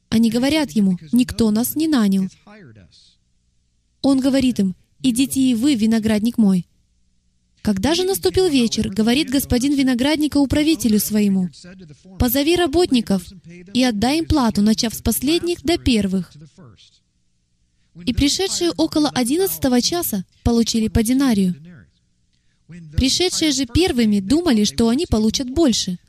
Они 0.10 0.30
говорят 0.30 0.72
ему, 0.72 1.00
«Никто 1.12 1.50
нас 1.50 1.76
не 1.76 1.88
нанял». 1.88 2.28
Он 4.04 4.19
говорит 4.19 4.60
им, 4.60 4.76
«Идите 5.02 5.41
и 5.41 5.56
вы, 5.56 5.74
виноградник 5.74 6.38
мой». 6.38 6.67
Когда 7.63 7.96
же 7.96 8.04
наступил 8.04 8.48
вечер, 8.48 8.89
говорит 8.89 9.32
господин 9.32 9.74
виноградника 9.74 10.38
управителю 10.38 11.00
своему, 11.00 11.50
«Позови 12.19 12.56
работников 12.56 13.24
и 13.74 13.84
отдай 13.84 14.19
им 14.19 14.26
плату, 14.26 14.62
начав 14.62 14.93
с 14.93 15.02
последних 15.02 15.63
до 15.63 15.80
первых». 15.80 16.32
И 18.06 18.13
пришедшие 18.13 18.71
около 18.71 19.10
одиннадцатого 19.10 19.81
часа 19.81 20.25
получили 20.44 20.90
по 20.90 21.02
динарию. 21.02 21.56
Пришедшие 22.96 23.52
же 23.52 23.66
первыми 23.66 24.20
думали, 24.20 24.64
что 24.64 24.90
они 24.90 25.06
получат 25.06 25.50
больше, 25.50 26.00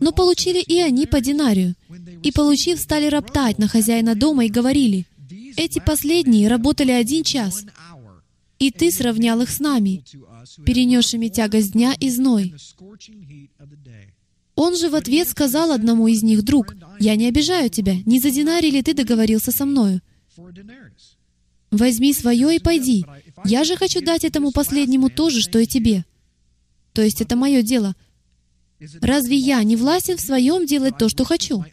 но 0.00 0.12
получили 0.12 0.60
и 0.60 0.80
они 0.80 1.06
по 1.06 1.20
динарию. 1.20 1.74
и, 2.22 2.32
получив, 2.32 2.80
стали 2.80 3.06
роптать 3.06 3.58
на 3.58 3.68
хозяина 3.68 4.14
дома 4.14 4.44
и 4.44 4.48
говорили, 4.48 5.06
«Эти 5.56 5.80
последние 5.84 6.48
работали 6.48 6.92
один 6.92 7.24
час, 7.24 7.64
и 8.58 8.70
ты 8.70 8.90
сравнял 8.90 9.40
их 9.42 9.50
с 9.50 9.60
нами, 9.60 10.04
перенесшими 10.64 11.28
тягость 11.28 11.72
дня 11.72 11.94
и 11.98 12.10
зной». 12.10 12.54
Он 14.54 14.76
же 14.76 14.90
в 14.90 14.94
ответ 14.94 15.28
сказал 15.28 15.72
одному 15.72 16.08
из 16.08 16.22
них, 16.22 16.42
«Друг, 16.42 16.74
я 17.00 17.16
не 17.16 17.26
обижаю 17.26 17.70
тебя, 17.70 17.96
не 18.04 18.20
за 18.20 18.30
динарий 18.30 18.70
ли 18.70 18.82
ты 18.82 18.94
договорился 18.94 19.50
со 19.50 19.64
мною? 19.64 20.00
Возьми 21.70 22.12
свое 22.12 22.56
и 22.56 22.58
пойди. 22.58 23.04
Я 23.44 23.64
же 23.64 23.76
хочу 23.76 24.00
дать 24.00 24.24
этому 24.24 24.52
последнему 24.52 25.10
то 25.10 25.30
же, 25.30 25.40
что 25.40 25.58
и 25.58 25.66
тебе. 25.66 26.04
То 26.92 27.02
есть 27.02 27.20
это 27.20 27.36
мое 27.36 27.62
дело. 27.62 27.94
Разве 29.00 29.36
я 29.36 29.62
не 29.62 29.76
властен 29.76 30.16
в 30.16 30.20
своем 30.20 30.66
делать 30.66 30.98
то, 30.98 31.08
что 31.08 31.24
хочу? 31.24 31.64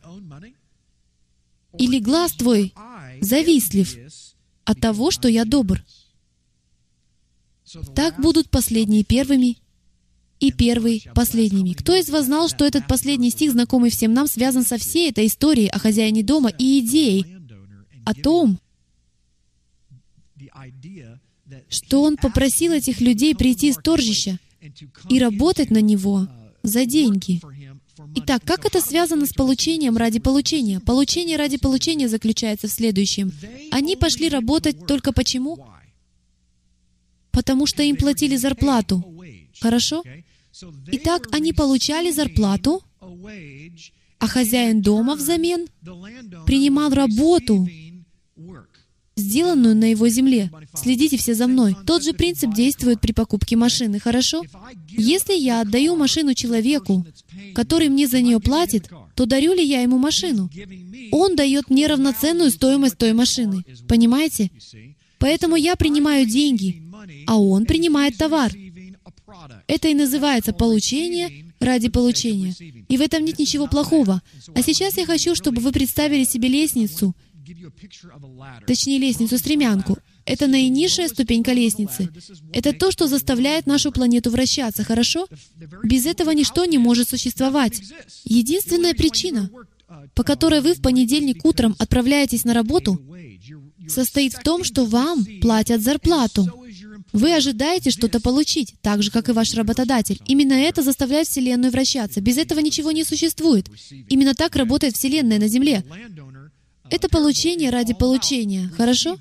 Или 1.77 1.99
глаз 1.99 2.33
твой 2.33 2.73
завистлив 3.21 3.95
от 4.65 4.79
того, 4.79 5.11
что 5.11 5.27
я 5.27 5.45
добр? 5.45 5.83
Так 7.95 8.19
будут 8.19 8.49
последние 8.49 9.03
первыми, 9.03 9.57
и 10.39 10.51
первые 10.51 11.01
последними. 11.13 11.73
Кто 11.73 11.93
из 11.95 12.09
вас 12.09 12.25
знал, 12.25 12.47
что 12.47 12.65
этот 12.65 12.87
последний 12.87 13.29
стих, 13.29 13.51
знакомый 13.51 13.89
всем 13.89 14.13
нам, 14.13 14.27
связан 14.27 14.63
со 14.63 14.77
всей 14.77 15.09
этой 15.09 15.27
историей 15.27 15.67
о 15.67 15.79
хозяине 15.79 16.23
дома 16.23 16.49
и 16.49 16.79
идеей 16.79 17.25
о 18.05 18.13
том, 18.13 18.59
что 21.69 22.03
он 22.03 22.17
попросил 22.17 22.73
этих 22.73 23.01
людей 23.01 23.35
прийти 23.35 23.69
из 23.69 23.77
торжища 23.77 24.39
и 25.09 25.19
работать 25.19 25.71
на 25.71 25.81
него 25.81 26.27
за 26.63 26.85
деньги. 26.85 27.41
Итак, 28.15 28.41
как 28.45 28.65
это 28.65 28.81
связано 28.81 29.25
с 29.25 29.33
получением 29.33 29.97
ради 29.97 30.19
получения? 30.19 30.79
Получение 30.79 31.37
ради 31.37 31.57
получения 31.57 32.07
заключается 32.07 32.67
в 32.67 32.71
следующем. 32.71 33.31
Они 33.71 33.95
пошли 33.95 34.29
работать 34.29 34.85
только 34.87 35.11
почему? 35.11 35.65
Потому 37.31 37.65
что 37.65 37.83
им 37.83 37.95
платили 37.95 38.35
зарплату. 38.35 39.03
Хорошо? 39.59 40.03
Итак, 40.87 41.27
они 41.31 41.53
получали 41.53 42.11
зарплату, 42.11 42.83
а 44.17 44.27
хозяин 44.27 44.81
дома 44.81 45.15
взамен 45.15 45.67
принимал 46.45 46.89
работу, 46.91 47.67
сделанную 49.19 49.75
на 49.75 49.91
его 49.91 50.07
земле. 50.09 50.51
Следите 50.73 51.17
все 51.17 51.33
за 51.33 51.47
мной. 51.47 51.75
Тот 51.85 52.03
же 52.03 52.13
принцип 52.13 52.53
действует 52.53 53.01
при 53.01 53.11
покупке 53.11 53.55
машины, 53.55 53.99
хорошо? 53.99 54.43
Если 54.89 55.33
я 55.33 55.61
отдаю 55.61 55.95
машину 55.95 56.33
человеку, 56.33 57.05
который 57.53 57.89
мне 57.89 58.07
за 58.07 58.21
нее 58.21 58.39
платит, 58.39 58.89
то 59.15 59.25
дарю 59.25 59.53
ли 59.53 59.63
я 59.63 59.81
ему 59.81 59.97
машину? 59.97 60.49
Он 61.11 61.35
дает 61.35 61.69
мне 61.69 61.87
равноценную 61.87 62.51
стоимость 62.51 62.97
той 62.97 63.13
машины. 63.13 63.63
Понимаете? 63.87 64.51
Поэтому 65.19 65.55
я 65.55 65.75
принимаю 65.75 66.25
деньги, 66.25 66.81
а 67.27 67.39
он 67.39 67.65
принимает 67.65 68.17
товар. 68.17 68.51
Это 69.67 69.89
и 69.89 69.93
называется 69.93 70.53
получение 70.53 71.45
ради 71.59 71.89
получения. 71.89 72.55
И 72.87 72.97
в 72.97 73.01
этом 73.01 73.25
нет 73.25 73.37
ничего 73.37 73.67
плохого. 73.67 74.21
А 74.55 74.61
сейчас 74.61 74.97
я 74.97 75.05
хочу, 75.05 75.35
чтобы 75.35 75.61
вы 75.61 75.71
представили 75.71 76.23
себе 76.23 76.49
лестницу, 76.49 77.15
точнее 78.65 78.99
лестницу-стремянку. 78.99 79.97
Это 80.25 80.47
наинизшая 80.47 81.07
ступенька 81.07 81.53
лестницы. 81.53 82.09
Это 82.53 82.73
то, 82.73 82.91
что 82.91 83.07
заставляет 83.07 83.65
нашу 83.65 83.91
планету 83.91 84.29
вращаться, 84.29 84.83
хорошо? 84.83 85.27
Без 85.83 86.05
этого 86.05 86.31
ничто 86.31 86.65
не 86.65 86.77
может 86.77 87.09
существовать. 87.09 87.81
Единственная 88.25 88.93
причина, 88.93 89.49
по 90.13 90.23
которой 90.23 90.61
вы 90.61 90.73
в 90.73 90.81
понедельник 90.81 91.43
утром 91.45 91.75
отправляетесь 91.79 92.45
на 92.45 92.53
работу, 92.53 93.01
состоит 93.87 94.33
в 94.33 94.43
том, 94.43 94.63
что 94.63 94.85
вам 94.85 95.25
платят 95.41 95.81
зарплату. 95.81 96.47
Вы 97.11 97.35
ожидаете 97.35 97.89
что-то 97.89 98.19
получить, 98.19 98.75
так 98.81 99.01
же, 99.01 99.09
как 99.09 99.29
и 99.29 99.31
ваш 99.31 99.53
работодатель. 99.55 100.21
Именно 100.27 100.53
это 100.53 100.83
заставляет 100.83 101.27
Вселенную 101.27 101.71
вращаться. 101.71 102.21
Без 102.21 102.37
этого 102.37 102.59
ничего 102.59 102.91
не 102.91 103.03
существует. 103.03 103.67
Именно 104.09 104.35
так 104.35 104.55
работает 104.55 104.95
Вселенная 104.95 105.39
на 105.39 105.47
Земле. 105.47 105.83
Это 106.89 107.09
получение 107.09 107.69
ради 107.69 107.93
получения, 107.93 108.69
хорошо? 108.75 109.17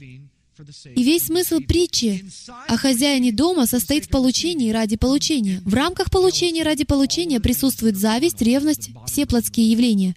И 0.96 1.02
весь 1.04 1.24
смысл 1.24 1.60
притчи 1.60 2.24
о 2.66 2.76
хозяине 2.76 3.30
дома 3.32 3.66
состоит 3.66 4.06
в 4.06 4.08
получении 4.08 4.72
ради 4.72 4.96
получения. 4.96 5.62
В 5.64 5.74
рамках 5.74 6.10
получения 6.10 6.64
ради 6.64 6.84
получения 6.84 7.38
присутствует 7.38 7.96
зависть, 7.96 8.42
ревность, 8.42 8.90
все 9.06 9.24
плотские 9.26 9.70
явления. 9.70 10.16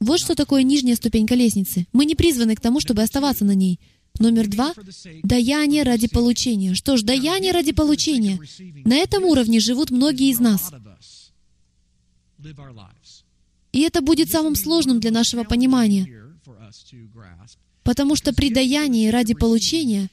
Вот 0.00 0.18
что 0.18 0.34
такое 0.34 0.62
нижняя 0.62 0.96
ступенька 0.96 1.34
лестницы. 1.34 1.86
Мы 1.92 2.06
не 2.06 2.14
призваны 2.14 2.56
к 2.56 2.60
тому, 2.60 2.80
чтобы 2.80 3.02
оставаться 3.02 3.44
на 3.44 3.54
ней. 3.54 3.78
Номер 4.18 4.48
два— 4.48 4.74
даяние 5.22 5.82
ради 5.84 6.08
получения. 6.08 6.74
Что 6.74 6.96
ж, 6.96 7.02
даяние 7.02 7.52
ради 7.52 7.72
получения. 7.72 8.38
На 8.84 8.96
этом 8.96 9.24
уровне 9.24 9.60
живут 9.60 9.90
многие 9.90 10.30
из 10.30 10.40
нас. 10.40 10.72
И 13.72 13.80
это 13.80 14.00
будет 14.00 14.30
самым 14.30 14.54
сложным 14.54 15.00
для 15.00 15.10
нашего 15.10 15.44
понимания. 15.44 16.21
Потому 17.82 18.14
что 18.14 18.32
при 18.32 18.50
даянии 18.50 19.08
ради 19.08 19.34
получения 19.34 20.08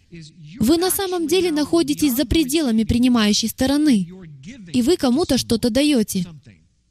вы 0.60 0.78
на 0.78 0.90
самом 0.90 1.28
деле 1.28 1.52
находитесь 1.52 2.16
за 2.16 2.26
пределами 2.26 2.84
принимающей 2.84 3.48
стороны, 3.48 4.10
и 4.74 4.82
вы 4.82 4.98
кому-то 4.98 5.38
что-то 5.38 5.70
даете. 5.70 6.26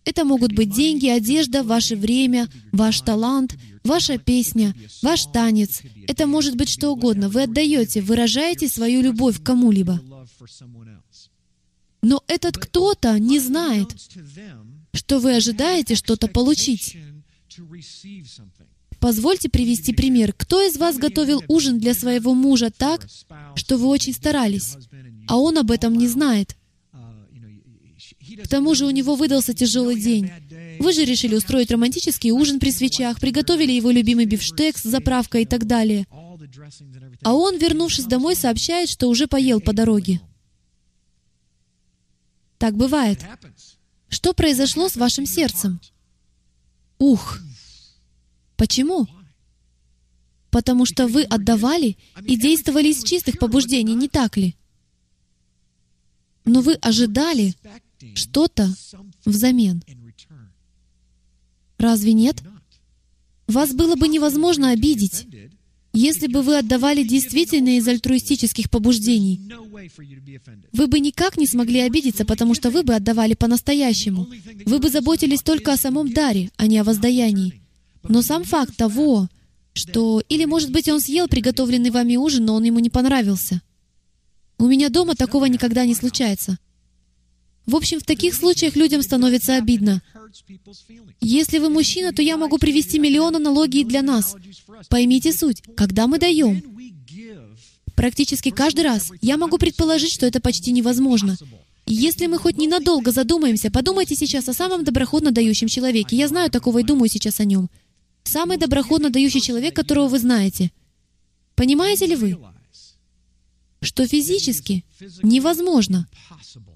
Это 0.04 0.24
могут 0.24 0.52
быть 0.52 0.72
деньги, 0.72 1.06
одежда, 1.06 1.62
ваше 1.62 1.94
время, 1.94 2.48
ваш 2.72 3.00
талант, 3.02 3.56
ваша 3.84 4.16
песня, 4.18 4.74
ваш 5.02 5.26
танец. 5.26 5.82
Это 6.06 6.26
может 6.26 6.56
быть 6.56 6.70
что 6.70 6.90
угодно. 6.90 7.28
Вы 7.28 7.42
отдаете, 7.42 8.00
выражаете 8.00 8.68
свою 8.68 9.02
любовь 9.02 9.40
к 9.40 9.44
кому-либо. 9.44 10.00
Но 12.00 12.22
этот 12.26 12.56
кто-то 12.56 13.18
не 13.18 13.38
знает, 13.38 13.88
что 14.94 15.18
вы 15.18 15.36
ожидаете 15.36 15.94
что-то 15.94 16.28
получить. 16.28 16.96
Позвольте 19.00 19.48
привести 19.48 19.92
пример. 19.92 20.32
Кто 20.32 20.60
из 20.60 20.76
вас 20.76 20.96
готовил 20.96 21.42
ужин 21.48 21.78
для 21.78 21.94
своего 21.94 22.34
мужа 22.34 22.70
так, 22.70 23.06
что 23.54 23.76
вы 23.76 23.86
очень 23.86 24.12
старались, 24.12 24.76
а 25.28 25.36
он 25.36 25.58
об 25.58 25.70
этом 25.70 25.96
не 25.96 26.08
знает? 26.08 26.56
К 28.44 28.48
тому 28.48 28.74
же 28.74 28.86
у 28.86 28.90
него 28.90 29.14
выдался 29.14 29.54
тяжелый 29.54 30.00
день. 30.00 30.30
Вы 30.80 30.92
же 30.92 31.04
решили 31.04 31.34
устроить 31.34 31.70
романтический 31.70 32.30
ужин 32.30 32.60
при 32.60 32.70
свечах, 32.70 33.20
приготовили 33.20 33.72
его 33.72 33.90
любимый 33.90 34.26
бифштекс 34.26 34.82
с 34.82 34.90
заправкой 34.90 35.42
и 35.42 35.46
так 35.46 35.66
далее. 35.66 36.06
А 37.22 37.34
он, 37.34 37.56
вернувшись 37.58 38.04
домой, 38.04 38.36
сообщает, 38.36 38.88
что 38.88 39.08
уже 39.08 39.26
поел 39.26 39.60
по 39.60 39.72
дороге. 39.72 40.20
Так 42.58 42.76
бывает. 42.76 43.20
Что 44.08 44.32
произошло 44.32 44.88
с 44.88 44.96
вашим 44.96 45.26
сердцем? 45.26 45.80
Ух! 46.98 47.38
Почему? 48.58 49.06
Потому 50.50 50.84
что 50.84 51.06
вы 51.06 51.22
отдавали 51.22 51.96
и 52.26 52.36
действовали 52.36 52.88
из 52.88 53.04
чистых 53.04 53.38
побуждений, 53.38 53.94
не 53.94 54.08
так 54.08 54.36
ли? 54.36 54.56
Но 56.44 56.60
вы 56.60 56.74
ожидали 56.74 57.54
что-то 58.14 58.68
взамен. 59.24 59.82
Разве 61.78 62.12
нет? 62.14 62.42
Вас 63.46 63.72
было 63.72 63.94
бы 63.94 64.08
невозможно 64.08 64.70
обидеть, 64.70 65.28
если 65.92 66.26
бы 66.26 66.42
вы 66.42 66.58
отдавали 66.58 67.04
действительно 67.04 67.78
из 67.78 67.86
альтруистических 67.86 68.70
побуждений. 68.70 69.40
Вы 70.72 70.86
бы 70.88 70.98
никак 70.98 71.36
не 71.36 71.46
смогли 71.46 71.80
обидеться, 71.80 72.24
потому 72.24 72.54
что 72.54 72.70
вы 72.70 72.82
бы 72.82 72.94
отдавали 72.94 73.34
по-настоящему. 73.34 74.26
Вы 74.66 74.78
бы 74.80 74.90
заботились 74.90 75.42
только 75.42 75.74
о 75.74 75.76
самом 75.76 76.12
даре, 76.12 76.50
а 76.56 76.66
не 76.66 76.78
о 76.78 76.84
воздаянии. 76.84 77.62
Но 78.08 78.22
сам 78.22 78.44
факт 78.44 78.76
того, 78.76 79.28
что... 79.74 80.22
Или, 80.28 80.44
может 80.44 80.70
быть, 80.70 80.88
он 80.88 81.00
съел 81.00 81.28
приготовленный 81.28 81.90
вами 81.90 82.16
ужин, 82.16 82.44
но 82.44 82.54
он 82.54 82.64
ему 82.64 82.78
не 82.78 82.90
понравился. 82.90 83.62
У 84.58 84.66
меня 84.66 84.88
дома 84.88 85.14
такого 85.14 85.44
никогда 85.44 85.86
не 85.86 85.94
случается. 85.94 86.58
В 87.66 87.76
общем, 87.76 88.00
в 88.00 88.04
таких 88.04 88.34
случаях 88.34 88.76
людям 88.76 89.02
становится 89.02 89.56
обидно. 89.56 90.02
Если 91.20 91.58
вы 91.58 91.68
мужчина, 91.68 92.12
то 92.12 92.22
я 92.22 92.36
могу 92.36 92.58
привести 92.58 92.98
миллион 92.98 93.36
аналогий 93.36 93.84
для 93.84 94.02
нас. 94.02 94.36
Поймите 94.88 95.32
суть. 95.32 95.62
Когда 95.76 96.06
мы 96.06 96.18
даем, 96.18 96.62
практически 97.94 98.50
каждый 98.50 98.84
раз, 98.84 99.12
я 99.20 99.36
могу 99.36 99.58
предположить, 99.58 100.12
что 100.12 100.24
это 100.24 100.40
почти 100.40 100.72
невозможно. 100.72 101.36
Если 101.84 102.26
мы 102.26 102.38
хоть 102.38 102.58
ненадолго 102.58 103.12
задумаемся, 103.12 103.70
подумайте 103.70 104.14
сейчас 104.14 104.48
о 104.48 104.54
самом 104.54 104.84
доброходно 104.84 105.30
дающем 105.30 105.68
человеке. 105.68 106.16
Я 106.16 106.28
знаю 106.28 106.50
такого 106.50 106.78
и 106.78 106.84
думаю 106.84 107.08
сейчас 107.08 107.40
о 107.40 107.44
нем. 107.44 107.68
Самый 108.28 108.58
доброходно 108.58 109.08
дающий 109.08 109.40
человек, 109.40 109.74
которого 109.74 110.08
вы 110.08 110.18
знаете. 110.18 110.70
Понимаете 111.54 112.04
ли 112.04 112.14
вы, 112.14 112.38
что 113.80 114.06
физически 114.06 114.84
невозможно, 115.22 116.06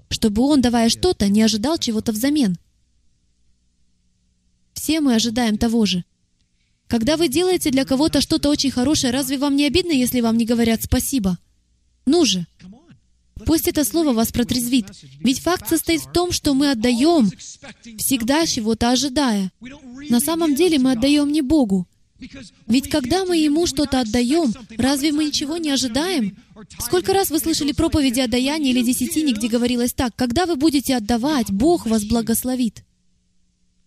чтобы 0.09 0.41
он, 0.41 0.61
давая 0.61 0.89
что-то, 0.89 1.29
не 1.29 1.43
ожидал 1.43 1.77
чего-то 1.77 2.11
взамен. 2.11 2.57
Все 4.73 4.99
мы 4.99 5.13
ожидаем 5.13 5.59
того 5.59 5.85
же. 5.85 6.03
Когда 6.87 7.17
вы 7.17 7.27
делаете 7.27 7.69
для 7.69 7.85
кого-то 7.85 8.19
что-то 8.19 8.49
очень 8.49 8.71
хорошее, 8.71 9.13
разве 9.13 9.37
вам 9.37 9.55
не 9.55 9.67
обидно, 9.67 9.91
если 9.91 10.21
вам 10.21 10.37
не 10.37 10.45
говорят 10.45 10.81
спасибо? 10.81 11.37
Ну 12.07 12.25
же, 12.25 12.47
пусть 13.45 13.67
это 13.67 13.83
слово 13.83 14.13
вас 14.13 14.31
протрезвит. 14.31 14.87
Ведь 15.19 15.39
факт 15.39 15.67
состоит 15.67 16.01
в 16.01 16.11
том, 16.11 16.31
что 16.31 16.53
мы 16.53 16.71
отдаем, 16.71 17.29
всегда 17.97 18.45
чего-то 18.45 18.91
ожидая. 18.91 19.51
На 20.09 20.19
самом 20.19 20.55
деле 20.55 20.79
мы 20.79 20.91
отдаем 20.91 21.31
не 21.31 21.41
Богу. 21.41 21.87
Ведь 22.67 22.89
когда 22.89 23.25
мы 23.25 23.37
Ему 23.37 23.67
что-то 23.67 23.99
отдаем, 23.99 24.53
разве 24.77 25.11
мы 25.11 25.25
ничего 25.25 25.57
не 25.57 25.71
ожидаем? 25.71 26.37
Сколько 26.79 27.13
раз 27.13 27.29
вы 27.29 27.39
слышали 27.39 27.73
проповеди 27.73 28.21
о 28.21 28.27
даянии 28.27 28.71
или 28.71 28.81
десятине, 28.81 29.33
где 29.33 29.47
говорилось 29.47 29.93
так, 29.93 30.15
«Когда 30.15 30.45
вы 30.45 30.55
будете 30.55 30.95
отдавать, 30.95 31.51
Бог 31.51 31.85
вас 31.85 32.05
благословит». 32.05 32.83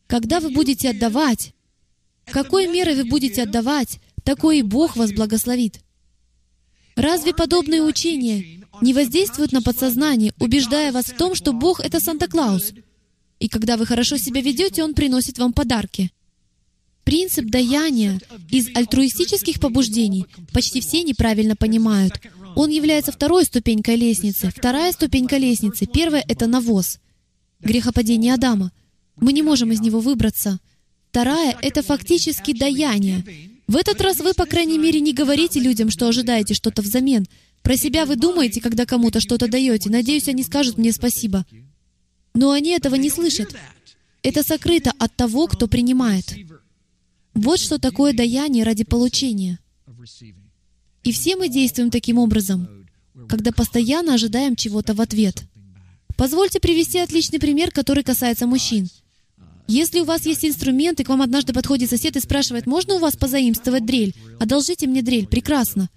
Когда 0.06 0.40
вы 0.40 0.50
будете 0.50 0.90
отдавать, 0.90 1.52
какой 2.26 2.66
мерой 2.68 2.94
вы 2.96 3.04
будете 3.04 3.42
отдавать, 3.42 3.98
такой 4.24 4.58
и 4.58 4.62
Бог 4.62 4.96
вас 4.96 5.12
благословит. 5.12 5.80
Разве 6.94 7.34
подобные 7.34 7.82
учения 7.82 8.65
не 8.80 8.94
воздействуют 8.94 9.52
на 9.52 9.62
подсознание, 9.62 10.32
убеждая 10.38 10.92
вас 10.92 11.06
в 11.06 11.16
том, 11.16 11.34
что 11.34 11.52
Бог— 11.52 11.80
это 11.84 12.00
Санта-Клаус? 12.00 12.72
И 13.38 13.48
когда 13.48 13.76
вы 13.76 13.86
хорошо 13.86 14.16
себя 14.16 14.40
ведете, 14.40 14.82
Он 14.82 14.94
приносит 14.94 15.38
вам 15.38 15.52
подарки. 15.52 16.10
Принцип 17.04 17.46
даяния 17.46 18.20
из 18.50 18.74
альтруистических 18.74 19.60
побуждений 19.60 20.26
почти 20.52 20.80
все 20.80 21.04
неправильно 21.04 21.54
понимают. 21.54 22.20
Он 22.56 22.70
является 22.70 23.12
второй 23.12 23.44
ступенькой 23.44 23.96
лестницы. 23.96 24.50
Вторая 24.50 24.90
ступенька 24.92 25.36
лестницы. 25.36 25.86
Первая— 25.86 26.24
это 26.28 26.46
навоз. 26.46 26.98
Грехопадение 27.60 28.34
Адама. 28.34 28.72
Мы 29.16 29.32
не 29.32 29.42
можем 29.42 29.70
из 29.70 29.80
него 29.80 30.00
выбраться. 30.00 30.58
Вторая— 31.10 31.56
это 31.62 31.82
фактически 31.82 32.52
даяние. 32.52 33.24
В 33.68 33.76
этот 33.76 34.00
раз 34.00 34.18
вы, 34.18 34.34
по 34.34 34.46
крайней 34.46 34.78
мере, 34.78 35.00
не 35.00 35.12
говорите 35.12 35.60
людям, 35.60 35.90
что 35.90 36.08
ожидаете 36.08 36.54
что-то 36.54 36.82
взамен. 36.82 37.26
Про 37.66 37.76
себя 37.76 38.06
вы 38.06 38.14
думаете, 38.14 38.60
когда 38.60 38.86
кому-то 38.86 39.18
что-то 39.18 39.48
даете. 39.48 39.90
Надеюсь, 39.90 40.28
они 40.28 40.44
скажут 40.44 40.78
мне 40.78 40.92
спасибо. 40.92 41.44
Но 42.32 42.52
они 42.52 42.70
этого 42.70 42.94
не 42.94 43.10
слышат. 43.10 43.56
Это 44.22 44.44
сокрыто 44.44 44.92
от 45.00 45.16
того, 45.16 45.48
кто 45.48 45.66
принимает. 45.66 46.32
Вот 47.34 47.58
что 47.58 47.80
такое 47.80 48.12
даяние 48.12 48.62
ради 48.62 48.84
получения. 48.84 49.58
И 51.02 51.10
все 51.10 51.34
мы 51.34 51.48
действуем 51.48 51.90
таким 51.90 52.18
образом, 52.18 52.86
когда 53.28 53.50
постоянно 53.50 54.14
ожидаем 54.14 54.54
чего-то 54.54 54.94
в 54.94 55.00
ответ. 55.00 55.42
Позвольте 56.16 56.60
привести 56.60 57.00
отличный 57.00 57.40
пример, 57.40 57.72
который 57.72 58.04
касается 58.04 58.46
мужчин. 58.46 58.88
Если 59.66 59.98
у 59.98 60.04
вас 60.04 60.24
есть 60.24 60.44
инструмент, 60.44 61.00
и 61.00 61.02
к 61.02 61.08
вам 61.08 61.20
однажды 61.20 61.52
подходит 61.52 61.90
сосед 61.90 62.14
и 62.14 62.20
спрашивает, 62.20 62.66
можно 62.66 62.94
у 62.94 62.98
вас 63.00 63.16
позаимствовать 63.16 63.84
дрель? 63.84 64.14
Одолжите 64.38 64.86
мне 64.86 65.02
дрель. 65.02 65.26
Прекрасно. 65.26 65.88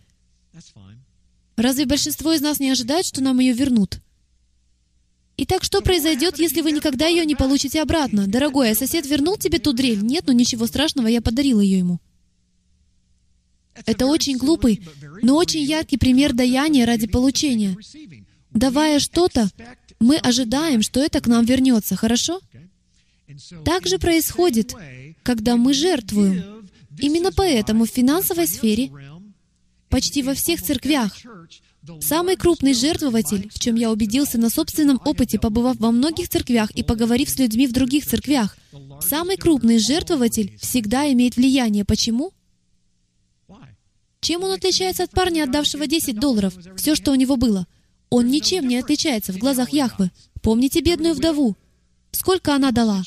Разве 1.60 1.86
большинство 1.86 2.32
из 2.32 2.40
нас 2.40 2.62
не 2.62 2.70
ожидает, 2.72 3.06
что 3.06 3.22
нам 3.22 3.40
ее 3.40 3.52
вернут? 3.52 4.00
Итак, 5.36 5.66
что 5.66 5.82
произойдет, 5.82 6.40
если 6.40 6.62
вы 6.62 6.72
никогда 6.72 7.08
ее 7.08 7.26
не 7.26 7.36
получите 7.36 7.82
обратно? 7.82 8.28
Дорогой, 8.28 8.72
а 8.72 8.76
сосед 8.76 9.06
вернул 9.06 9.36
тебе 9.36 9.60
ту 9.60 9.74
дрель? 9.74 10.02
Нет, 10.02 10.24
ну 10.26 10.32
ничего 10.32 10.68
страшного, 10.68 11.08
я 11.08 11.22
подарил 11.22 11.60
ее 11.60 11.80
ему. 11.80 12.00
Это 13.86 14.06
очень 14.06 14.38
глупый, 14.38 14.88
но 15.22 15.36
очень 15.36 15.62
яркий 15.62 15.98
пример 15.98 16.32
даяния 16.32 16.86
ради 16.86 17.08
получения. 17.08 17.76
Давая 18.52 19.00
что-то, 19.00 19.50
мы 20.00 20.16
ожидаем, 20.16 20.82
что 20.82 21.02
это 21.02 21.20
к 21.20 21.28
нам 21.28 21.44
вернется, 21.44 21.98
хорошо? 21.98 22.40
Так 23.66 23.86
же 23.86 24.00
происходит, 24.00 24.74
когда 25.24 25.58
мы 25.58 25.74
жертвуем. 25.74 26.70
Именно 26.98 27.34
поэтому 27.34 27.84
в 27.84 27.90
финансовой 27.90 28.48
сфере, 28.48 28.92
почти 29.90 30.24
во 30.24 30.34
всех 30.34 30.62
церквях, 30.62 31.18
самый 32.02 32.36
крупный 32.36 32.74
жертвователь, 32.74 33.50
в 33.50 33.60
чем 33.60 33.76
я 33.76 33.92
убедился 33.92 34.38
на 34.38 34.50
собственном 34.50 35.02
опыте, 35.04 35.40
побывав 35.40 35.78
во 35.78 35.92
многих 35.92 36.30
церквях 36.30 36.72
и 36.72 36.84
поговорив 36.84 37.30
с 37.30 37.38
людьми 37.38 37.68
в 37.68 37.74
других 37.74 38.06
церквях, 38.06 38.58
самый 39.02 39.38
крупный 39.38 39.80
жертвователь 39.80 40.58
всегда 40.60 41.12
имеет 41.12 41.36
влияние. 41.36 41.86
Почему? 41.86 42.32
Чем 44.22 44.44
он 44.44 44.52
отличается 44.52 45.04
от 45.04 45.12
парня, 45.12 45.44
отдавшего 45.44 45.88
10 45.88 46.20
долларов, 46.20 46.54
все, 46.76 46.96
что 46.96 47.12
у 47.12 47.16
него 47.16 47.38
было? 47.38 47.68
Он 48.10 48.28
ничем 48.28 48.68
не 48.68 48.78
отличается 48.78 49.32
в 49.32 49.38
глазах 49.38 49.72
Яхвы. 49.72 50.12
Помните 50.42 50.82
бедную 50.82 51.14
вдову? 51.14 51.56
Сколько 52.12 52.56
она 52.56 52.72
дала? 52.72 53.04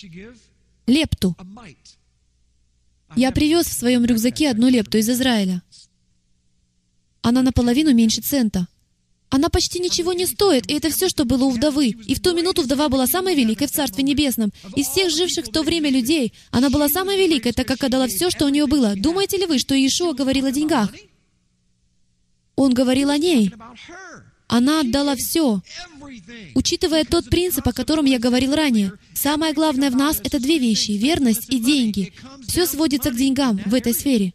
Лепту. 0.87 1.37
Я 3.15 3.31
привез 3.31 3.67
в 3.67 3.73
своем 3.73 4.05
рюкзаке 4.05 4.51
одну 4.51 4.69
лепту 4.69 4.99
из 4.99 5.09
Израиля. 5.11 5.63
Она 7.23 7.43
наполовину 7.43 7.95
меньше 7.95 8.21
цента. 8.21 8.67
Она 9.31 9.49
почти 9.49 9.79
ничего 9.79 10.13
не 10.13 10.27
стоит, 10.27 10.71
и 10.71 10.75
это 10.75 10.91
все, 10.91 11.09
что 11.09 11.25
было 11.25 11.45
у 11.45 11.51
вдовы. 11.51 11.89
И 12.07 12.15
в 12.15 12.21
ту 12.21 12.35
минуту 12.35 12.63
вдова 12.63 12.91
была 12.91 13.07
самой 13.07 13.35
великой 13.35 13.67
в 13.67 13.71
Царстве 13.71 14.05
Небесном. 14.05 14.53
Из 14.77 14.87
всех 14.89 15.11
живших 15.11 15.47
в 15.47 15.51
то 15.51 15.63
время 15.63 15.89
людей, 15.89 16.35
она 16.51 16.69
была 16.69 16.91
самой 16.91 17.17
великой, 17.17 17.53
так 17.53 17.67
как 17.67 17.83
отдала 17.83 18.09
все, 18.09 18.29
что 18.29 18.45
у 18.45 18.51
нее 18.51 18.67
было. 18.67 18.95
Думаете 18.95 19.39
ли 19.39 19.47
вы, 19.47 19.59
что 19.59 19.75
Иешуа 19.75 20.13
говорил 20.13 20.45
о 20.45 20.53
деньгах? 20.53 20.93
Он 22.57 22.75
говорил 22.75 23.09
о 23.09 23.17
ней. 23.17 23.51
Она 24.49 24.81
отдала 24.81 25.17
все. 25.17 25.63
Учитывая 26.55 27.07
тот 27.07 27.31
принцип, 27.31 27.67
о 27.67 27.73
котором 27.73 28.05
я 28.05 28.19
говорил 28.19 28.55
ранее, 28.55 28.93
самое 29.15 29.55
главное 29.55 29.91
в 29.91 29.97
нас— 29.97 30.21
это 30.25 30.39
две 30.41 30.59
вещи— 30.59 30.91
верность 30.93 31.49
и 31.49 31.59
деньги. 31.59 32.13
Все 32.47 32.67
сводится 32.67 33.11
к 33.11 33.17
деньгам 33.17 33.63
в 33.65 33.73
этой 33.73 33.95
сфере. 33.95 34.35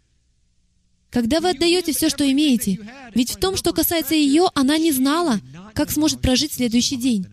Когда 1.10 1.40
вы 1.40 1.52
отдаете 1.52 1.94
все, 1.94 2.10
что 2.10 2.30
имеете, 2.30 2.80
ведь 3.16 3.32
в 3.32 3.38
том, 3.38 3.56
что 3.56 3.74
касается 3.74 4.14
ее, 4.14 4.50
она 4.56 4.78
не 4.78 4.92
знала, 4.92 5.40
как 5.74 5.92
сможет 5.92 6.22
прожить 6.22 6.54
следующий 6.54 6.98
день. 6.98 7.26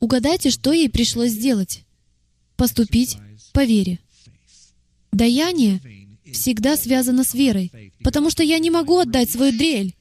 Угадайте, 0.00 0.50
что 0.50 0.72
ей 0.72 0.88
пришлось 0.88 1.32
сделать. 1.32 1.84
Поступить 2.56 3.18
по 3.52 3.64
вере. 3.64 4.00
Даяние 5.12 5.80
всегда 6.32 6.76
связано 6.76 7.24
с 7.24 7.34
верой, 7.34 7.72
потому 8.02 8.30
что 8.30 8.42
я 8.42 8.58
не 8.58 8.70
могу 8.70 8.98
отдать 8.98 9.30
свою 9.30 9.56
дрель. 9.56 9.94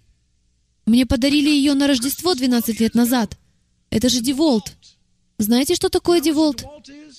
Мне 0.85 1.05
подарили 1.05 1.49
ее 1.49 1.73
на 1.73 1.87
Рождество 1.87 2.33
12 2.33 2.79
лет 2.79 2.95
назад. 2.95 3.37
Это 3.89 4.09
же 4.09 4.21
Деволт. 4.21 4.75
Знаете, 5.37 5.75
что 5.75 5.89
такое 5.89 6.21
DeWalt? 6.21 6.65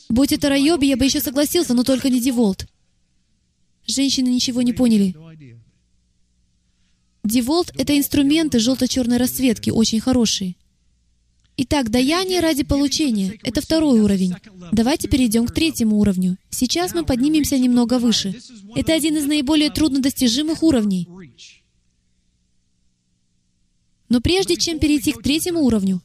Будь 0.09 0.33
это 0.33 0.49
Ryobi, 0.49 0.87
я 0.87 0.97
бы 0.97 1.05
еще 1.05 1.21
согласился, 1.21 1.75
но 1.75 1.85
только 1.85 2.11
не 2.11 2.21
DeWalt. 2.21 2.67
Женщины 3.89 4.29
ничего 4.29 4.63
не 4.63 4.73
поняли. 4.73 5.17
DeWalt— 7.25 7.73
это 7.79 7.99
инструменты 7.99 8.59
желто-черной 8.59 9.17
расцветки, 9.17 9.71
очень 9.71 10.01
хорошие. 10.01 10.57
Итак, 11.57 11.91
даяние 11.91 12.41
ради 12.41 12.63
получения— 12.63 13.39
это 13.43 13.61
второй 13.61 14.01
уровень. 14.01 14.35
Давайте 14.73 15.09
перейдем 15.09 15.47
к 15.47 15.53
третьему 15.53 15.99
уровню. 15.99 16.37
Сейчас 16.51 16.95
мы 16.95 17.05
поднимемся 17.05 17.59
немного 17.59 17.99
выше. 17.99 18.39
Это 18.77 18.95
один 18.95 19.17
из 19.17 19.25
наиболее 19.25 19.71
труднодостижимых 19.71 20.63
уровней. 20.63 21.09
Но 24.09 24.21
прежде 24.21 24.57
чем 24.57 24.79
перейти 24.79 25.13
к 25.13 25.23
третьему 25.23 25.63
уровню, 25.63 26.01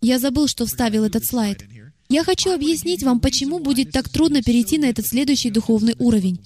я 0.00 0.18
забыл, 0.18 0.48
что 0.48 0.66
вставил 0.66 1.04
этот 1.04 1.24
слайд. 1.24 1.64
Я 2.10 2.24
хочу 2.24 2.52
объяснить 2.52 3.04
вам, 3.04 3.20
почему 3.20 3.60
будет 3.60 3.92
так 3.92 4.08
трудно 4.08 4.42
перейти 4.42 4.78
на 4.78 4.86
этот 4.86 5.06
следующий 5.06 5.48
духовный 5.48 5.94
уровень. 6.00 6.40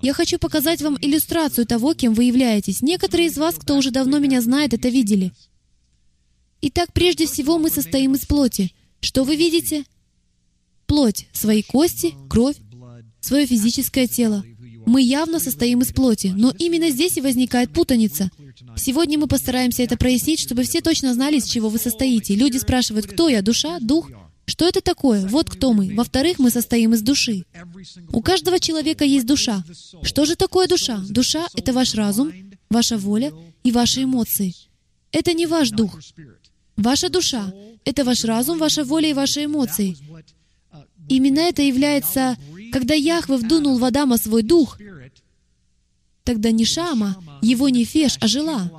Я 0.00 0.14
хочу 0.14 0.38
показать 0.38 0.80
вам 0.80 0.96
иллюстрацию 0.98 1.66
того, 1.66 1.92
кем 1.92 2.14
вы 2.14 2.24
являетесь. 2.24 2.80
Некоторые 2.80 3.28
из 3.28 3.36
вас, 3.36 3.56
кто 3.56 3.76
уже 3.76 3.90
давно 3.90 4.18
меня 4.20 4.40
знает, 4.40 4.72
это 4.72 4.88
видели. 4.88 5.32
Итак, 6.62 6.94
прежде 6.94 7.26
всего 7.26 7.58
мы 7.58 7.68
состоим 7.68 8.14
из 8.14 8.24
плоти. 8.24 8.72
Что 9.00 9.24
вы 9.24 9.36
видите? 9.36 9.84
Плоть, 10.86 11.26
свои 11.34 11.62
кости, 11.62 12.14
кровь, 12.30 12.56
свое 13.20 13.46
физическое 13.46 14.06
тело. 14.06 14.42
Мы 14.86 15.02
явно 15.02 15.40
состоим 15.40 15.82
из 15.82 15.92
плоти, 15.92 16.32
но 16.34 16.54
именно 16.58 16.88
здесь 16.88 17.18
и 17.18 17.20
возникает 17.20 17.70
путаница. 17.74 18.30
Сегодня 18.78 19.18
мы 19.18 19.26
постараемся 19.26 19.82
это 19.82 19.98
прояснить, 19.98 20.40
чтобы 20.40 20.62
все 20.62 20.80
точно 20.80 21.12
знали, 21.12 21.36
из 21.36 21.44
чего 21.44 21.68
вы 21.68 21.78
состоите. 21.78 22.34
Люди 22.34 22.56
спрашивают, 22.56 23.06
кто 23.06 23.28
я, 23.28 23.42
душа, 23.42 23.78
дух? 23.78 24.10
Что 24.44 24.68
это 24.68 24.80
такое? 24.80 25.26
Вот 25.26 25.48
кто 25.48 25.72
мы. 25.72 25.94
Во-вторых, 25.94 26.38
мы 26.38 26.50
состоим 26.50 26.94
из 26.94 27.02
души. 27.02 27.44
У 28.12 28.22
каждого 28.22 28.58
человека 28.58 29.04
есть 29.04 29.26
душа. 29.26 29.64
Что 30.02 30.24
же 30.24 30.36
такое 30.36 30.66
душа? 30.66 31.00
Душа— 31.08 31.46
это 31.54 31.72
ваш 31.72 31.94
разум, 31.94 32.32
ваша 32.68 32.98
воля 32.98 33.32
и 33.62 33.72
ваши 33.72 34.02
эмоции. 34.04 34.54
Это 35.12 35.32
не 35.32 35.46
ваш 35.46 35.70
дух. 35.70 35.98
Ваша 36.76 37.08
душа— 37.08 37.52
это 37.84 38.04
ваш 38.04 38.24
разум, 38.24 38.58
ваша 38.58 38.84
воля 38.84 39.10
и 39.10 39.14
ваши 39.14 39.44
эмоции. 39.44 39.96
Именно 41.08 41.40
это 41.40 41.62
является, 41.62 42.36
когда 42.72 42.94
Яхве 42.94 43.36
вдунул 43.36 43.78
в 43.78 43.84
Адама 43.84 44.16
свой 44.16 44.42
дух, 44.42 44.78
тогда 46.24 46.50
не 46.50 46.64
Шама, 46.64 47.22
его 47.42 47.68
не 47.68 47.84
Феш 47.84 48.16
ожила. 48.20 48.70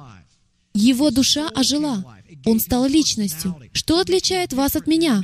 Его 0.73 1.11
душа 1.11 1.49
ожила. 1.49 2.17
Он 2.45 2.59
стал 2.59 2.87
личностью. 2.87 3.55
Что 3.73 3.99
отличает 3.99 4.53
вас 4.53 4.75
от 4.75 4.87
меня? 4.87 5.21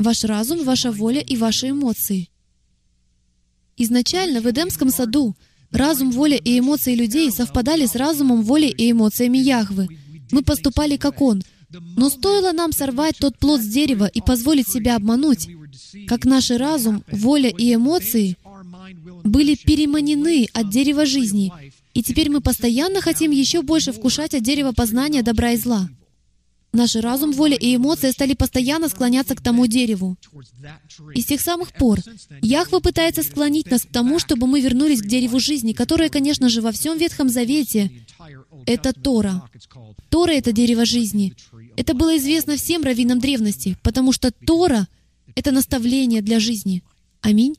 Ваш 0.00 0.24
разум, 0.24 0.64
ваша 0.64 0.90
воля 0.90 1.20
и 1.20 1.36
ваши 1.36 1.70
эмоции. 1.70 2.28
Изначально 3.76 4.40
в 4.40 4.46
Эдемском 4.50 4.90
саду 4.90 5.36
разум, 5.70 6.10
воля 6.10 6.36
и 6.36 6.58
эмоции 6.58 6.94
людей 6.94 7.30
совпадали 7.30 7.86
с 7.86 7.94
разумом, 7.94 8.42
волей 8.42 8.70
и 8.70 8.90
эмоциями 8.90 9.38
Яхвы. 9.38 9.88
Мы 10.32 10.42
поступали 10.42 10.96
как 10.96 11.20
Он. 11.20 11.42
Но 11.96 12.10
стоило 12.10 12.50
нам 12.52 12.72
сорвать 12.72 13.16
тот 13.18 13.38
плод 13.38 13.60
с 13.60 13.66
дерева 13.66 14.06
и 14.06 14.20
позволить 14.20 14.68
себя 14.68 14.96
обмануть, 14.96 15.48
как 16.08 16.24
наш 16.24 16.50
разум, 16.50 17.04
воля 17.12 17.48
и 17.48 17.74
эмоции 17.74 18.36
были 19.22 19.54
переманены 19.54 20.48
от 20.52 20.68
дерева 20.70 21.06
жизни, 21.06 21.52
и 21.94 22.02
теперь 22.02 22.28
мы 22.28 22.40
постоянно 22.40 23.00
хотим 23.00 23.30
еще 23.30 23.62
больше 23.62 23.92
вкушать 23.92 24.34
от 24.34 24.42
дерева 24.42 24.72
познания 24.72 25.22
добра 25.22 25.52
и 25.52 25.56
зла. 25.56 25.88
Наш 26.72 26.94
разум, 26.94 27.32
воля 27.32 27.56
и 27.56 27.74
эмоции 27.74 28.10
стали 28.10 28.34
постоянно 28.34 28.88
склоняться 28.88 29.34
к 29.34 29.40
тому 29.40 29.66
дереву. 29.66 30.16
И 31.14 31.20
с 31.20 31.26
тех 31.26 31.40
самых 31.40 31.72
пор 31.72 31.98
Яхва 32.42 32.78
пытается 32.78 33.22
склонить 33.22 33.70
нас 33.70 33.82
к 33.82 33.90
тому, 33.90 34.20
чтобы 34.20 34.46
мы 34.46 34.60
вернулись 34.60 35.02
к 35.02 35.06
дереву 35.06 35.40
жизни, 35.40 35.72
которое, 35.72 36.08
конечно 36.10 36.48
же, 36.48 36.60
во 36.60 36.70
всем 36.70 36.96
Ветхом 36.96 37.28
Завете— 37.28 37.90
это 38.66 38.92
Тора. 38.92 39.42
Тора— 40.10 40.30
это 40.32 40.52
дерево 40.52 40.84
жизни. 40.84 41.34
Это 41.76 41.94
было 41.94 42.16
известно 42.18 42.56
всем 42.56 42.82
раввинам 42.82 43.18
древности, 43.18 43.76
потому 43.82 44.12
что 44.12 44.30
Тора— 44.30 44.86
это 45.34 45.50
наставление 45.50 46.22
для 46.22 46.38
жизни. 46.38 46.82
Аминь. 47.20 47.56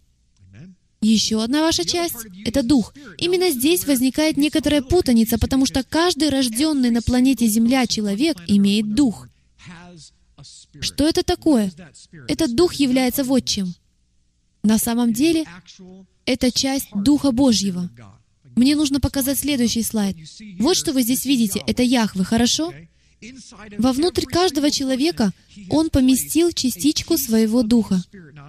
Еще 1.02 1.43
одна 1.43 1.62
ваша 1.62 1.84
часть— 1.84 2.28
это 2.45 2.62
дух. 2.62 2.93
Именно 3.18 3.49
здесь 3.49 3.86
возникает 3.86 4.38
некоторая 4.38 4.84
путаница, 4.84 5.39
потому 5.39 5.66
что 5.66 5.84
каждый 5.84 6.30
рожденный 6.30 6.91
на 6.91 7.02
планете 7.02 7.47
Земля 7.47 7.88
человек 7.88 8.38
имеет 8.47 8.93
дух. 8.93 9.28
Что 10.80 11.08
это 11.08 11.24
такое? 11.24 11.72
Этот 12.28 12.56
дух 12.56 12.74
является 12.76 13.24
вот 13.24 13.45
чем. 13.45 13.74
На 14.64 14.78
самом 14.78 15.12
деле, 15.12 15.45
это 16.26 16.52
часть 16.52 16.89
Духа 16.93 17.32
Божьего. 17.32 17.89
Мне 18.56 18.76
нужно 18.76 18.99
показать 18.99 19.39
следующий 19.39 19.82
слайд. 19.82 20.16
Вот 20.60 20.78
что 20.78 20.93
вы 20.93 21.02
здесь 21.02 21.26
видите. 21.26 21.64
Это 21.66 21.82
Яхвы, 21.82 22.24
хорошо? 22.26 22.74
Вовнутрь 23.78 24.26
каждого 24.26 24.72
человека 24.72 25.32
Он 25.69 25.89
поместил 25.89 26.51
частичку 26.51 27.17
своего 27.17 27.61
духа. 27.61 28.03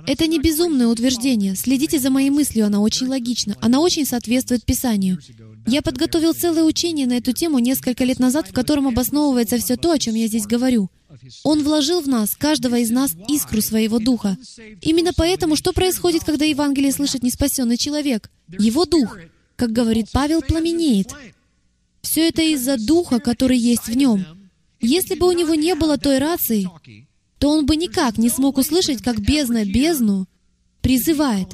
Это 0.06 0.26
не 0.26 0.38
безумное 0.38 0.86
утверждение. 0.86 1.56
Следите 1.56 1.98
за 1.98 2.10
моей 2.10 2.30
мыслью, 2.30 2.66
она 2.66 2.80
очень 2.80 3.06
логична. 3.06 3.56
Она 3.60 3.80
очень 3.80 4.06
соответствует 4.06 4.64
Писанию. 4.64 5.18
Я 5.66 5.82
подготовил 5.82 6.32
целое 6.32 6.64
учение 6.64 7.06
на 7.06 7.14
эту 7.18 7.32
тему 7.32 7.58
несколько 7.58 8.04
лет 8.04 8.18
назад, 8.18 8.48
в 8.48 8.52
котором 8.52 8.88
обосновывается 8.88 9.58
все 9.58 9.76
то, 9.76 9.92
о 9.92 9.98
чем 9.98 10.14
я 10.14 10.26
здесь 10.26 10.46
говорю. 10.46 10.90
Он 11.44 11.62
вложил 11.62 12.00
в 12.00 12.08
нас, 12.08 12.34
каждого 12.34 12.76
из 12.78 12.90
нас, 12.90 13.14
искру 13.28 13.60
своего 13.60 13.98
духа. 13.98 14.36
Именно 14.80 15.12
поэтому, 15.14 15.56
что 15.56 15.72
происходит, 15.72 16.24
когда 16.24 16.44
Евангелие 16.46 16.90
слышит 16.92 17.22
неспасенный 17.22 17.76
человек? 17.76 18.30
Его 18.48 18.86
дух, 18.86 19.18
как 19.56 19.72
говорит 19.72 20.08
Павел, 20.12 20.42
пламенеет. 20.42 21.12
Все 22.00 22.28
это 22.28 22.42
из-за 22.42 22.76
духа, 22.76 23.20
который 23.20 23.58
есть 23.58 23.86
в 23.86 23.96
нем. 23.96 24.24
Если 24.82 25.14
бы 25.14 25.28
у 25.28 25.32
него 25.32 25.54
не 25.54 25.74
было 25.74 25.96
той 25.96 26.18
рации, 26.18 26.68
то 27.38 27.48
он 27.48 27.66
бы 27.66 27.76
никак 27.76 28.18
не 28.18 28.28
смог 28.28 28.58
услышать, 28.58 29.02
как 29.02 29.20
бездна 29.20 29.64
бездну 29.64 30.26
призывает. 30.80 31.48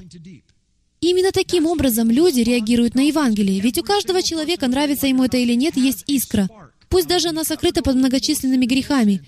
Именно 1.01 1.31
таким 1.31 1.67
образом 1.67 2.11
люди 2.11 2.41
реагируют 2.41 2.95
на 2.95 3.07
Евангелие, 3.07 3.61
ведь 3.61 3.79
у 3.79 3.85
каждого 3.85 4.23
человека, 4.23 4.67
нравится 4.67 5.07
ему 5.07 5.25
это 5.25 5.37
или 5.37 5.55
нет, 5.55 5.77
есть 5.77 6.05
искра. 6.07 6.49
Пусть 6.89 7.07
даже 7.07 7.29
она 7.29 7.45
сокрыта 7.45 7.83
под 7.83 7.97
многочисленными 7.97 8.67
грехами, 8.67 9.25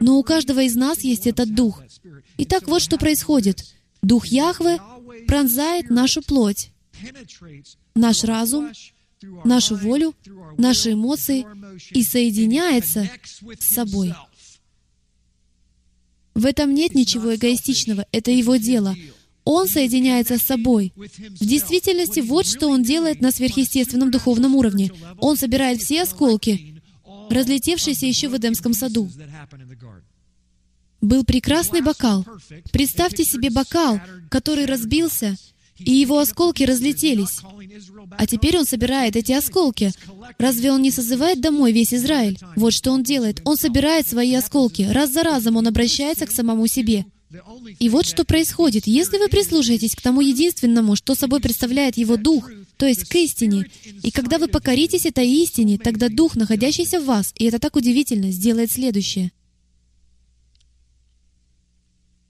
но 0.00 0.18
у 0.18 0.22
каждого 0.22 0.60
из 0.60 0.74
нас 0.74 1.00
есть 1.00 1.26
этот 1.26 1.54
дух. 1.54 1.82
Итак, 2.38 2.68
вот 2.68 2.82
что 2.82 2.98
происходит. 2.98 3.64
Дух 4.02 4.26
Яхве 4.26 4.78
пронзает 5.26 5.88
нашу 5.88 6.20
плоть, 6.20 6.70
наш 7.94 8.24
разум, 8.24 8.70
нашу 9.44 9.76
волю, 9.76 10.14
наши 10.58 10.92
эмоции 10.92 11.46
и 11.90 12.02
соединяется 12.02 13.08
с 13.58 13.64
собой. 13.64 14.14
В 16.34 16.44
этом 16.44 16.74
нет 16.74 16.94
ничего 16.94 17.34
эгоистичного, 17.34 18.06
это 18.12 18.30
его 18.30 18.56
дело. 18.56 18.94
Он 19.44 19.68
соединяется 19.68 20.38
с 20.38 20.42
собой. 20.42 20.92
В 20.96 21.46
действительности, 21.46 22.20
вот 22.20 22.46
что 22.46 22.68
он 22.68 22.82
делает 22.82 23.20
на 23.20 23.30
сверхъестественном 23.30 24.10
духовном 24.10 24.56
уровне. 24.56 24.90
Он 25.18 25.36
собирает 25.36 25.80
все 25.80 26.02
осколки, 26.02 26.82
разлетевшиеся 27.30 28.06
еще 28.06 28.28
в 28.28 28.36
Эдемском 28.36 28.74
саду. 28.74 29.08
Был 31.00 31.24
прекрасный 31.24 31.80
бокал. 31.80 32.26
Представьте 32.72 33.24
себе 33.24 33.50
бокал, 33.50 34.00
который 34.30 34.66
разбился, 34.66 35.36
и 35.78 35.92
его 35.92 36.18
осколки 36.18 36.62
разлетелись. 36.62 37.40
А 38.16 38.26
теперь 38.26 38.58
он 38.58 38.64
собирает 38.64 39.16
эти 39.16 39.32
осколки. 39.32 39.92
Разве 40.38 40.72
он 40.72 40.82
не 40.82 40.90
созывает 40.90 41.40
домой 41.40 41.72
весь 41.72 41.92
Израиль? 41.92 42.38
Вот 42.56 42.72
что 42.72 42.92
он 42.92 43.02
делает. 43.02 43.40
Он 43.44 43.56
собирает 43.56 44.08
свои 44.08 44.34
осколки. 44.34 44.82
Раз 44.82 45.12
за 45.12 45.22
разом 45.22 45.56
он 45.56 45.66
обращается 45.66 46.26
к 46.26 46.32
самому 46.32 46.66
себе. 46.66 47.04
И 47.78 47.88
вот 47.88 48.06
что 48.06 48.24
происходит. 48.24 48.86
Если 48.86 49.18
вы 49.18 49.28
прислушаетесь 49.28 49.94
к 49.94 50.00
тому 50.00 50.20
единственному, 50.20 50.96
что 50.96 51.14
собой 51.14 51.40
представляет 51.40 51.96
его 51.96 52.16
дух, 52.16 52.50
то 52.76 52.86
есть 52.86 53.04
к 53.08 53.14
истине, 53.16 53.66
и 54.02 54.10
когда 54.10 54.38
вы 54.38 54.48
покоритесь 54.48 55.06
этой 55.06 55.28
истине, 55.28 55.78
тогда 55.78 56.08
дух, 56.08 56.36
находящийся 56.36 57.00
в 57.00 57.06
вас, 57.06 57.32
и 57.36 57.44
это 57.44 57.58
так 57.58 57.76
удивительно, 57.76 58.30
сделает 58.30 58.70
следующее. 58.70 59.32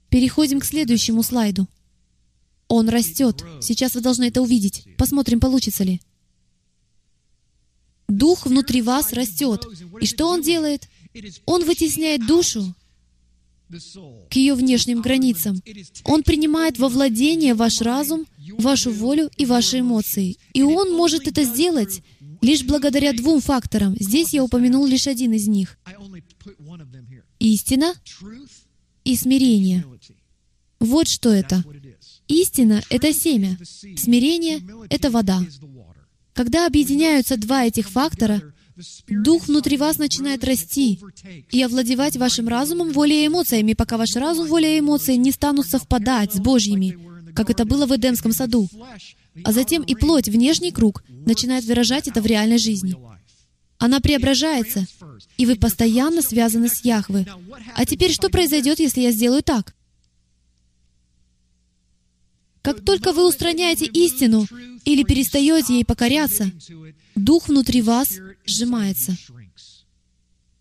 Переходим 0.09 0.59
к 0.59 0.65
следующему 0.65 1.21
слайду. 1.21 1.67
Он 2.67 2.89
растет. 2.89 3.43
Сейчас 3.61 3.95
вы 3.95 4.01
должны 4.01 4.25
это 4.25 4.41
увидеть. 4.41 4.85
Посмотрим, 4.97 5.39
получится 5.39 5.83
ли. 5.83 6.01
Дух 8.07 8.45
внутри 8.45 8.81
вас 8.81 9.13
растет. 9.13 9.65
И 10.01 10.05
что 10.05 10.27
он 10.27 10.41
делает? 10.41 10.87
Он 11.45 11.63
вытесняет 11.65 12.25
душу 12.25 12.73
к 14.29 14.35
ее 14.35 14.53
внешним 14.53 15.01
границам. 15.01 15.61
Он 16.05 16.23
принимает 16.23 16.77
во 16.77 16.87
владение 16.87 17.53
ваш 17.53 17.81
разум, 17.81 18.25
вашу 18.57 18.91
волю 18.91 19.29
и 19.37 19.45
ваши 19.45 19.79
эмоции. 19.79 20.37
И 20.53 20.61
он 20.61 20.93
может 20.93 21.27
это 21.27 21.43
сделать 21.43 22.01
лишь 22.41 22.63
благодаря 22.63 23.13
двум 23.13 23.41
факторам. 23.41 23.95
Здесь 23.99 24.33
я 24.33 24.43
упомянул 24.43 24.85
лишь 24.85 25.07
один 25.07 25.33
из 25.33 25.47
них. 25.47 25.77
Истина 27.39 27.93
и 29.03 29.15
смирение. 29.15 29.85
Вот 30.79 31.07
что 31.07 31.29
это. 31.29 31.63
Истина— 32.27 32.81
это 32.89 33.13
семя, 33.13 33.57
смирение— 33.95 34.61
это 34.89 35.09
вода. 35.09 35.41
Когда 36.33 36.67
объединяются 36.67 37.37
два 37.37 37.65
этих 37.65 37.89
фактора, 37.89 38.41
Дух 39.09 39.47
внутри 39.47 39.75
вас 39.77 39.97
начинает 39.97 40.43
расти 40.43 40.99
и 41.49 41.61
овладевать 41.63 42.15
вашим 42.17 42.47
разумом, 42.47 42.91
волей 42.91 43.23
и 43.23 43.27
эмоциями, 43.27 43.73
пока 43.73 43.97
ваш 43.97 44.15
разум, 44.15 44.47
воля 44.47 44.75
и 44.75 44.79
эмоции 44.79 45.15
не 45.15 45.31
станут 45.31 45.65
совпадать 45.65 46.33
с 46.33 46.39
Божьими, 46.39 46.97
как 47.33 47.49
это 47.49 47.65
было 47.65 47.87
в 47.87 47.95
Эдемском 47.95 48.33
саду. 48.33 48.69
А 49.43 49.51
затем 49.51 49.81
и 49.81 49.95
плоть, 49.95 50.29
внешний 50.29 50.71
круг, 50.71 51.03
начинает 51.09 51.65
выражать 51.65 52.07
это 52.07 52.21
в 52.21 52.25
реальной 52.27 52.59
жизни. 52.59 52.95
Она 53.79 53.99
преображается, 53.99 54.85
и 55.37 55.45
вы 55.45 55.55
постоянно 55.55 56.21
связаны 56.21 56.67
с 56.67 56.83
Яхвы. 56.83 57.25
А 57.75 57.85
теперь 57.85 58.11
что 58.11 58.29
произойдет, 58.29 58.79
если 58.79 59.01
я 59.01 59.11
сделаю 59.11 59.43
так? 59.43 59.73
Как 62.67 62.83
только 62.83 63.13
вы 63.13 63.25
устраняете 63.25 63.85
истину 63.85 64.45
или 64.83 65.03
перестаете 65.03 65.75
ей 65.75 65.85
покоряться, 65.85 66.51
дух 67.15 67.47
внутри 67.47 67.81
вас 67.81 68.19
сжимается. 68.45 69.15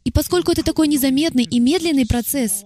И 0.05 0.13
поскольку 0.13 0.53
это 0.53 0.63
такой 0.63 0.87
незаметный 0.87 1.43
и 1.43 1.59
медленный 1.59 2.07
процесс, 2.07 2.63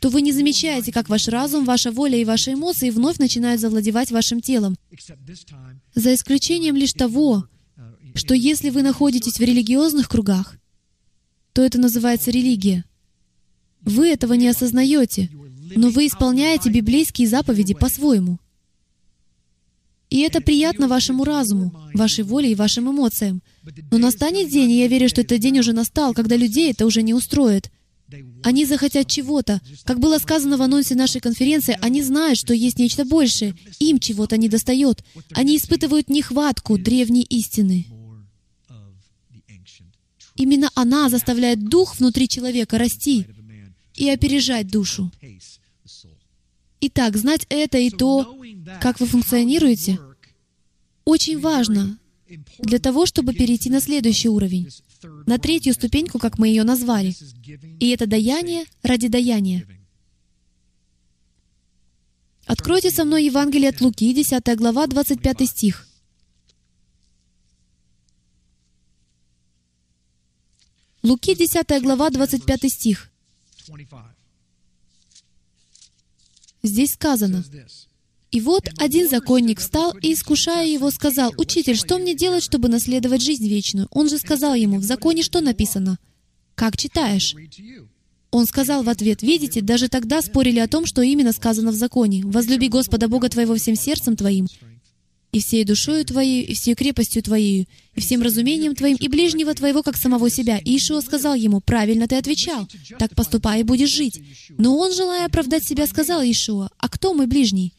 то 0.00 0.08
вы 0.08 0.22
не 0.22 0.32
замечаете, 0.32 0.90
как 0.90 1.10
ваш 1.10 1.28
разум, 1.28 1.66
ваша 1.66 1.92
воля 1.92 2.16
и 2.16 2.24
ваши 2.24 2.54
эмоции 2.54 2.88
вновь 2.88 3.18
начинают 3.18 3.60
завладевать 3.60 4.10
вашим 4.10 4.40
телом. 4.40 4.74
За 5.94 6.14
исключением 6.14 6.76
лишь 6.76 6.94
того, 6.94 7.46
что 8.14 8.32
если 8.32 8.70
вы 8.70 8.80
находитесь 8.80 9.38
в 9.38 9.42
религиозных 9.42 10.08
кругах, 10.08 10.56
то 11.52 11.62
это 11.62 11.78
называется 11.78 12.30
религия. 12.30 12.86
Вы 13.82 14.08
этого 14.08 14.32
не 14.32 14.48
осознаете, 14.48 15.28
но 15.74 15.90
вы 15.90 16.06
исполняете 16.06 16.70
библейские 16.70 17.28
заповеди 17.28 17.74
по-своему. 17.74 18.38
И 20.10 20.20
это 20.20 20.40
приятно 20.40 20.86
вашему 20.86 21.24
разуму, 21.24 21.74
вашей 21.92 22.24
воле 22.24 22.52
и 22.52 22.54
вашим 22.54 22.90
эмоциям. 22.90 23.42
Но 23.90 23.98
настанет 23.98 24.48
день, 24.48 24.70
и 24.70 24.78
я 24.78 24.86
верю, 24.88 25.08
что 25.08 25.22
этот 25.22 25.40
день 25.40 25.58
уже 25.58 25.72
настал, 25.72 26.14
когда 26.14 26.36
людей 26.36 26.70
это 26.70 26.86
уже 26.86 27.02
не 27.02 27.14
устроит. 27.14 27.70
Они 28.42 28.64
захотят 28.64 29.08
чего-то. 29.08 29.60
Как 29.84 29.98
было 29.98 30.18
сказано 30.18 30.56
в 30.56 30.62
анонсе 30.62 30.94
нашей 30.94 31.20
конференции, 31.20 31.76
они 31.80 32.02
знают, 32.02 32.38
что 32.38 32.54
есть 32.54 32.78
нечто 32.78 33.04
большее. 33.04 33.56
Им 33.80 33.98
чего-то 33.98 34.36
не 34.36 34.48
достает. 34.48 35.02
Они 35.32 35.56
испытывают 35.56 36.10
нехватку 36.10 36.78
древней 36.78 37.22
истины. 37.22 37.86
Именно 40.36 40.70
она 40.74 41.08
заставляет 41.08 41.68
дух 41.68 41.98
внутри 41.98 42.28
человека 42.28 42.78
расти 42.78 43.26
и 43.94 44.08
опережать 44.08 44.68
душу. 44.68 45.10
Итак, 46.80 47.16
знать 47.16 47.46
это 47.48 47.78
и 47.78 47.90
то, 47.90 48.36
как 48.80 49.00
вы 49.00 49.06
функционируете, 49.06 49.98
очень 51.04 51.40
важно 51.40 51.98
для 52.58 52.78
того, 52.78 53.06
чтобы 53.06 53.32
перейти 53.34 53.70
на 53.70 53.80
следующий 53.80 54.28
уровень, 54.28 54.68
на 55.26 55.38
третью 55.38 55.74
ступеньку, 55.74 56.18
как 56.18 56.38
мы 56.38 56.48
ее 56.48 56.64
назвали. 56.64 57.14
И 57.80 57.90
это 57.90 58.06
даяние 58.06 58.64
ради 58.82 59.08
даяния. 59.08 59.66
Откройте 62.46 62.90
со 62.90 63.04
мной 63.04 63.24
Евангелие 63.24 63.70
от 63.70 63.80
Луки, 63.80 64.12
10 64.12 64.56
глава, 64.56 64.86
25 64.86 65.48
стих. 65.48 65.88
Луки, 71.02 71.34
10 71.34 71.82
глава, 71.82 72.10
25 72.10 72.72
стих. 72.72 73.10
Здесь 76.62 76.92
сказано, 76.92 77.44
«И 78.30 78.40
вот 78.40 78.68
один 78.78 79.08
законник 79.08 79.60
встал 79.60 79.96
и, 79.98 80.12
искушая 80.14 80.66
его, 80.66 80.90
сказал, 80.90 81.32
«Учитель, 81.36 81.76
что 81.76 81.98
мне 81.98 82.14
делать, 82.16 82.42
чтобы 82.42 82.68
наследовать 82.68 83.22
жизнь 83.22 83.46
вечную?» 83.46 83.86
Он 83.90 84.08
же 84.08 84.18
сказал 84.18 84.54
ему, 84.54 84.78
«В 84.78 84.82
законе 84.82 85.22
что 85.22 85.40
написано?» 85.40 85.98
«Как 86.54 86.76
читаешь?» 86.76 87.36
Он 88.32 88.46
сказал 88.46 88.82
в 88.82 88.88
ответ, 88.88 89.22
«Видите, 89.22 89.60
даже 89.60 89.88
тогда 89.88 90.20
спорили 90.20 90.58
о 90.58 90.66
том, 90.66 90.86
что 90.86 91.02
именно 91.02 91.32
сказано 91.32 91.70
в 91.70 91.76
законе. 91.76 92.24
Возлюби 92.24 92.68
Господа 92.68 93.06
Бога 93.06 93.28
твоего 93.28 93.54
всем 93.54 93.76
сердцем 93.76 94.16
твоим, 94.16 94.48
и 95.34 95.40
всей 95.40 95.64
душою 95.64 96.04
твоей, 96.04 96.44
и 96.44 96.54
всей 96.54 96.76
крепостью 96.76 97.20
твоей, 97.20 97.68
и 97.96 98.00
всем 98.00 98.22
разумением 98.22 98.76
твоим, 98.76 98.96
и 98.96 99.08
ближнего 99.08 99.52
твоего, 99.52 99.82
как 99.82 99.96
самого 99.96 100.30
себя. 100.30 100.58
И 100.58 100.76
Ишуа 100.76 101.00
сказал 101.00 101.34
ему, 101.34 101.60
правильно 101.60 102.06
ты 102.06 102.14
отвечал, 102.14 102.68
так 103.00 103.16
поступай 103.16 103.60
и 103.60 103.64
будешь 103.64 103.90
жить. 103.90 104.22
Но 104.58 104.78
он, 104.78 104.94
желая 104.94 105.26
оправдать 105.26 105.64
себя, 105.64 105.88
сказал 105.88 106.22
Ишуа, 106.22 106.70
а 106.78 106.88
кто 106.88 107.14
мой 107.14 107.26
ближний? 107.26 107.72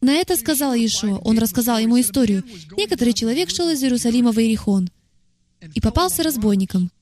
На 0.00 0.12
это 0.12 0.36
сказал 0.36 0.72
Ишуа. 0.74 1.18
Он 1.24 1.38
рассказал 1.38 1.78
ему 1.78 2.00
историю. 2.00 2.44
Некоторый 2.76 3.12
человек 3.12 3.50
шел 3.50 3.68
из 3.70 3.82
Иерусалима 3.82 4.30
в 4.30 4.38
Иерихон 4.38 4.88
и 5.74 5.80
попался 5.80 6.22
разбойникам 6.22 6.92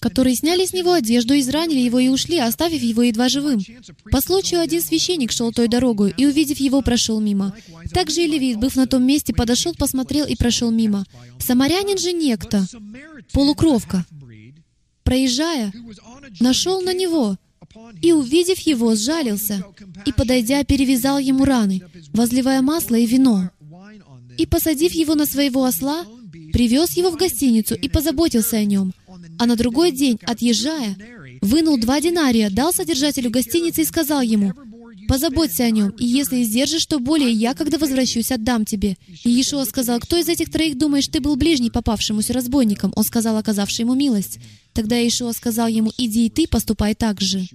которые 0.00 0.36
сняли 0.36 0.64
с 0.64 0.72
него 0.72 0.92
одежду, 0.92 1.38
изранили 1.38 1.80
его 1.80 1.98
и 1.98 2.08
ушли, 2.08 2.38
оставив 2.38 2.82
его 2.82 3.02
едва 3.02 3.28
живым. 3.28 3.60
По 4.10 4.20
случаю 4.20 4.60
один 4.60 4.80
священник 4.80 5.32
шел 5.32 5.52
той 5.52 5.68
дорогой, 5.68 6.14
и, 6.16 6.26
увидев 6.26 6.58
его, 6.58 6.82
прошел 6.82 7.20
мимо. 7.20 7.54
Также 7.92 8.22
и 8.22 8.26
левит, 8.26 8.58
быв 8.58 8.76
на 8.76 8.86
том 8.86 9.04
месте, 9.04 9.32
подошел, 9.34 9.74
посмотрел 9.74 10.26
и 10.26 10.36
прошел 10.36 10.70
мимо. 10.70 11.04
Самарянин 11.38 11.98
же 11.98 12.12
некто, 12.12 12.66
полукровка, 13.32 14.06
проезжая, 15.02 15.72
нашел 16.40 16.80
на 16.82 16.94
него, 16.94 17.36
и, 18.00 18.12
увидев 18.12 18.60
его, 18.60 18.94
сжалился, 18.94 19.64
и, 20.06 20.12
подойдя, 20.12 20.62
перевязал 20.64 21.18
ему 21.18 21.44
раны, 21.44 21.82
возливая 22.12 22.62
масло 22.62 22.94
и 22.94 23.06
вино. 23.06 23.50
И, 24.36 24.46
посадив 24.46 24.92
его 24.92 25.16
на 25.16 25.26
своего 25.26 25.64
осла, 25.64 26.06
привез 26.52 26.92
его 26.96 27.10
в 27.10 27.16
гостиницу 27.16 27.74
и 27.74 27.88
позаботился 27.88 28.56
о 28.56 28.64
нем. 28.64 28.92
А 29.38 29.46
на 29.46 29.56
другой 29.56 29.92
день, 29.92 30.18
отъезжая, 30.22 30.96
вынул 31.40 31.78
два 31.78 32.00
динария, 32.00 32.50
дал 32.50 32.72
содержателю 32.72 33.30
гостиницы 33.30 33.82
и 33.82 33.84
сказал 33.84 34.20
ему, 34.20 34.52
«Позаботься 35.06 35.64
о 35.64 35.70
нем, 35.70 35.90
и 35.90 36.04
если 36.04 36.42
издержишь, 36.42 36.86
то 36.86 36.98
более 36.98 37.30
я, 37.30 37.54
когда 37.54 37.78
возвращусь, 37.78 38.32
отдам 38.32 38.64
тебе». 38.64 38.96
И 39.24 39.30
Иешуа 39.30 39.64
сказал, 39.64 40.00
«Кто 40.00 40.16
из 40.16 40.28
этих 40.28 40.50
троих, 40.50 40.76
думаешь, 40.76 41.08
ты 41.08 41.20
был 41.20 41.36
ближний 41.36 41.70
попавшемуся 41.70 42.32
разбойникам?» 42.32 42.92
Он 42.96 43.04
сказал, 43.04 43.36
оказавший 43.36 43.84
ему 43.84 43.94
милость. 43.94 44.38
Тогда 44.72 44.96
Иешуа 44.96 45.32
сказал 45.32 45.68
ему, 45.68 45.92
«Иди 45.96 46.26
и 46.26 46.30
ты, 46.30 46.46
поступай 46.46 46.94
так 46.94 47.20
же». 47.20 47.46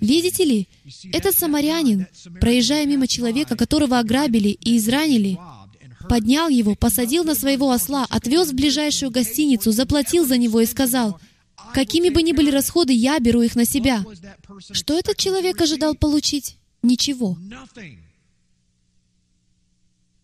Видите 0.00 0.44
ли, 0.44 0.68
этот 1.12 1.34
самарянин, 1.34 2.06
проезжая 2.40 2.84
мимо 2.86 3.06
человека, 3.06 3.56
которого 3.56 3.98
ограбили 3.98 4.48
и 4.48 4.76
изранили, 4.76 5.38
поднял 6.08 6.48
его, 6.48 6.74
посадил 6.74 7.24
на 7.24 7.34
своего 7.34 7.70
осла, 7.70 8.06
отвез 8.10 8.50
в 8.50 8.54
ближайшую 8.54 9.10
гостиницу, 9.10 9.72
заплатил 9.72 10.26
за 10.26 10.36
него 10.36 10.60
и 10.60 10.66
сказал, 10.66 11.20
«Какими 11.72 12.08
бы 12.08 12.22
ни 12.22 12.32
были 12.32 12.50
расходы, 12.50 12.92
я 12.92 13.18
беру 13.18 13.42
их 13.42 13.56
на 13.56 13.64
себя». 13.64 14.04
Что 14.72 14.98
этот 14.98 15.16
человек 15.16 15.60
ожидал 15.60 15.94
получить? 15.94 16.58
Ничего. 16.82 17.38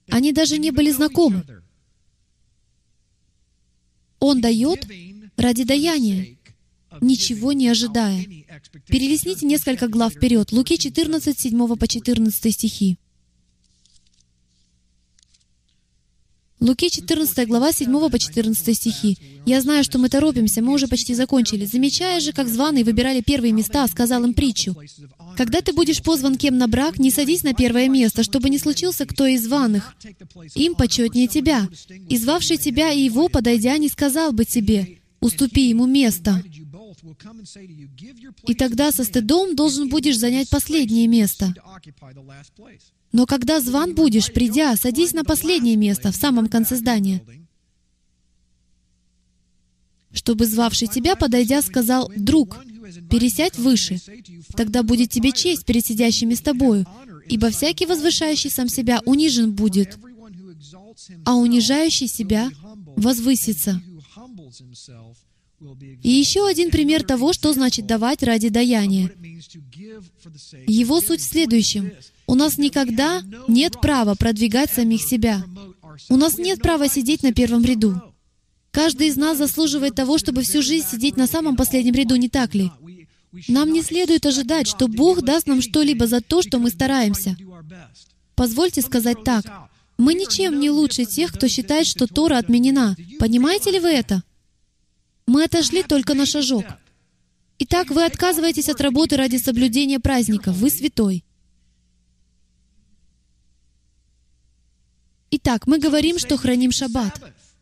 Они 0.09 0.33
даже 0.33 0.59
не 0.59 0.71
были 0.71 0.91
знакомы. 0.91 1.45
Он 4.19 4.41
дает 4.41 4.87
ради 5.37 5.65
даяния, 5.65 6.37
ничего 7.01 7.53
не 7.53 7.69
ожидая. 7.69 8.25
Перелесните 8.87 9.47
несколько 9.47 9.89
глав 9.89 10.13
вперед. 10.13 10.53
Луки 10.53 10.77
14, 10.77 11.39
7 11.39 11.77
по 11.77 11.89
14 11.89 12.55
стихи. 12.55 12.99
Луки 16.61 16.91
14 16.91 17.49
глава 17.49 17.73
7 17.73 18.11
по 18.11 18.19
14 18.19 18.77
стихи. 18.77 19.17
«Я 19.47 19.63
знаю, 19.63 19.83
что 19.83 19.99
мы 19.99 20.11
торопимся, 20.11 20.61
мы 20.61 20.75
уже 20.75 20.89
почти 20.89 21.15
закончили. 21.15 21.65
Замечая 21.65 22.21
же, 22.21 22.33
как 22.33 22.49
званые 22.49 22.85
выбирали 22.85 23.23
первые 23.23 23.53
места, 23.53 23.87
сказал 23.89 24.25
им 24.25 24.35
притчу. 24.35 24.77
Когда 25.39 25.63
ты 25.63 25.73
будешь 25.73 26.03
позван 26.03 26.37
кем 26.37 26.59
на 26.59 26.69
брак, 26.69 26.99
не 26.99 27.11
садись 27.11 27.45
на 27.45 27.55
первое 27.55 27.89
место, 27.89 28.23
чтобы 28.23 28.51
не 28.51 28.59
случился 28.59 29.07
кто 29.07 29.27
из 29.27 29.45
званых. 29.45 29.95
Им 30.55 30.75
почетнее 30.75 31.29
тебя. 31.29 31.67
И 32.11 32.19
звавший 32.19 32.59
тебя 32.59 32.93
и 32.93 33.01
его, 33.01 33.31
подойдя, 33.31 33.79
не 33.79 33.89
сказал 33.89 34.33
бы 34.33 34.45
тебе, 34.45 34.99
уступи 35.21 35.69
ему 35.69 35.87
место. 35.87 36.43
И 38.47 38.55
тогда 38.55 38.93
со 38.93 39.05
стыдом 39.05 39.57
должен 39.57 39.89
будешь 39.89 40.19
занять 40.19 40.51
последнее 40.51 41.07
место. 41.07 41.55
Но 43.13 43.27
когда 43.27 43.61
зван 43.61 43.95
будешь, 43.95 44.33
придя, 44.33 44.77
садись 44.77 45.13
на 45.13 45.25
последнее 45.25 45.77
место, 45.77 46.13
в 46.13 46.17
самом 46.17 46.49
конце 46.49 46.77
здания. 46.77 47.23
Чтобы 50.13 50.47
звавший 50.47 50.89
тебя, 50.89 51.17
подойдя, 51.17 51.63
сказал, 51.63 52.11
«Друг, 52.17 52.59
пересядь 53.11 53.59
выше, 53.59 54.01
тогда 54.57 54.83
будет 54.83 55.11
тебе 55.11 55.33
честь 55.33 55.65
перед 55.65 55.85
сидящими 55.87 56.35
с 56.35 56.41
тобою, 56.41 56.87
ибо 57.27 57.51
всякий 57.51 57.87
возвышающий 57.87 58.51
сам 58.51 58.69
себя 58.69 59.01
унижен 59.05 59.53
будет, 59.53 59.99
а 61.25 61.37
унижающий 61.37 62.09
себя 62.09 62.51
возвысится». 62.97 63.81
И 66.03 66.09
еще 66.11 66.49
один 66.49 66.71
пример 66.71 67.03
того, 67.03 67.33
что 67.35 67.53
значит 67.53 67.87
давать 67.87 68.23
ради 68.23 68.49
даяния. 68.49 69.13
Его 70.67 71.01
суть 71.01 71.21
в 71.21 71.25
следующем. 71.25 71.93
У 72.31 72.37
нас 72.37 72.59
никогда 72.59 73.25
нет 73.49 73.81
права 73.81 74.15
продвигать 74.15 74.71
самих 74.71 75.03
себя. 75.03 75.43
У 76.09 76.17
нас 76.17 76.39
нет 76.39 76.63
права 76.63 76.89
сидеть 76.89 77.25
на 77.25 77.33
первом 77.33 77.65
ряду. 77.65 78.01
Каждый 78.71 79.09
из 79.09 79.17
нас 79.17 79.37
заслуживает 79.37 79.97
того, 79.97 80.17
чтобы 80.17 80.43
всю 80.43 80.63
жизнь 80.63 80.87
сидеть 80.89 81.17
на 81.17 81.27
самом 81.27 81.57
последнем 81.57 81.95
ряду, 81.95 82.15
не 82.15 82.29
так 82.29 82.55
ли? 82.55 82.71
Нам 83.49 83.73
не 83.73 83.83
следует 83.83 84.27
ожидать, 84.27 84.69
что 84.69 84.87
Бог 84.87 85.23
даст 85.23 85.49
нам 85.49 85.61
что-либо 85.61 86.07
за 86.07 86.21
то, 86.21 86.41
что 86.41 86.61
мы 86.61 86.71
стараемся. 86.71 87.37
Позвольте 88.37 88.81
сказать 88.81 89.25
так. 89.25 89.45
Мы 89.99 90.15
ничем 90.15 90.61
не 90.61 90.71
лучше 90.71 91.07
тех, 91.07 91.33
кто 91.33 91.49
считает, 91.49 91.89
что 91.89 92.07
Тора 92.07 92.39
отменена. 92.39 92.95
Понимаете 93.19 93.73
ли 93.73 93.81
вы 93.81 93.89
это? 93.89 94.23
Мы 95.27 95.43
отошли 95.43 95.83
только 95.83 96.15
на 96.15 96.27
шажок. 96.27 96.65
Итак, 97.59 97.91
вы 97.91 98.05
отказываетесь 98.05 98.69
от 98.69 98.81
работы 98.81 99.17
ради 99.17 99.37
соблюдения 99.37 99.99
праздника. 99.99 100.53
Вы 100.53 100.71
святой. 100.71 101.25
Итак, 105.33 105.67
мы 105.67 105.79
говорим, 105.79 106.19
что 106.19 106.37
храним 106.37 106.73
шаббат. 106.73 107.21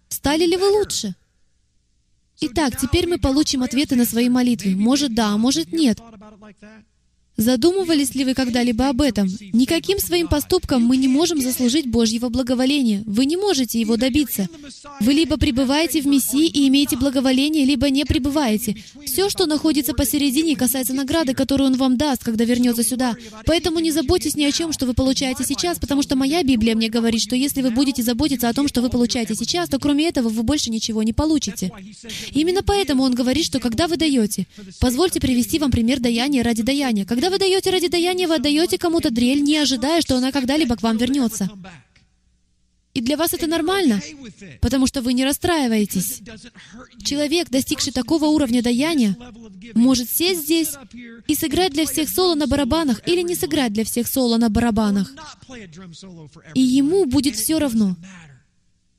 Стали 0.08 0.44
ли 0.46 0.56
вы 0.56 0.68
лучше? 0.70 1.14
Итак, 2.40 2.78
теперь 2.80 3.06
мы 3.06 3.18
получим 3.18 3.62
ответы 3.62 3.94
на 3.96 4.04
свои 4.04 4.28
молитвы. 4.28 4.74
Может 4.74 5.14
да, 5.14 5.36
может 5.36 5.72
нет. 5.72 6.00
Задумывались 7.38 8.16
ли 8.16 8.24
вы 8.24 8.34
когда-либо 8.34 8.88
об 8.88 9.00
этом? 9.00 9.28
Никаким 9.52 10.00
своим 10.00 10.26
поступком 10.26 10.82
мы 10.82 10.96
не 10.96 11.06
можем 11.06 11.40
заслужить 11.40 11.86
Божьего 11.86 12.30
благоволения. 12.30 13.04
Вы 13.06 13.26
не 13.26 13.36
можете 13.36 13.80
его 13.80 13.96
добиться. 13.96 14.48
Вы 14.98 15.12
либо 15.12 15.36
пребываете 15.36 16.02
в 16.02 16.06
Мессии 16.06 16.48
и 16.48 16.66
имеете 16.66 16.96
благоволение, 16.96 17.64
либо 17.64 17.90
не 17.90 18.04
пребываете. 18.04 18.82
Все, 19.06 19.30
что 19.30 19.46
находится 19.46 19.94
посередине, 19.94 20.56
касается 20.56 20.94
награды, 20.94 21.32
которую 21.32 21.68
Он 21.68 21.76
вам 21.76 21.96
даст, 21.96 22.24
когда 22.24 22.44
вернется 22.44 22.82
сюда. 22.82 23.14
Поэтому 23.46 23.78
не 23.78 23.92
заботьтесь 23.92 24.34
ни 24.34 24.42
о 24.42 24.50
чем, 24.50 24.72
что 24.72 24.86
вы 24.86 24.94
получаете 24.94 25.44
сейчас, 25.44 25.78
потому 25.78 26.02
что 26.02 26.16
моя 26.16 26.42
Библия 26.42 26.74
мне 26.74 26.88
говорит, 26.88 27.22
что 27.22 27.36
если 27.36 27.62
вы 27.62 27.70
будете 27.70 28.02
заботиться 28.02 28.48
о 28.48 28.52
том, 28.52 28.66
что 28.66 28.82
вы 28.82 28.90
получаете 28.90 29.36
сейчас, 29.36 29.68
то 29.68 29.78
кроме 29.78 30.08
этого 30.08 30.28
вы 30.28 30.42
больше 30.42 30.70
ничего 30.70 31.04
не 31.04 31.12
получите. 31.12 31.70
Именно 32.32 32.64
поэтому 32.64 33.04
Он 33.04 33.14
говорит, 33.14 33.44
что 33.44 33.60
когда 33.60 33.86
вы 33.86 33.96
даете, 33.96 34.48
позвольте 34.80 35.20
привести 35.20 35.60
вам 35.60 35.70
пример 35.70 36.00
даяния 36.00 36.42
ради 36.42 36.64
даяния. 36.64 37.04
Когда 37.04 37.27
когда 37.28 37.44
вы 37.44 37.50
даете 37.50 37.70
ради 37.70 37.88
даяния, 37.88 38.26
вы 38.26 38.36
отдаете 38.36 38.78
кому-то 38.78 39.10
дрель, 39.10 39.42
не 39.42 39.58
ожидая, 39.58 40.00
что 40.00 40.16
она 40.16 40.32
когда-либо 40.32 40.76
к 40.76 40.82
вам 40.82 40.96
вернется. 40.96 41.50
И 42.94 43.02
для 43.02 43.18
вас 43.18 43.34
это 43.34 43.46
нормально, 43.46 44.00
потому 44.62 44.86
что 44.86 45.02
вы 45.02 45.12
не 45.12 45.24
расстраиваетесь. 45.24 46.22
Человек, 47.04 47.50
достигший 47.50 47.92
такого 47.92 48.24
уровня 48.26 48.62
даяния, 48.62 49.14
может 49.74 50.08
сесть 50.08 50.44
здесь 50.44 50.70
и 51.26 51.34
сыграть 51.34 51.72
для 51.72 51.84
всех 51.84 52.08
соло 52.08 52.34
на 52.34 52.46
барабанах 52.46 53.06
или 53.06 53.20
не 53.20 53.34
сыграть 53.34 53.74
для 53.74 53.84
всех 53.84 54.08
соло 54.08 54.38
на 54.38 54.48
барабанах. 54.48 55.12
И 56.54 56.60
ему 56.62 57.04
будет 57.04 57.36
все 57.36 57.58
равно. 57.58 57.94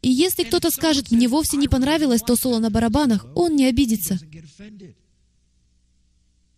И 0.03 0.11
если 0.11 0.43
кто-то 0.43 0.69
скажет, 0.69 1.11
мне 1.11 1.27
вовсе 1.27 1.57
не 1.57 1.67
понравилось 1.67 2.21
то 2.21 2.36
соло 2.36 2.59
на 2.59 2.69
барабанах, 2.69 3.25
он 3.36 3.55
не 3.55 3.65
обидится. 3.65 4.19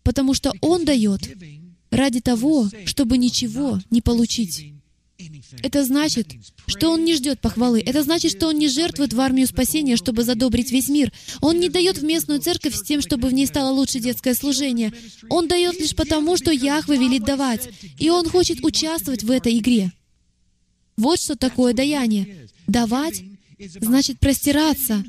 Потому 0.02 0.34
что 0.34 0.52
он 0.60 0.84
дает 0.84 1.22
ради 1.92 2.20
того, 2.20 2.68
чтобы 2.86 3.18
ничего 3.18 3.78
не 3.90 4.00
получить. 4.00 4.72
Это 5.62 5.84
значит, 5.84 6.28
что 6.66 6.90
он 6.90 7.04
не 7.04 7.14
ждет 7.14 7.40
похвалы. 7.40 7.80
Это 7.80 8.02
значит, 8.02 8.32
что 8.32 8.48
он 8.48 8.58
не 8.58 8.66
жертвует 8.66 9.12
в 9.12 9.20
армию 9.20 9.46
спасения, 9.46 9.96
чтобы 9.96 10.24
задобрить 10.24 10.72
весь 10.72 10.88
мир. 10.88 11.12
Он 11.40 11.60
не 11.60 11.68
дает 11.68 11.98
в 11.98 12.04
местную 12.04 12.40
церковь 12.40 12.74
с 12.74 12.82
тем, 12.82 13.00
чтобы 13.00 13.28
в 13.28 13.34
ней 13.34 13.46
стало 13.46 13.70
лучше 13.70 14.00
детское 14.00 14.34
служение. 14.34 14.92
Он 15.28 15.46
дает 15.46 15.78
лишь 15.78 15.94
потому, 15.94 16.36
что 16.36 16.50
Яхве 16.50 16.96
велит 16.96 17.24
давать. 17.24 17.68
И 17.98 18.10
он 18.10 18.28
хочет 18.28 18.64
участвовать 18.64 19.22
в 19.22 19.30
этой 19.30 19.58
игре. 19.58 19.92
Вот 20.96 21.20
что 21.20 21.36
такое 21.36 21.72
даяние. 21.72 22.48
Давать 22.66 23.22
значит 23.80 24.18
простираться 24.18 25.04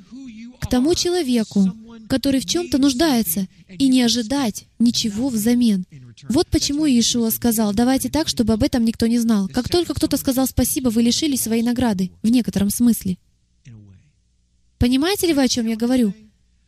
к 0.60 0.70
тому 0.70 0.94
человеку, 0.96 1.74
который 2.10 2.40
в 2.40 2.46
чем-то 2.46 2.78
нуждается, 2.78 3.48
и 3.68 3.88
не 3.88 4.02
ожидать 4.02 4.66
ничего 4.80 5.30
взамен. 5.30 5.86
Вот 6.30 6.48
почему 6.48 6.86
Иешуа 6.86 7.30
сказал, 7.30 7.74
давайте 7.74 8.10
так, 8.10 8.28
чтобы 8.28 8.54
об 8.54 8.64
этом 8.64 8.86
никто 8.86 9.08
не 9.08 9.20
знал. 9.20 9.48
Как 9.48 9.70
только 9.70 9.94
кто-то 9.94 10.18
сказал 10.18 10.48
спасибо, 10.48 10.90
вы 10.90 11.02
лишились 11.02 11.42
своей 11.42 11.64
награды, 11.64 12.12
в 12.22 12.30
некотором 12.30 12.70
смысле. 12.70 13.18
Понимаете 14.78 15.28
ли 15.28 15.34
вы, 15.34 15.44
о 15.44 15.48
чем 15.48 15.68
я 15.68 15.76
говорю? 15.76 16.14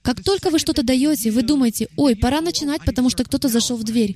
Как 0.02 0.24
только 0.24 0.52
вы 0.52 0.60
что-то 0.60 0.84
даете, 0.84 1.32
вы 1.32 1.42
думаете, 1.42 1.88
ой, 1.98 2.16
пора 2.16 2.40
начинать, 2.40 2.86
потому 2.86 3.10
что 3.10 3.24
кто-то 3.24 3.50
зашел 3.50 3.76
в 3.76 3.84
дверь. 3.84 4.16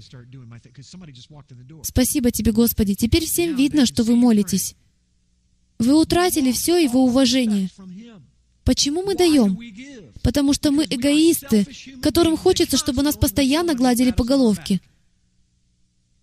Спасибо 1.83 2.31
тебе, 2.31 2.51
Господи. 2.51 2.93
Теперь 2.93 3.25
всем 3.25 3.55
видно, 3.55 3.85
что 3.87 4.03
вы 4.03 4.15
молитесь. 4.15 4.75
Вы 5.79 5.99
утратили 5.99 6.51
все 6.51 6.77
его 6.77 7.03
уважение. 7.03 7.69
Почему 8.63 9.01
мы 9.01 9.15
даем? 9.15 9.57
Потому 10.21 10.53
что 10.53 10.71
мы 10.71 10.85
эгоисты, 10.89 11.65
которым 12.01 12.37
хочется, 12.37 12.77
чтобы 12.77 13.03
нас 13.03 13.17
постоянно 13.17 13.73
гладили 13.73 14.11
по 14.11 14.23
головке. 14.23 14.81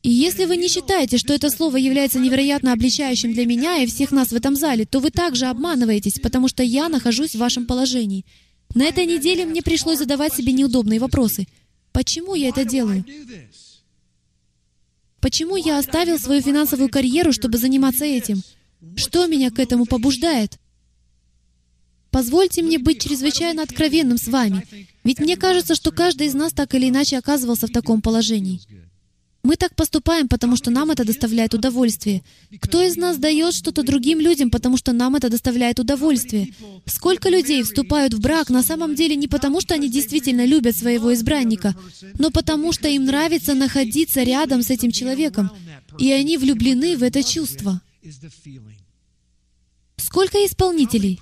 И 0.03 0.11
если 0.11 0.45
вы 0.45 0.57
не 0.57 0.69
считаете, 0.69 1.19
что 1.19 1.35
это 1.35 1.51
слово 1.51 1.79
является 1.79 2.21
невероятно 2.21 2.73
обличающим 2.73 3.33
для 3.33 3.45
меня 3.45 3.79
и 3.79 3.87
всех 3.87 4.13
нас 4.13 4.29
в 4.29 4.37
этом 4.37 4.55
зале, 4.55 4.85
то 4.85 5.01
вы 5.01 5.11
также 5.11 5.47
обманываетесь, 5.47 6.21
потому 6.21 6.47
что 6.47 6.63
я 6.63 6.89
нахожусь 6.89 7.35
в 7.35 7.39
вашем 7.39 7.67
положении. 7.67 8.25
На 8.75 8.85
этой 8.85 9.07
неделе 9.07 9.45
мне 9.47 9.63
пришлось 9.63 9.99
задавать 9.99 10.35
себе 10.35 10.53
неудобные 10.53 11.01
вопросы. 11.01 11.49
Почему 11.93 12.35
я 12.35 12.51
это 12.51 12.65
делаю? 12.65 13.05
Почему 15.21 15.57
я 15.57 15.79
оставил 15.79 16.21
свою 16.21 16.41
финансовую 16.41 16.89
карьеру, 16.89 17.33
чтобы 17.33 17.59
заниматься 17.59 18.05
этим? 18.05 18.43
Что 18.95 19.27
меня 19.27 19.51
к 19.51 19.59
этому 19.59 19.87
побуждает? 19.87 20.59
Позвольте 22.17 22.63
мне 22.63 22.79
быть 22.79 23.03
чрезвычайно 23.03 23.63
откровенным 23.63 24.17
с 24.17 24.27
вами, 24.27 24.67
ведь 25.05 25.21
мне 25.21 25.37
кажется, 25.37 25.75
что 25.75 25.93
каждый 25.93 26.29
из 26.29 26.33
нас 26.33 26.51
так 26.55 26.75
или 26.75 26.89
иначе 26.89 27.19
оказывался 27.19 27.67
в 27.67 27.73
таком 27.73 28.01
положении. 28.01 28.63
Мы 29.43 29.57
так 29.57 29.75
поступаем, 29.75 30.27
потому 30.27 30.57
что 30.57 30.71
нам 30.71 30.91
это 30.91 31.05
доставляет 31.05 31.53
удовольствие. 31.53 32.23
Кто 32.59 32.81
из 32.81 32.97
нас 32.97 33.19
дает 33.19 33.53
что-то 33.53 33.83
другим 33.83 34.19
людям, 34.19 34.51
потому 34.51 34.79
что 34.79 34.95
нам 34.95 35.15
это 35.15 35.29
доставляет 35.29 35.79
удовольствие? 35.79 36.55
Сколько 36.87 37.29
людей 37.29 37.63
вступают 37.63 38.15
в 38.15 38.21
брак 38.23 38.49
на 38.49 38.63
самом 38.63 38.95
деле 38.95 39.15
не 39.15 39.29
потому, 39.29 39.61
что 39.61 39.75
они 39.75 39.91
действительно 39.91 40.47
любят 40.47 40.75
своего 40.75 41.13
избранника, 41.13 41.77
но 42.19 42.31
потому, 42.31 42.73
что 42.73 42.89
им 42.89 43.05
нравится 43.05 43.53
находиться 43.53 44.23
рядом 44.23 44.63
с 44.63 44.71
этим 44.71 44.91
человеком, 44.91 45.51
и 45.99 46.11
они 46.13 46.39
влюблены 46.39 46.97
в 46.97 47.03
это 47.03 47.23
чувство. 47.23 47.83
Сколько 49.97 50.39
исполнителей, 50.45 51.21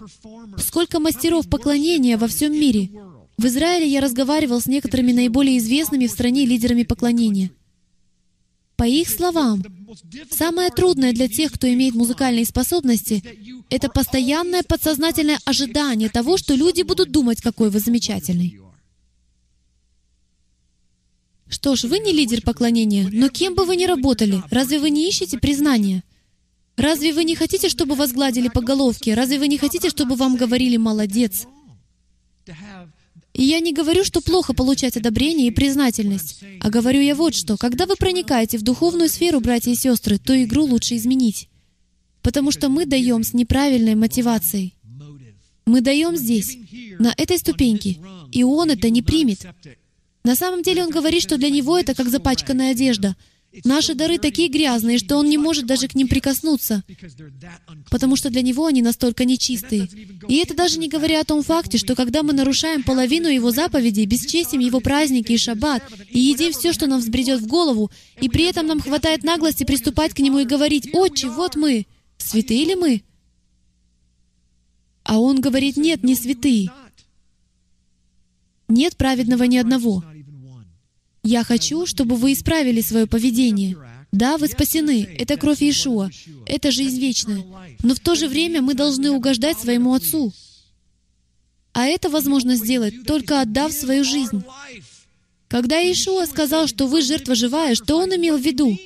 сколько 0.59 1.01
мастеров 1.01 1.49
поклонения 1.49 2.17
во 2.17 2.29
всем 2.29 2.53
мире. 2.53 2.91
В 3.37 3.47
Израиле 3.47 3.89
я 3.89 4.01
разговаривал 4.01 4.61
с 4.61 4.67
некоторыми 4.67 5.13
наиболее 5.13 5.59
известными 5.59 6.07
в 6.07 6.11
стране 6.11 6.47
лидерами 6.47 6.83
поклонения— 6.83 7.51
по 8.77 8.85
их 8.85 9.09
словам, 9.09 9.63
самое 10.31 10.71
трудное 10.71 11.13
для 11.13 11.29
тех, 11.29 11.53
кто 11.53 11.73
имеет 11.73 11.95
музыкальные 11.95 12.45
способности, 12.45 13.23
это 13.71 13.89
постоянное 13.89 14.65
подсознательное 14.65 15.39
ожидание 15.45 16.09
того, 16.09 16.37
что 16.37 16.55
люди 16.55 16.83
будут 16.83 17.13
думать, 17.13 17.41
какой 17.41 17.71
вы 17.71 17.79
замечательный. 17.79 18.59
Что 21.49 21.77
ж, 21.77 21.85
вы 21.85 22.01
не 22.01 22.13
лидер 22.13 22.43
поклонения, 22.43 23.09
но 23.13 23.29
кем 23.29 23.55
бы 23.55 23.65
вы 23.65 23.77
ни 23.77 23.85
работали, 23.85 24.43
разве 24.51 24.81
вы 24.81 24.91
не 24.91 25.09
ищете 25.09 25.39
признания? 25.39 26.03
Разве 26.77 27.13
вы 27.13 27.25
не 27.25 27.37
хотите, 27.37 27.69
чтобы 27.69 27.95
вас 27.95 28.13
гладили 28.13 28.49
по 28.49 28.61
головке? 28.61 29.15
Разве 29.15 29.39
вы 29.39 29.49
не 29.49 29.59
хотите, 29.59 29.91
чтобы 29.91 30.17
вам 30.17 30.37
говорили 30.37 30.77
«молодец»? 30.77 31.47
И 33.33 33.43
я 33.43 33.61
не 33.61 33.73
говорю, 33.73 34.05
что 34.05 34.21
плохо 34.21 34.55
получать 34.55 34.97
одобрение 34.97 35.49
и 35.49 35.51
признательность, 35.51 36.41
а 36.61 36.71
говорю 36.71 37.01
я 37.01 37.17
вот 37.17 37.35
что. 37.35 37.57
Когда 37.57 37.87
вы 37.87 37.97
проникаете 37.97 38.59
в 38.59 38.63
духовную 38.63 39.09
сферу, 39.09 39.41
братья 39.41 39.73
и 39.73 39.77
сестры, 39.77 40.19
то 40.19 40.41
игру 40.45 40.65
лучше 40.65 40.97
изменить. 40.97 41.49
Потому 42.23 42.53
что 42.53 42.69
мы 42.69 42.87
даем 42.87 43.25
с 43.25 43.35
неправильной 43.35 43.97
мотивацией. 43.97 44.75
Мы 45.67 45.81
даем 45.81 46.17
здесь, 46.17 46.59
на 46.99 47.13
этой 47.17 47.39
ступеньке, 47.39 47.99
и 48.31 48.45
он 48.45 48.71
это 48.71 48.89
не 48.91 49.03
примет. 49.03 49.47
На 50.23 50.37
самом 50.37 50.63
деле 50.63 50.85
он 50.85 50.91
говорит, 50.91 51.23
что 51.23 51.37
для 51.37 51.51
него 51.51 51.77
это 51.79 51.95
как 51.95 52.09
запачканная 52.09 52.73
одежда— 52.73 53.17
Наши 53.63 53.95
дары 53.95 54.19
такие 54.19 54.49
грязные, 54.49 54.99
что 54.99 55.17
он 55.17 55.29
не 55.29 55.39
может 55.39 55.67
даже 55.67 55.87
к 55.87 55.95
ним 55.95 56.09
прикоснуться, 56.09 56.83
потому 57.91 58.17
что 58.17 58.31
для 58.31 58.43
него 58.43 58.67
они 58.67 58.83
настолько 58.83 59.25
нечистые. 59.25 59.89
И 60.29 60.37
это 60.37 60.55
даже 60.55 60.79
не 60.79 60.89
говоря 60.89 61.21
о 61.21 61.25
том 61.25 61.43
факте, 61.43 61.79
что 61.79 61.95
когда 61.95 62.23
мы 62.23 62.33
нарушаем 62.33 62.83
половину 62.83 63.29
его 63.29 63.53
заповедей, 63.53 64.07
бесчестим 64.07 64.59
его 64.59 64.81
праздники 64.81 65.33
и 65.33 65.39
шаббат, 65.39 65.85
и 66.11 66.19
едим 66.19 66.53
все, 66.53 66.73
что 66.73 66.87
нам 66.87 67.01
взбредет 67.01 67.41
в 67.41 67.47
голову, 67.47 67.91
и 68.21 68.29
при 68.29 68.45
этом 68.45 68.67
нам 68.67 68.81
хватает 68.81 69.23
наглости 69.23 69.65
приступать 69.65 70.15
к 70.15 70.19
нему 70.19 70.41
и 70.41 70.45
говорить, 70.45 70.89
«Отче, 70.93 71.29
вот 71.29 71.55
мы! 71.55 71.87
Святые 72.19 72.65
ли 72.65 72.75
мы?» 72.75 73.03
А 75.05 75.21
он 75.21 75.41
говорит, 75.41 75.77
«Нет, 75.77 76.03
не 76.03 76.17
святые. 76.17 76.73
Нет 78.69 78.97
праведного 78.97 79.45
ни 79.45 79.59
одного». 79.59 80.03
Я 81.25 81.43
хочу, 81.43 81.87
чтобы 81.87 82.17
вы 82.17 82.35
исправили 82.35 82.83
свое 82.83 83.07
поведение. 83.07 83.77
Да, 84.13 84.37
вы 84.37 84.47
спасены. 84.47 85.09
Это 85.19 85.37
кровь 85.39 85.63
Иешуа. 85.63 86.11
Это 86.47 86.71
жизнь 86.71 87.01
вечная. 87.01 87.43
Но 87.83 87.95
в 87.95 87.99
то 87.99 88.15
же 88.15 88.29
время 88.29 88.61
мы 88.61 88.75
должны 88.75 89.11
угождать 89.11 89.59
своему 89.59 89.95
Отцу. 89.95 90.33
А 91.73 91.87
это 91.87 92.11
возможно 92.11 92.55
сделать, 92.55 93.05
только 93.05 93.41
отдав 93.41 93.73
свою 93.73 94.05
жизнь. 94.05 94.45
Когда 95.49 95.79
Иешуа 95.79 96.27
сказал, 96.27 96.69
что 96.69 96.87
вы 96.87 97.03
жертва 97.03 97.35
живая, 97.35 97.75
что 97.75 97.99
Он 97.99 98.15
имел 98.15 98.37
в 98.37 98.43
виду? 98.43 98.79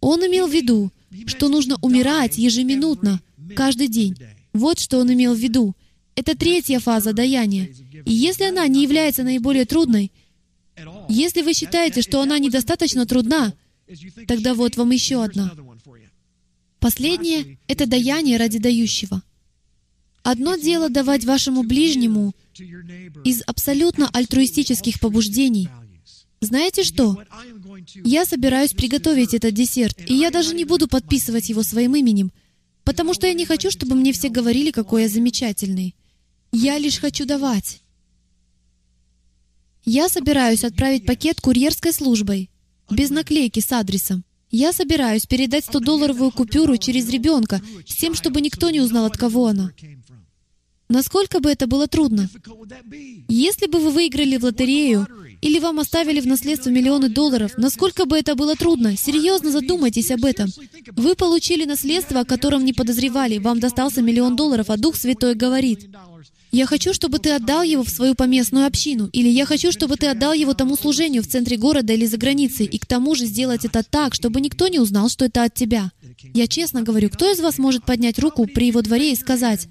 Он 0.00 0.20
имел 0.26 0.48
в 0.48 0.52
виду, 0.52 0.90
что 1.26 1.48
нужно 1.48 1.76
умирать 1.82 2.38
ежеминутно, 2.38 3.20
каждый 3.54 3.88
день. 3.88 4.16
Вот 4.52 4.80
что 4.80 4.98
Он 4.98 5.12
имел 5.12 5.34
в 5.34 5.38
виду. 5.38 5.74
Это 6.16 6.36
третья 6.36 6.80
фаза 6.80 7.12
даяния. 7.12 7.68
И 8.06 8.12
если 8.12 8.44
она 8.44 8.66
не 8.66 8.82
является 8.82 9.22
наиболее 9.22 9.66
трудной, 9.66 10.10
если 11.08 11.42
вы 11.42 11.54
считаете, 11.54 12.02
что 12.02 12.20
она 12.20 12.38
недостаточно 12.38 13.06
трудна, 13.06 13.54
тогда 14.26 14.54
вот 14.54 14.76
вам 14.76 14.90
еще 14.90 15.22
одна. 15.22 15.52
Последнее— 16.78 17.58
это 17.68 17.86
даяние 17.86 18.36
ради 18.36 18.58
дающего. 18.58 19.22
Одно 20.22 20.56
дело 20.56 20.88
давать 20.88 21.24
вашему 21.24 21.62
ближнему 21.62 22.34
из 23.24 23.42
абсолютно 23.46 24.08
альтруистических 24.08 24.98
побуждений. 25.00 25.68
Знаете 26.40 26.82
что? 26.82 27.22
Я 28.04 28.26
собираюсь 28.26 28.72
приготовить 28.72 29.34
этот 29.34 29.54
десерт, 29.54 29.98
и 30.06 30.14
я 30.14 30.30
даже 30.30 30.54
не 30.54 30.64
буду 30.64 30.86
подписывать 30.88 31.48
его 31.48 31.62
своим 31.62 31.96
именем, 31.96 32.32
потому 32.84 33.14
что 33.14 33.26
я 33.26 33.34
не 33.34 33.46
хочу, 33.46 33.70
чтобы 33.70 33.94
мне 33.94 34.12
все 34.12 34.28
говорили, 34.28 34.70
какой 34.70 35.02
я 35.02 35.08
замечательный. 35.08 35.94
Я 36.52 36.78
лишь 36.78 36.98
хочу 36.98 37.24
давать. 37.24 37.80
Я 39.86 40.08
собираюсь 40.08 40.64
отправить 40.64 41.06
пакет 41.06 41.40
курьерской 41.40 41.92
службой, 41.92 42.50
без 42.90 43.10
наклейки 43.10 43.60
с 43.60 43.70
адресом. 43.70 44.24
Я 44.50 44.72
собираюсь 44.72 45.26
передать 45.26 45.64
100-долларовую 45.64 46.32
купюру 46.32 46.76
через 46.76 47.08
ребенка, 47.08 47.62
с 47.86 47.94
тем, 47.94 48.14
чтобы 48.14 48.40
никто 48.40 48.70
не 48.70 48.80
узнал, 48.80 49.04
от 49.04 49.16
кого 49.16 49.46
она. 49.46 49.70
Насколько 50.88 51.38
бы 51.38 51.50
это 51.50 51.68
было 51.68 51.86
трудно? 51.86 52.28
Если 53.28 53.66
бы 53.66 53.78
вы 53.78 53.90
выиграли 53.90 54.36
в 54.36 54.44
лотерею, 54.44 55.06
или 55.40 55.60
вам 55.60 55.78
оставили 55.78 56.20
в 56.20 56.26
наследство 56.26 56.70
миллионы 56.70 57.08
долларов, 57.08 57.52
насколько 57.56 58.06
бы 58.06 58.18
это 58.18 58.34
было 58.34 58.56
трудно? 58.56 58.96
Серьезно 58.96 59.52
задумайтесь 59.52 60.10
об 60.10 60.24
этом. 60.24 60.48
Вы 60.96 61.14
получили 61.14 61.64
наследство, 61.64 62.20
о 62.20 62.24
котором 62.24 62.64
не 62.64 62.72
подозревали. 62.72 63.38
Вам 63.38 63.60
достался 63.60 64.02
миллион 64.02 64.34
долларов, 64.34 64.70
а 64.70 64.76
Дух 64.76 64.96
Святой 64.96 65.34
говорит, 65.34 65.88
«Я 66.56 66.64
хочу, 66.64 66.94
чтобы 66.94 67.18
ты 67.18 67.32
отдал 67.32 67.62
его 67.62 67.84
в 67.84 67.90
свою 67.90 68.14
поместную 68.14 68.66
общину», 68.66 69.10
или 69.12 69.28
«Я 69.28 69.44
хочу, 69.44 69.70
чтобы 69.72 69.96
ты 69.96 70.06
отдал 70.06 70.32
его 70.32 70.54
тому 70.54 70.74
служению 70.74 71.22
в 71.22 71.26
центре 71.26 71.58
города 71.58 71.92
или 71.92 72.06
за 72.06 72.16
границей, 72.16 72.64
и 72.64 72.78
к 72.78 72.86
тому 72.86 73.14
же 73.14 73.26
сделать 73.26 73.66
это 73.66 73.82
так, 73.82 74.14
чтобы 74.14 74.40
никто 74.40 74.66
не 74.68 74.78
узнал, 74.78 75.10
что 75.10 75.26
это 75.26 75.42
от 75.42 75.52
тебя». 75.52 75.92
Я 76.32 76.46
честно 76.46 76.80
говорю, 76.80 77.10
кто 77.10 77.30
из 77.30 77.40
вас 77.40 77.58
может 77.58 77.84
поднять 77.84 78.18
руку 78.18 78.46
при 78.46 78.68
его 78.68 78.80
дворе 78.80 79.12
и 79.12 79.16
сказать, 79.16 79.68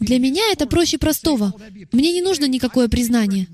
«Для 0.00 0.18
меня 0.18 0.42
это 0.50 0.66
проще 0.66 0.98
простого. 0.98 1.54
Мне 1.92 2.12
не 2.12 2.22
нужно 2.22 2.46
никакое 2.46 2.88
признание». 2.88 3.46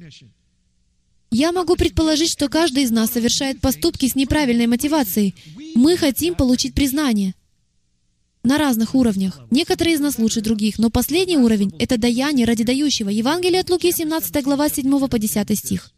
Я 1.31 1.53
могу 1.53 1.77
предположить, 1.77 2.31
что 2.31 2.49
каждый 2.49 2.85
из 2.85 2.91
нас 2.91 3.11
совершает 3.11 3.61
поступки 3.61 4.09
с 4.09 4.14
неправильной 4.14 4.66
мотивацией. 4.66 5.35
Мы 5.75 5.99
хотим 5.99 6.35
получить 6.35 6.73
признание 6.73 7.35
на 8.43 8.59
разных 8.59 8.95
уровнях. 8.95 9.40
Некоторые 9.51 9.95
из 9.95 10.01
нас 10.01 10.18
лучше 10.18 10.40
других, 10.40 10.78
но 10.78 10.90
последний 10.90 11.36
уровень— 11.36 11.74
это 11.78 11.99
даяние 11.99 12.47
ради 12.47 12.64
дающего. 12.64 13.09
Евангелие 13.09 13.61
от 13.61 13.70
Луки, 13.70 13.93
17 13.93 14.43
глава, 14.43 14.68
7 14.68 15.09
по 15.09 15.18
10 15.18 15.59
стих. 15.59 15.93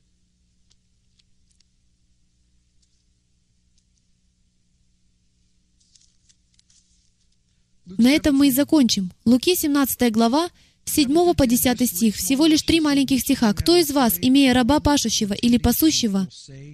На 7.86 8.10
этом 8.10 8.34
мы 8.34 8.48
и 8.48 8.50
закончим. 8.50 9.12
Луки, 9.24 9.54
17 9.54 10.10
глава, 10.10 10.48
7 10.84 11.34
по 11.34 11.46
10 11.46 11.86
стих, 11.88 12.16
всего 12.16 12.46
лишь 12.46 12.62
три 12.62 12.80
маленьких 12.80 13.20
стиха. 13.20 13.52
«Кто 13.52 13.76
из 13.76 13.90
вас, 13.90 14.18
имея 14.20 14.54
раба 14.54 14.80
пашущего 14.80 15.32
или 15.32 15.58
пасущего, 15.58 16.28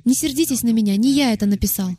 не 0.04 0.14
сердитесь 0.14 0.62
на 0.62 0.70
меня, 0.70 0.96
не 0.96 1.12
я 1.12 1.32
это 1.32 1.46
написал. 1.46 1.90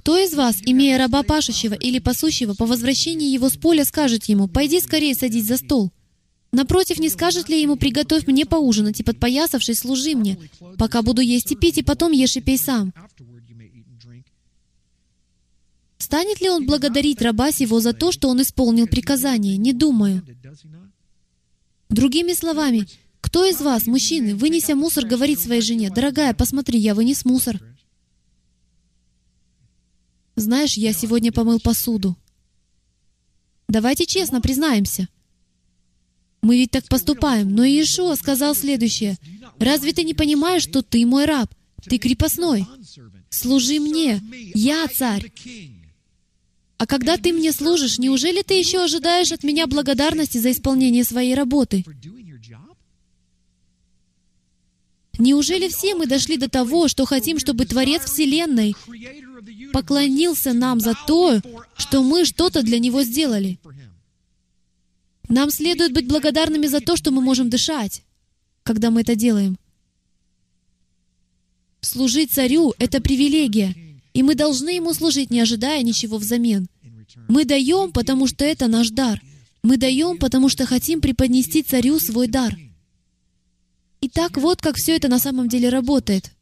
Кто 0.00 0.16
из 0.16 0.32
вас, 0.32 0.62
имея 0.64 0.96
раба 0.96 1.22
пашущего 1.22 1.74
или 1.74 1.98
пасущего, 1.98 2.54
по 2.54 2.64
возвращении 2.64 3.34
его 3.34 3.50
с 3.50 3.58
поля 3.58 3.84
скажет 3.84 4.24
ему, 4.24 4.48
«Пойди 4.48 4.80
скорее 4.80 5.14
садись 5.14 5.44
за 5.44 5.58
стол». 5.58 5.90
Напротив, 6.52 6.98
не 6.98 7.10
скажет 7.10 7.50
ли 7.50 7.60
ему, 7.60 7.76
«Приготовь 7.76 8.26
мне 8.26 8.46
поужинать, 8.46 8.98
и 8.98 9.02
подпоясавшись, 9.02 9.80
служи 9.80 10.14
мне, 10.14 10.38
пока 10.78 11.02
буду 11.02 11.20
есть 11.20 11.52
и 11.52 11.54
пить, 11.54 11.76
и 11.76 11.82
потом 11.82 12.12
ешь 12.12 12.34
и 12.34 12.40
пей 12.40 12.56
сам». 12.56 12.94
Станет 15.98 16.40
ли 16.40 16.48
он 16.48 16.64
благодарить 16.64 17.20
раба 17.20 17.52
сего 17.52 17.78
за 17.80 17.92
то, 17.92 18.10
что 18.10 18.30
он 18.30 18.40
исполнил 18.40 18.86
приказание? 18.86 19.58
Не 19.58 19.74
думаю. 19.74 20.22
Другими 21.90 22.32
словами, 22.32 22.86
кто 23.20 23.44
из 23.44 23.60
вас, 23.60 23.86
мужчины, 23.86 24.34
вынеся 24.34 24.74
мусор, 24.74 25.04
говорит 25.04 25.40
своей 25.40 25.60
жене, 25.60 25.90
«Дорогая, 25.90 26.32
посмотри, 26.32 26.78
я 26.78 26.94
вынес 26.94 27.26
мусор». 27.26 27.60
Знаешь, 30.40 30.78
я 30.78 30.94
сегодня 30.94 31.32
помыл 31.32 31.60
посуду. 31.60 32.16
Давайте 33.68 34.06
честно 34.06 34.40
признаемся. 34.40 35.06
Мы 36.40 36.56
ведь 36.56 36.70
так 36.70 36.88
поступаем. 36.88 37.54
Но 37.54 37.62
Иешуа 37.62 38.14
сказал 38.14 38.54
следующее. 38.54 39.18
«Разве 39.58 39.92
ты 39.92 40.02
не 40.02 40.14
понимаешь, 40.14 40.62
что 40.62 40.82
ты 40.82 41.04
мой 41.04 41.26
раб? 41.26 41.54
Ты 41.84 41.98
крепостной. 41.98 42.66
Служи 43.28 43.78
мне. 43.80 44.22
Я 44.54 44.86
царь. 44.88 45.30
А 46.78 46.86
когда 46.86 47.18
ты 47.18 47.34
мне 47.34 47.52
служишь, 47.52 47.98
неужели 47.98 48.40
ты 48.40 48.54
еще 48.54 48.82
ожидаешь 48.82 49.32
от 49.32 49.44
меня 49.44 49.66
благодарности 49.66 50.38
за 50.38 50.52
исполнение 50.52 51.04
своей 51.04 51.34
работы? 51.34 51.84
Неужели 55.18 55.68
все 55.68 55.94
мы 55.94 56.06
дошли 56.06 56.38
до 56.38 56.48
того, 56.48 56.88
что 56.88 57.04
хотим, 57.04 57.38
чтобы 57.38 57.66
Творец 57.66 58.04
Вселенной 58.04 58.74
поклонился 59.72 60.52
нам 60.52 60.80
за 60.80 60.94
то, 61.06 61.40
что 61.76 62.02
мы 62.02 62.24
что-то 62.24 62.62
для 62.62 62.78
Него 62.78 63.02
сделали? 63.02 63.58
Нам 65.28 65.50
следует 65.50 65.92
быть 65.92 66.08
благодарными 66.08 66.66
за 66.66 66.80
то, 66.80 66.96
что 66.96 67.10
мы 67.10 67.20
можем 67.20 67.50
дышать, 67.50 68.02
когда 68.62 68.90
мы 68.90 69.02
это 69.02 69.14
делаем. 69.14 69.58
Служить 71.80 72.32
царю— 72.32 72.74
это 72.78 73.00
привилегия— 73.00 73.74
и 74.12 74.22
мы 74.22 74.34
должны 74.34 74.70
Ему 74.70 74.92
служить, 74.94 75.30
не 75.30 75.40
ожидая 75.40 75.82
ничего 75.82 76.18
взамен. 76.18 76.68
Мы 77.28 77.44
даем, 77.44 77.92
потому 77.92 78.26
что 78.26 78.44
это 78.44 78.66
наш 78.66 78.90
дар. 78.90 79.22
Мы 79.62 79.76
даем, 79.76 80.18
потому 80.18 80.48
что 80.48 80.66
хотим 80.66 81.00
преподнести 81.00 81.62
царю 81.62 81.98
свой 81.98 82.28
дар. 82.28 82.56
Итак, 84.00 84.36
вот 84.38 84.60
как 84.60 84.76
все 84.76 84.96
это 84.96 85.08
на 85.08 85.18
самом 85.18 85.48
деле 85.48 85.68
работает. 85.68 86.32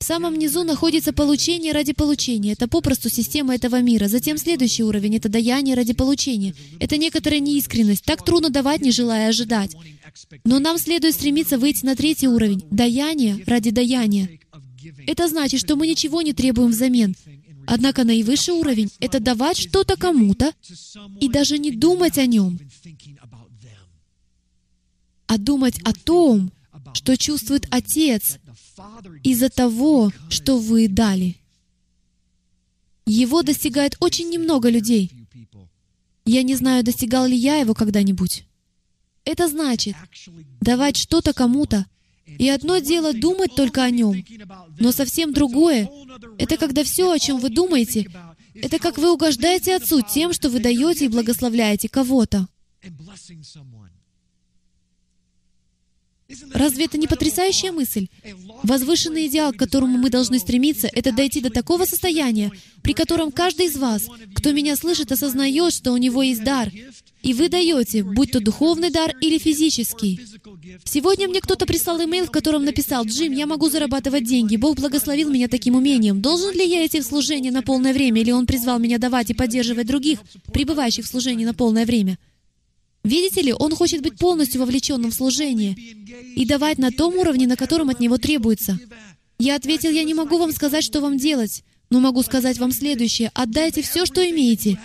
В 0.00 0.04
самом 0.04 0.38
низу 0.38 0.64
находится 0.64 1.12
получение 1.12 1.72
ради 1.72 1.92
получения. 1.92 2.52
Это 2.52 2.66
попросту 2.66 3.10
система 3.10 3.54
этого 3.54 3.82
мира. 3.82 4.08
Затем 4.08 4.38
следующий 4.38 4.82
уровень— 4.82 5.16
это 5.18 5.28
даяние 5.28 5.76
ради 5.76 5.92
получения. 5.92 6.54
Это 6.80 6.96
некоторая 6.96 7.38
неискренность. 7.38 8.02
Так 8.04 8.24
трудно 8.24 8.48
давать, 8.48 8.80
не 8.80 8.92
желая 8.92 9.28
ожидать. 9.28 9.76
Но 10.44 10.58
нам 10.58 10.78
следует 10.78 11.14
стремиться 11.14 11.58
выйти 11.58 11.84
на 11.84 11.96
третий 11.96 12.28
уровень— 12.28 12.64
даяние 12.70 13.44
ради 13.46 13.70
даяния. 13.70 14.40
Это 15.06 15.28
значит, 15.28 15.60
что 15.60 15.76
мы 15.76 15.86
ничего 15.86 16.22
не 16.22 16.32
требуем 16.32 16.70
взамен. 16.70 17.14
Однако 17.66 18.04
наивысший 18.04 18.54
уровень— 18.54 18.90
это 19.00 19.20
давать 19.20 19.58
что-то 19.58 19.96
кому-то 19.96 20.54
и 21.20 21.28
даже 21.28 21.58
не 21.58 21.72
думать 21.72 22.16
о 22.16 22.24
нем, 22.24 22.58
а 25.26 25.36
думать 25.36 25.78
о 25.84 25.92
том, 25.92 26.50
что 26.94 27.18
чувствует 27.18 27.66
Отец 27.70 28.38
из-за 29.22 29.50
того, 29.50 30.12
что 30.28 30.58
вы 30.58 30.88
дали. 30.88 31.36
Его 33.06 33.42
достигает 33.42 33.96
очень 34.00 34.28
немного 34.30 34.68
людей. 34.68 35.12
Я 36.24 36.42
не 36.42 36.54
знаю, 36.54 36.84
достигал 36.84 37.26
ли 37.26 37.36
я 37.36 37.56
его 37.56 37.74
когда-нибудь. 37.74 38.44
Это 39.24 39.48
значит 39.48 39.96
давать 40.60 40.96
что-то 40.96 41.32
кому-то, 41.32 41.86
и 42.38 42.48
одно 42.48 42.78
дело 42.78 43.12
думать 43.12 43.54
только 43.54 43.82
о 43.82 43.90
нем, 43.90 44.24
но 44.78 44.92
совсем 44.92 45.32
другое— 45.32 45.90
это 46.38 46.56
когда 46.56 46.84
все, 46.84 47.10
о 47.10 47.18
чем 47.18 47.38
вы 47.38 47.50
думаете, 47.50 48.06
это 48.54 48.78
как 48.78 48.98
вы 48.98 49.12
угождаете 49.12 49.76
Отцу 49.76 50.02
тем, 50.02 50.32
что 50.32 50.48
вы 50.48 50.60
даете 50.60 51.06
и 51.06 51.08
благословляете 51.08 51.88
кого-то. 51.88 52.46
Разве 56.52 56.84
это 56.84 56.98
не 56.98 57.06
потрясающая 57.06 57.72
мысль? 57.72 58.08
Возвышенный 58.62 59.26
идеал, 59.26 59.52
к 59.52 59.56
которому 59.56 59.98
мы 59.98 60.10
должны 60.10 60.38
стремиться, 60.38 60.88
это 60.92 61.12
дойти 61.12 61.40
до 61.40 61.50
такого 61.50 61.84
состояния, 61.84 62.52
при 62.82 62.92
котором 62.92 63.32
каждый 63.32 63.66
из 63.66 63.76
вас, 63.76 64.06
кто 64.34 64.52
меня 64.52 64.76
слышит, 64.76 65.12
осознает, 65.12 65.72
что 65.72 65.92
у 65.92 65.96
него 65.96 66.22
есть 66.22 66.44
дар, 66.44 66.70
и 67.22 67.34
вы 67.34 67.48
даете, 67.48 68.02
будь 68.02 68.32
то 68.32 68.40
духовный 68.40 68.90
дар 68.90 69.14
или 69.20 69.38
физический. 69.38 70.20
Сегодня 70.84 71.28
мне 71.28 71.40
кто-то 71.40 71.66
прислал 71.66 72.02
имейл, 72.02 72.26
в 72.26 72.30
котором 72.30 72.64
написал, 72.64 73.04
«Джим, 73.04 73.32
я 73.32 73.46
могу 73.46 73.68
зарабатывать 73.68 74.24
деньги. 74.24 74.56
Бог 74.56 74.76
благословил 74.76 75.30
меня 75.30 75.48
таким 75.48 75.74
умением. 75.74 76.22
Должен 76.22 76.54
ли 76.54 76.66
я 76.66 76.86
идти 76.86 77.00
в 77.00 77.04
служение 77.04 77.52
на 77.52 77.62
полное 77.62 77.92
время, 77.92 78.20
или 78.20 78.30
Он 78.30 78.46
призвал 78.46 78.78
меня 78.78 78.98
давать 78.98 79.30
и 79.30 79.34
поддерживать 79.34 79.86
других, 79.86 80.20
пребывающих 80.52 81.04
в 81.04 81.08
служении 81.08 81.44
на 81.44 81.54
полное 81.54 81.84
время?» 81.84 82.18
Видите 83.02 83.42
ли, 83.42 83.52
Он 83.52 83.74
хочет 83.74 84.02
быть 84.02 84.18
полностью 84.18 84.60
вовлеченным 84.60 85.10
в 85.10 85.14
служение 85.14 85.74
и 85.74 86.44
давать 86.44 86.78
на 86.78 86.90
том 86.90 87.16
уровне, 87.16 87.46
на 87.46 87.56
котором 87.56 87.88
от 87.88 88.00
Него 88.00 88.18
требуется. 88.18 88.78
Я 89.38 89.56
ответил, 89.56 89.90
я 89.90 90.04
не 90.04 90.14
могу 90.14 90.38
вам 90.38 90.52
сказать, 90.52 90.84
что 90.84 91.00
вам 91.00 91.16
делать, 91.16 91.64
но 91.88 92.00
могу 92.00 92.22
сказать 92.22 92.58
вам 92.58 92.72
следующее. 92.72 93.30
Отдайте 93.34 93.82
все, 93.82 94.04
что 94.04 94.28
имеете, 94.28 94.78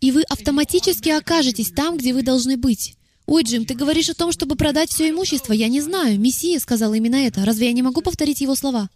и 0.00 0.12
вы 0.12 0.22
автоматически 0.22 1.10
окажетесь 1.10 1.70
там, 1.70 1.98
где 1.98 2.14
вы 2.14 2.22
должны 2.22 2.56
быть. 2.56 2.96
«Ой, 3.26 3.42
Джим, 3.42 3.64
ты 3.64 3.74
говоришь 3.74 4.08
о 4.08 4.14
том, 4.14 4.30
чтобы 4.30 4.54
продать 4.54 4.90
все 4.90 5.10
имущество. 5.10 5.52
Я 5.52 5.68
не 5.68 5.80
знаю. 5.80 6.18
Мессия 6.18 6.60
сказал 6.60 6.94
именно 6.94 7.16
это. 7.16 7.44
Разве 7.44 7.66
я 7.66 7.72
не 7.72 7.82
могу 7.82 8.00
повторить 8.00 8.40
его 8.40 8.54
слова?» 8.54 8.88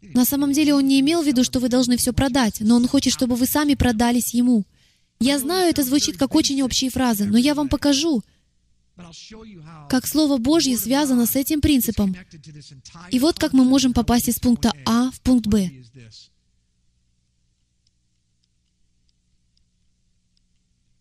На 0.00 0.24
самом 0.24 0.52
деле 0.52 0.74
он 0.74 0.86
не 0.86 1.00
имел 1.00 1.22
в 1.22 1.26
виду, 1.26 1.44
что 1.44 1.60
вы 1.60 1.68
должны 1.68 1.96
все 1.96 2.12
продать, 2.12 2.56
но 2.60 2.76
он 2.76 2.88
хочет, 2.88 3.12
чтобы 3.12 3.36
вы 3.36 3.46
сами 3.46 3.74
продались 3.74 4.34
ему. 4.34 4.64
Я 5.22 5.38
знаю, 5.38 5.70
это 5.70 5.84
звучит 5.84 6.16
как 6.16 6.34
очень 6.34 6.62
общие 6.62 6.90
фразы, 6.90 7.26
но 7.26 7.38
я 7.38 7.54
вам 7.54 7.68
покажу, 7.68 8.22
как 9.88 10.06
Слово 10.06 10.38
Божье 10.38 10.76
связано 10.76 11.26
с 11.26 11.36
этим 11.36 11.60
принципом. 11.60 12.16
И 13.12 13.20
вот 13.20 13.38
как 13.38 13.52
мы 13.52 13.64
можем 13.64 13.92
попасть 13.94 14.28
из 14.28 14.40
пункта 14.40 14.72
А 14.84 15.12
в 15.12 15.20
пункт 15.20 15.46
Б. 15.46 15.70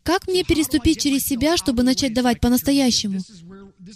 Как 0.03 0.28
мне 0.28 0.43
переступить 0.43 1.01
через 1.01 1.26
себя, 1.26 1.57
чтобы 1.57 1.82
начать 1.82 2.13
давать 2.13 2.39
по-настоящему? 2.39 3.22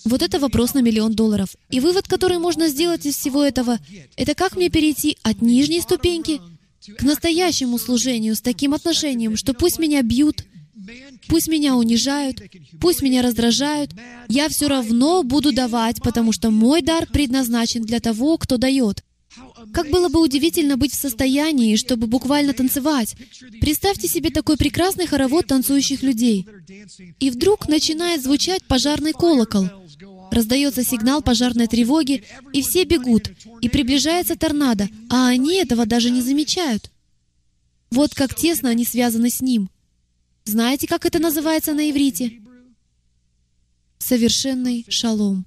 Вот 0.05 0.23
это 0.23 0.39
вопрос 0.39 0.73
на 0.73 0.82
миллион 0.82 1.13
долларов. 1.13 1.55
И 1.69 1.80
вывод, 1.80 2.07
который 2.07 2.39
можно 2.39 2.67
сделать 2.67 3.05
из 3.05 3.15
всего 3.15 3.43
этого, 3.43 3.78
это 4.15 4.34
как 4.34 4.55
мне 4.55 4.69
перейти 4.69 5.17
от 5.21 5.41
нижней 5.41 5.82
ступеньки 5.82 6.41
к 6.97 7.03
настоящему 7.03 7.77
служению 7.77 8.36
с 8.36 8.41
таким 8.41 8.73
отношением, 8.73 9.36
что 9.36 9.53
пусть 9.53 9.79
меня 9.79 10.01
бьют, 10.01 10.45
Пусть 11.27 11.47
меня 11.47 11.75
унижают, 11.75 12.41
пусть 12.79 13.01
меня 13.01 13.23
раздражают, 13.23 13.91
я 14.27 14.49
все 14.49 14.67
равно 14.67 15.23
буду 15.23 15.51
давать, 15.51 16.01
потому 16.03 16.31
что 16.31 16.51
мой 16.51 16.81
дар 16.81 17.07
предназначен 17.07 17.81
для 17.81 17.99
того, 17.99 18.38
кто 18.38 18.57
дает. 18.57 19.03
Как 19.73 19.89
было 19.89 20.07
бы 20.09 20.21
удивительно 20.21 20.77
быть 20.77 20.93
в 20.93 20.99
состоянии, 20.99 21.75
чтобы 21.75 22.07
буквально 22.07 22.53
танцевать. 22.53 23.15
Представьте 23.59 24.07
себе 24.07 24.29
такой 24.29 24.55
прекрасный 24.55 25.07
хоровод 25.07 25.47
танцующих 25.47 26.03
людей. 26.03 26.47
И 27.19 27.29
вдруг 27.29 27.67
начинает 27.67 28.23
звучать 28.23 28.63
пожарный 28.63 29.13
колокол. 29.13 29.67
Раздается 30.36 30.83
сигнал 30.83 31.21
пожарной 31.21 31.67
тревоги, 31.67 32.25
и 32.51 32.61
все 32.61 32.83
бегут, 32.83 33.31
и 33.61 33.69
приближается 33.69 34.36
торнадо, 34.36 34.89
а 35.09 35.29
они 35.29 35.55
этого 35.55 35.86
даже 35.86 36.09
не 36.09 36.21
замечают. 36.21 36.91
Вот 37.89 38.13
как 38.13 38.36
тесно 38.36 38.67
они 38.67 38.83
связаны 38.83 39.29
с 39.29 39.39
ним. 39.39 39.69
Знаете, 40.43 40.88
как 40.88 41.05
это 41.05 41.19
называется 41.19 41.73
на 41.73 41.89
иврите? 41.89 42.41
Совершенный 43.97 44.86
шалом. 44.89 45.45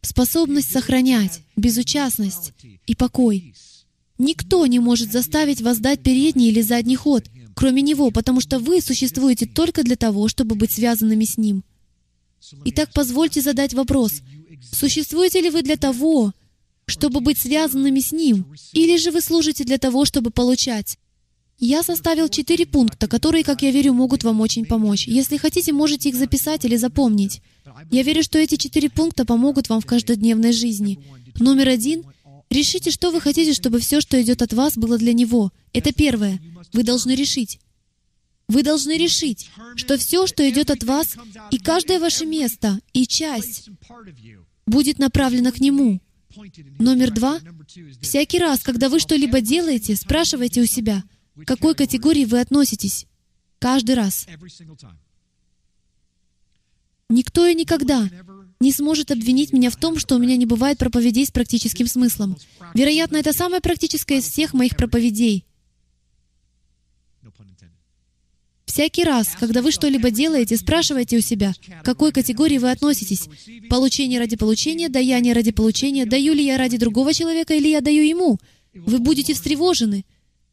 Способность 0.00 0.72
сохранять, 0.72 1.42
безучастность 1.56 2.54
и 2.86 2.94
покой. 2.94 3.54
Никто 4.16 4.66
не 4.66 4.78
может 4.78 5.12
заставить 5.12 5.60
вас 5.60 5.78
дать 5.78 6.02
передний 6.02 6.48
или 6.48 6.62
задний 6.62 6.96
ход, 6.96 7.26
кроме 7.54 7.82
Него, 7.82 8.10
потому 8.10 8.40
что 8.40 8.58
вы 8.58 8.80
существуете 8.80 9.44
только 9.44 9.82
для 9.82 9.96
того, 9.96 10.26
чтобы 10.28 10.54
быть 10.54 10.72
связанными 10.72 11.26
с 11.26 11.36
Ним. 11.36 11.62
Итак, 12.64 12.90
позвольте 12.94 13.40
задать 13.40 13.74
вопрос. 13.74 14.22
Существуете 14.72 15.40
ли 15.40 15.50
вы 15.50 15.62
для 15.62 15.76
того, 15.76 16.32
чтобы 16.86 17.20
быть 17.20 17.38
связанными 17.38 18.00
с 18.00 18.12
Ним, 18.12 18.46
или 18.72 18.96
же 18.96 19.10
вы 19.10 19.20
служите 19.20 19.64
для 19.64 19.78
того, 19.78 20.04
чтобы 20.04 20.30
получать? 20.30 20.98
Я 21.58 21.82
составил 21.82 22.28
четыре 22.28 22.66
пункта, 22.66 23.08
которые, 23.08 23.42
как 23.42 23.62
я 23.62 23.70
верю, 23.70 23.94
могут 23.94 24.24
вам 24.24 24.40
очень 24.42 24.66
помочь. 24.66 25.08
Если 25.08 25.38
хотите, 25.38 25.72
можете 25.72 26.10
их 26.10 26.16
записать 26.16 26.64
или 26.66 26.76
запомнить. 26.76 27.40
Я 27.90 28.02
верю, 28.02 28.22
что 28.22 28.38
эти 28.38 28.56
четыре 28.56 28.90
пункта 28.90 29.24
помогут 29.24 29.68
вам 29.68 29.80
в 29.80 29.86
каждодневной 29.86 30.52
жизни. 30.52 30.98
Номер 31.38 31.68
один— 31.68 32.04
решите, 32.50 32.90
что 32.90 33.10
вы 33.10 33.20
хотите, 33.20 33.54
чтобы 33.54 33.80
все, 33.80 34.00
что 34.00 34.20
идет 34.20 34.42
от 34.42 34.52
вас, 34.52 34.76
было 34.76 34.98
для 34.98 35.14
Него. 35.14 35.50
Это 35.72 35.92
первое. 35.92 36.40
Вы 36.72 36.82
должны 36.82 37.12
решить. 37.12 37.58
Вы 38.48 38.62
должны 38.62 38.96
решить, 38.96 39.50
что 39.74 39.98
все, 39.98 40.26
что 40.26 40.48
идет 40.48 40.70
от 40.70 40.84
вас, 40.84 41.16
и 41.50 41.58
каждое 41.58 41.98
ваше 41.98 42.26
место, 42.26 42.78
и 42.92 43.06
часть, 43.06 43.68
будет 44.66 44.98
направлено 44.98 45.52
к 45.52 45.60
Нему. 45.60 46.00
Номер 46.78 47.12
два. 47.12 47.40
Всякий 48.00 48.38
раз, 48.38 48.62
когда 48.62 48.88
вы 48.88 49.00
что-либо 49.00 49.40
делаете, 49.40 49.96
спрашивайте 49.96 50.60
у 50.62 50.66
себя— 50.66 51.02
к 51.36 51.46
какой 51.46 51.74
категории 51.74 52.24
вы 52.24 52.40
относитесь? 52.40 53.06
Каждый 53.58 53.94
раз. 53.94 54.26
Никто 57.10 57.46
и 57.46 57.54
никогда 57.54 58.08
не 58.58 58.72
сможет 58.72 59.10
обвинить 59.10 59.52
меня 59.52 59.70
в 59.70 59.76
том, 59.76 59.98
что 59.98 60.16
у 60.16 60.18
меня 60.18 60.36
не 60.36 60.46
бывает 60.46 60.78
проповедей 60.78 61.26
с 61.26 61.30
практическим 61.30 61.86
смыслом. 61.86 62.38
Вероятно, 62.74 63.18
это 63.18 63.34
самая 63.34 63.60
практическая 63.60 64.18
из 64.18 64.24
всех 64.24 64.54
моих 64.54 64.76
проповедей. 64.76 65.44
Всякий 68.66 69.04
раз, 69.04 69.28
когда 69.38 69.62
вы 69.62 69.72
что-либо 69.72 70.10
делаете, 70.10 70.56
спрашивайте 70.56 71.16
у 71.16 71.20
себя, 71.20 71.54
к 71.54 71.84
какой 71.84 72.12
категории 72.12 72.58
вы 72.58 72.70
относитесь. 72.70 73.28
Получение 73.70 74.18
ради 74.18 74.36
получения, 74.36 74.88
даяние 74.88 75.32
ради 75.32 75.52
получения, 75.52 76.04
даю 76.04 76.34
ли 76.34 76.44
я 76.44 76.58
ради 76.58 76.76
другого 76.76 77.14
человека 77.14 77.54
или 77.54 77.68
я 77.68 77.80
даю 77.80 78.02
ему. 78.02 78.38
Вы 78.74 78.98
будете 78.98 79.34
встревожены 79.34 80.04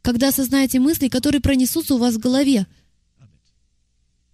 когда 0.03 0.27
осознаете 0.27 0.79
мысли, 0.79 1.07
которые 1.07 1.41
пронесутся 1.41 1.95
у 1.95 1.97
вас 1.97 2.15
в 2.15 2.19
голове. 2.19 2.67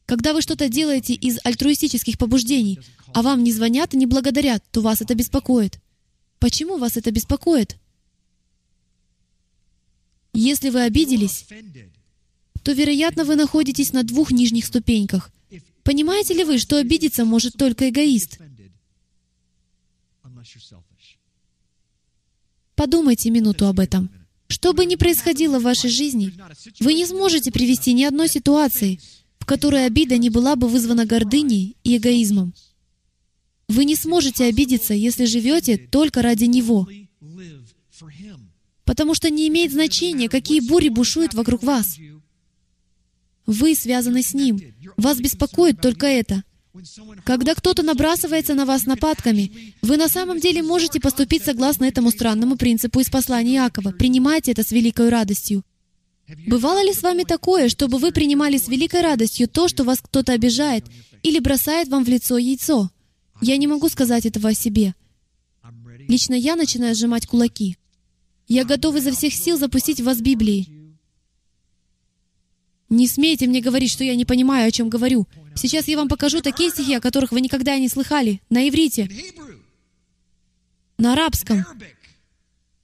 Когда 0.07 0.33
вы 0.33 0.41
что-то 0.41 0.67
делаете 0.67 1.13
из 1.13 1.37
альтруистических 1.43 2.17
побуждений, 2.17 2.79
а 3.13 3.21
вам 3.21 3.43
не 3.43 3.53
звонят 3.53 3.93
и 3.93 3.97
не 3.97 4.07
благодарят, 4.07 4.63
то 4.71 4.81
вас 4.81 5.01
это 5.01 5.13
беспокоит. 5.13 5.79
Почему 6.39 6.77
вас 6.77 6.97
это 6.97 7.11
беспокоит? 7.11 7.77
Если 10.33 10.71
вы 10.71 10.81
обиделись, 10.81 11.45
то, 12.69 12.73
вероятно, 12.73 13.23
вы 13.25 13.35
находитесь 13.35 13.93
на 13.93 14.03
двух 14.03 14.29
нижних 14.29 14.63
ступеньках. 14.63 15.31
Понимаете 15.81 16.35
ли 16.35 16.43
вы, 16.43 16.59
что 16.59 16.77
обидеться 16.77 17.25
может 17.25 17.55
только 17.55 17.89
эгоист? 17.89 18.37
Подумайте 22.75 23.31
минуту 23.31 23.65
об 23.65 23.79
этом. 23.79 24.11
Что 24.49 24.73
бы 24.73 24.85
ни 24.85 24.97
происходило 24.97 25.57
в 25.57 25.63
вашей 25.63 25.89
жизни, 25.89 26.31
вы 26.79 26.93
не 26.93 27.07
сможете 27.07 27.51
привести 27.51 27.93
ни 27.93 28.03
одной 28.03 28.29
ситуации, 28.29 28.99
в 29.39 29.47
которой 29.47 29.87
обида 29.87 30.19
не 30.19 30.29
была 30.29 30.55
бы 30.55 30.67
вызвана 30.67 31.07
гордыней 31.07 31.75
и 31.83 31.97
эгоизмом. 31.97 32.53
Вы 33.67 33.85
не 33.85 33.95
сможете 33.95 34.43
обидеться, 34.43 34.93
если 34.93 35.25
живете 35.25 35.75
только 35.75 36.21
ради 36.21 36.43
Него. 36.43 36.87
Потому 38.85 39.15
что 39.15 39.31
не 39.31 39.47
имеет 39.47 39.71
значения, 39.71 40.29
какие 40.29 40.59
бури 40.59 40.89
бушуют 40.89 41.33
вокруг 41.33 41.63
вас. 41.63 41.97
Вы 43.49 43.73
связаны 43.73 44.21
с 44.21 44.35
Ним. 44.35 44.59
Вас 44.95 45.17
беспокоит 45.17 45.81
только 45.81 46.05
это. 46.05 46.43
Когда 47.25 47.55
кто-то 47.55 47.81
набрасывается 47.81 48.53
на 48.53 48.63
вас 48.63 48.85
нападками, 48.85 49.73
вы 49.81 49.97
на 49.97 50.07
самом 50.07 50.39
деле 50.39 50.61
можете 50.61 50.99
поступить 50.99 51.43
согласно 51.43 51.85
этому 51.85 52.11
странному 52.11 52.57
принципу 52.57 52.99
из 52.99 53.09
послания 53.09 53.55
Иакова. 53.55 53.89
Принимайте 53.89 54.51
это 54.51 54.61
с 54.61 54.71
великой 54.71 55.09
радостью. 55.09 55.63
Бывало 56.45 56.83
ли 56.85 56.93
с 56.93 57.01
вами 57.01 57.23
такое, 57.23 57.69
чтобы 57.69 57.97
вы 57.97 58.11
принимали 58.11 58.59
с 58.59 58.67
великой 58.67 59.01
радостью 59.01 59.47
то, 59.47 59.67
что 59.67 59.83
вас 59.83 59.99
кто-то 59.99 60.33
обижает 60.33 60.85
или 61.23 61.39
бросает 61.39 61.87
вам 61.87 62.05
в 62.05 62.07
лицо 62.07 62.37
яйцо? 62.37 62.91
Я 63.41 63.57
не 63.57 63.65
могу 63.65 63.89
сказать 63.89 64.27
этого 64.27 64.49
о 64.49 64.53
себе. 64.53 64.93
Лично 66.07 66.35
я 66.35 66.55
начинаю 66.55 66.93
сжимать 66.93 67.25
кулаки. 67.25 67.77
Я 68.47 68.63
готов 68.63 68.97
изо 68.97 69.11
всех 69.11 69.33
сил 69.33 69.57
запустить 69.57 70.01
в 70.01 70.03
вас 70.03 70.21
Библии. 70.21 70.78
Не 72.89 73.07
смейте 73.07 73.45
мне 73.47 73.61
говорить, 73.61 73.91
что 73.91 74.03
я 74.03 74.15
не 74.15 74.25
понимаю, 74.25 74.67
о 74.67 74.71
чем 74.71 74.89
говорю. 74.89 75.27
Сейчас 75.55 75.87
я 75.87 75.97
вам 75.97 76.07
покажу 76.07 76.41
такие 76.41 76.71
стихи, 76.71 76.95
о 76.95 77.01
которых 77.01 77.31
вы 77.31 77.41
никогда 77.41 77.77
не 77.77 77.87
слыхали, 77.87 78.41
на 78.49 78.67
иврите, 78.67 79.09
на 80.97 81.13
арабском. 81.13 81.65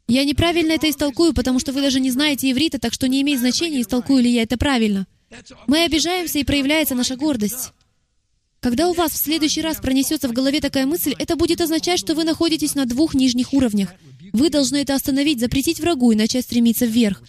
Я 0.07 0.23
неправильно 0.23 0.73
это 0.73 0.89
истолкую, 0.89 1.33
потому 1.33 1.59
что 1.59 1.73
вы 1.73 1.81
даже 1.81 1.99
не 1.99 2.11
знаете 2.11 2.51
иврита, 2.51 2.77
так 2.77 2.93
что 2.93 3.07
не 3.07 3.21
имеет 3.21 3.39
значения, 3.39 3.81
истолкую 3.81 4.21
ли 4.21 4.31
я 4.31 4.43
это 4.43 4.57
правильно. 4.57 5.07
Мы 5.65 5.83
обижаемся, 5.83 6.37
и 6.37 6.43
проявляется 6.43 6.93
наша 6.93 7.15
гордость. 7.15 7.71
Когда 8.65 8.89
у 8.89 8.93
вас 8.93 9.11
в 9.11 9.17
следующий 9.17 9.61
раз 9.61 9.77
пронесется 9.77 10.27
в 10.27 10.33
голове 10.33 10.59
такая 10.59 10.87
мысль, 10.87 11.13
это 11.19 11.35
будет 11.35 11.61
означать, 11.61 11.99
что 11.99 12.15
вы 12.15 12.23
находитесь 12.23 12.73
на 12.73 12.87
двух 12.87 13.13
нижних 13.13 13.53
уровнях. 13.53 13.93
Вы 14.33 14.49
должны 14.49 14.77
это 14.77 14.95
остановить, 14.95 15.39
запретить 15.39 15.79
врагу 15.79 16.11
и 16.11 16.15
начать 16.15 16.45
стремиться 16.45 16.87
вверх. 16.87 17.21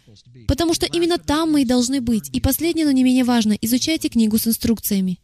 Потому 0.48 0.72
что 0.72 0.86
именно 0.86 1.18
там 1.18 1.52
мы 1.52 1.60
и 1.60 1.66
должны 1.66 2.00
быть. 2.00 2.30
И 2.32 2.40
последнее, 2.40 2.86
но 2.86 2.92
не 2.92 3.04
менее 3.04 3.24
важно, 3.24 3.52
изучайте 3.60 4.08
книгу 4.08 4.38
с 4.38 4.46
инструкциями. 4.46 5.20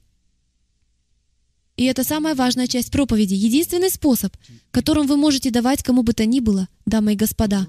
И 1.78 1.84
это 1.84 2.04
самая 2.04 2.34
важная 2.34 2.66
часть 2.66 2.90
проповеди, 2.90 3.32
единственный 3.32 3.88
способ, 3.88 4.36
которым 4.70 5.06
вы 5.06 5.16
можете 5.16 5.50
давать 5.50 5.82
кому 5.82 6.02
бы 6.02 6.12
то 6.12 6.26
ни 6.26 6.40
было, 6.40 6.68
дамы 6.84 7.14
и 7.14 7.16
господа. 7.16 7.66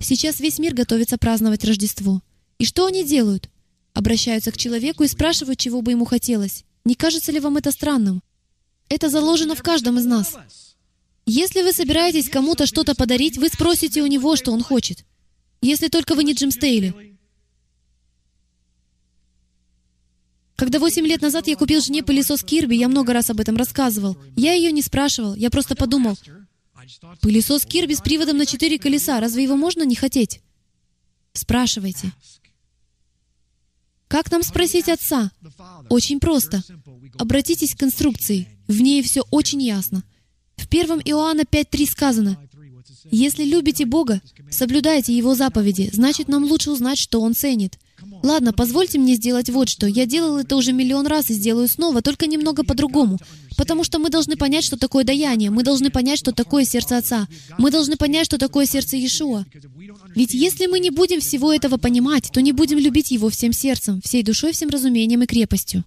Сейчас 0.00 0.40
весь 0.40 0.58
мир 0.58 0.74
готовится 0.74 1.18
праздновать 1.18 1.62
Рождество. 1.62 2.20
И 2.58 2.64
что 2.64 2.86
они 2.86 3.04
делают? 3.04 3.48
Обращаются 3.94 4.50
к 4.50 4.58
человеку 4.58 5.04
и 5.04 5.08
спрашивают, 5.08 5.60
чего 5.60 5.82
бы 5.82 5.92
ему 5.92 6.04
хотелось. 6.04 6.65
Не 6.86 6.94
кажется 6.94 7.32
ли 7.32 7.40
вам 7.40 7.56
это 7.56 7.72
странным? 7.72 8.22
Это 8.88 9.08
заложено 9.08 9.56
в 9.56 9.62
каждом 9.62 9.98
из 9.98 10.04
нас. 10.04 10.36
Если 11.26 11.62
вы 11.62 11.72
собираетесь 11.72 12.30
кому-то 12.30 12.64
что-то 12.64 12.94
подарить, 12.94 13.38
вы 13.38 13.48
спросите 13.48 14.02
у 14.02 14.06
него, 14.06 14.36
что 14.36 14.52
он 14.52 14.62
хочет. 14.62 15.04
Если 15.60 15.88
только 15.88 16.14
вы 16.14 16.22
не 16.22 16.32
Джим 16.32 16.52
Стейли. 16.52 17.18
Когда 20.54 20.78
восемь 20.78 21.04
лет 21.04 21.22
назад 21.22 21.48
я 21.48 21.56
купил 21.56 21.80
жене 21.80 22.04
пылесос 22.04 22.44
Кирби, 22.44 22.76
я 22.76 22.86
много 22.86 23.12
раз 23.12 23.30
об 23.30 23.40
этом 23.40 23.56
рассказывал. 23.56 24.16
Я 24.36 24.52
ее 24.52 24.70
не 24.70 24.80
спрашивал, 24.80 25.34
я 25.34 25.50
просто 25.50 25.74
подумал, 25.74 26.16
пылесос 27.20 27.66
Кирби 27.66 27.94
с 27.94 28.00
приводом 28.00 28.36
на 28.36 28.46
четыре 28.46 28.78
колеса, 28.78 29.18
разве 29.18 29.42
его 29.42 29.56
можно 29.56 29.82
не 29.82 29.96
хотеть? 29.96 30.40
Спрашивайте. 31.32 32.12
Как 34.08 34.30
нам 34.30 34.42
спросить 34.42 34.88
отца? 34.88 35.30
Очень 35.88 36.20
просто. 36.20 36.62
Обратитесь 37.18 37.74
к 37.74 37.82
инструкции. 37.82 38.48
В 38.68 38.80
ней 38.80 39.02
все 39.02 39.22
очень 39.30 39.62
ясно. 39.62 40.04
В 40.56 40.66
1 40.68 41.02
Иоанна 41.04 41.42
5.3 41.42 41.90
сказано, 41.90 42.38
«Если 43.10 43.44
любите 43.44 43.84
Бога, 43.84 44.20
соблюдайте 44.50 45.16
Его 45.16 45.34
заповеди, 45.34 45.90
значит, 45.92 46.28
нам 46.28 46.44
лучше 46.44 46.70
узнать, 46.70 46.98
что 46.98 47.20
Он 47.20 47.34
ценит. 47.34 47.78
Ладно, 48.22 48.52
позвольте 48.52 48.98
мне 48.98 49.14
сделать 49.14 49.50
вот 49.50 49.68
что. 49.68 49.86
Я 49.86 50.06
делал 50.06 50.38
это 50.38 50.56
уже 50.56 50.72
миллион 50.72 51.06
раз 51.06 51.30
и 51.30 51.34
сделаю 51.34 51.68
снова, 51.68 52.02
только 52.02 52.26
немного 52.26 52.64
по-другому. 52.64 53.18
Потому 53.56 53.84
что 53.84 53.98
мы 53.98 54.10
должны 54.10 54.36
понять, 54.36 54.64
что 54.64 54.76
такое 54.76 55.04
даяние. 55.04 55.50
Мы 55.50 55.62
должны 55.62 55.90
понять, 55.90 56.18
что 56.18 56.32
такое 56.32 56.64
сердце 56.64 56.98
Отца. 56.98 57.26
Мы 57.58 57.70
должны 57.70 57.96
понять, 57.96 58.26
что 58.26 58.38
такое 58.38 58.66
сердце 58.66 58.96
Иешуа. 58.96 59.44
Ведь 60.14 60.34
если 60.34 60.66
мы 60.66 60.78
не 60.78 60.90
будем 60.90 61.20
всего 61.20 61.52
этого 61.52 61.78
понимать, 61.78 62.30
то 62.32 62.42
не 62.42 62.52
будем 62.52 62.78
любить 62.78 63.10
Его 63.10 63.30
всем 63.30 63.52
сердцем, 63.52 64.00
всей 64.02 64.22
душой, 64.22 64.52
всем 64.52 64.68
разумением 64.68 65.22
и 65.22 65.26
крепостью. 65.26 65.84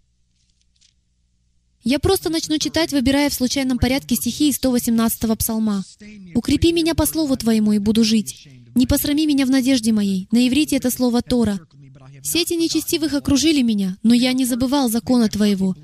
Я 1.83 1.99
просто 1.99 2.29
начну 2.29 2.57
читать, 2.57 2.91
выбирая 2.91 3.29
в 3.29 3.33
случайном 3.33 3.77
порядке 3.77 4.15
стихи 4.15 4.49
из 4.49 4.59
118-го 4.59 5.35
псалма. 5.35 5.83
«Укрепи 6.35 6.73
меня 6.73 6.93
по 6.93 7.05
слову 7.05 7.37
Твоему, 7.37 7.71
и 7.71 7.79
буду 7.79 8.03
жить. 8.03 8.47
Не 8.75 8.85
посрами 8.85 9.25
меня 9.25 9.45
в 9.45 9.49
надежде 9.49 9.93
моей». 9.93 10.27
На 10.31 10.47
иврите 10.47 10.75
это 10.75 10.91
слово 10.91 11.21
«Тора». 11.21 11.59
Сети 12.23 12.53
нечестивых 12.53 13.13
окружили 13.13 13.61
меня, 13.61 13.97
но 14.03 14.13
я 14.13 14.33
не 14.33 14.45
забывал 14.45 14.89
закона 14.89 15.29
Твоего. 15.29 15.75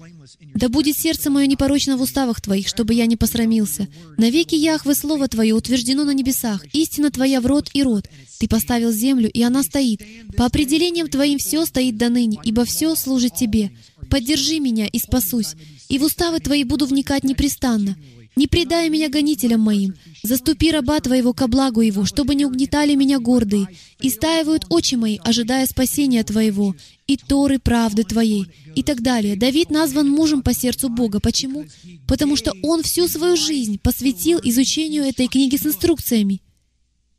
Да 0.54 0.70
будет 0.70 0.98
сердце 0.98 1.30
мое 1.30 1.48
непорочно 1.48 1.98
в 1.98 2.02
уставах 2.02 2.42
Твоих, 2.42 2.68
чтобы 2.68 2.94
я 2.94 3.06
не 3.06 3.16
посрамился. 3.16 3.88
Навеки 4.18 4.56
Яхве 4.56 4.96
Слово 4.96 5.28
Твое 5.28 5.54
утверждено 5.54 6.04
на 6.04 6.14
небесах, 6.14 6.66
истина 6.74 7.12
Твоя 7.12 7.42
в 7.42 7.46
род 7.46 7.70
и 7.74 7.84
род. 7.84 8.10
Ты 8.40 8.48
поставил 8.48 8.92
землю, 8.92 9.30
и 9.30 9.42
она 9.42 9.64
стоит. 9.64 10.02
По 10.36 10.46
определениям 10.46 11.08
Твоим 11.08 11.40
все 11.40 11.66
стоит 11.66 11.98
до 11.98 12.10
ныне, 12.10 12.40
ибо 12.44 12.66
все 12.66 12.96
служит 12.96 13.36
Тебе. 13.36 13.72
Поддержи 14.10 14.60
меня 14.60 14.88
и 14.88 15.00
спасусь, 15.00 15.56
и 15.90 16.00
в 16.00 16.04
уставы 16.04 16.40
Твои 16.40 16.64
буду 16.64 16.86
вникать 16.86 17.24
непрестанно. 17.24 17.96
Не 18.36 18.48
предай 18.48 18.90
меня 18.90 19.08
гонителям 19.08 19.62
моим. 19.62 19.94
Заступи 20.22 20.72
раба 20.72 21.00
Твоего 21.00 21.34
ко 21.34 21.48
благу 21.48 21.80
его, 21.82 22.04
чтобы 22.04 22.36
не 22.36 22.46
угнетали 22.46 22.94
меня 22.96 23.20
гордые. 23.20 23.68
И 24.02 24.10
стаивают 24.10 24.66
очи 24.70 24.96
мои, 24.96 25.18
ожидая 25.24 25.66
спасения 25.66 26.24
Твоего, 26.24 26.76
и 27.08 27.16
Торы 27.16 27.60
правды 27.60 28.04
Твоей, 28.04 28.48
и 28.76 28.84
так 28.84 29.02
далее. 29.02 29.38
Давид 29.38 29.70
назван 29.70 30.10
мужем 30.10 30.42
по 30.42 30.54
сердцу 30.54 30.90
Бога. 30.90 31.22
Почему? 31.22 31.66
Потому 32.08 32.36
что 32.36 32.54
он 32.62 32.84
всю 32.84 33.08
свою 33.08 33.38
жизнь 33.38 33.80
посвятил 33.80 34.40
изучению 34.44 35.06
этой 35.06 35.28
книги 35.28 35.56
с 35.56 35.66
инструкциями. 35.66 36.42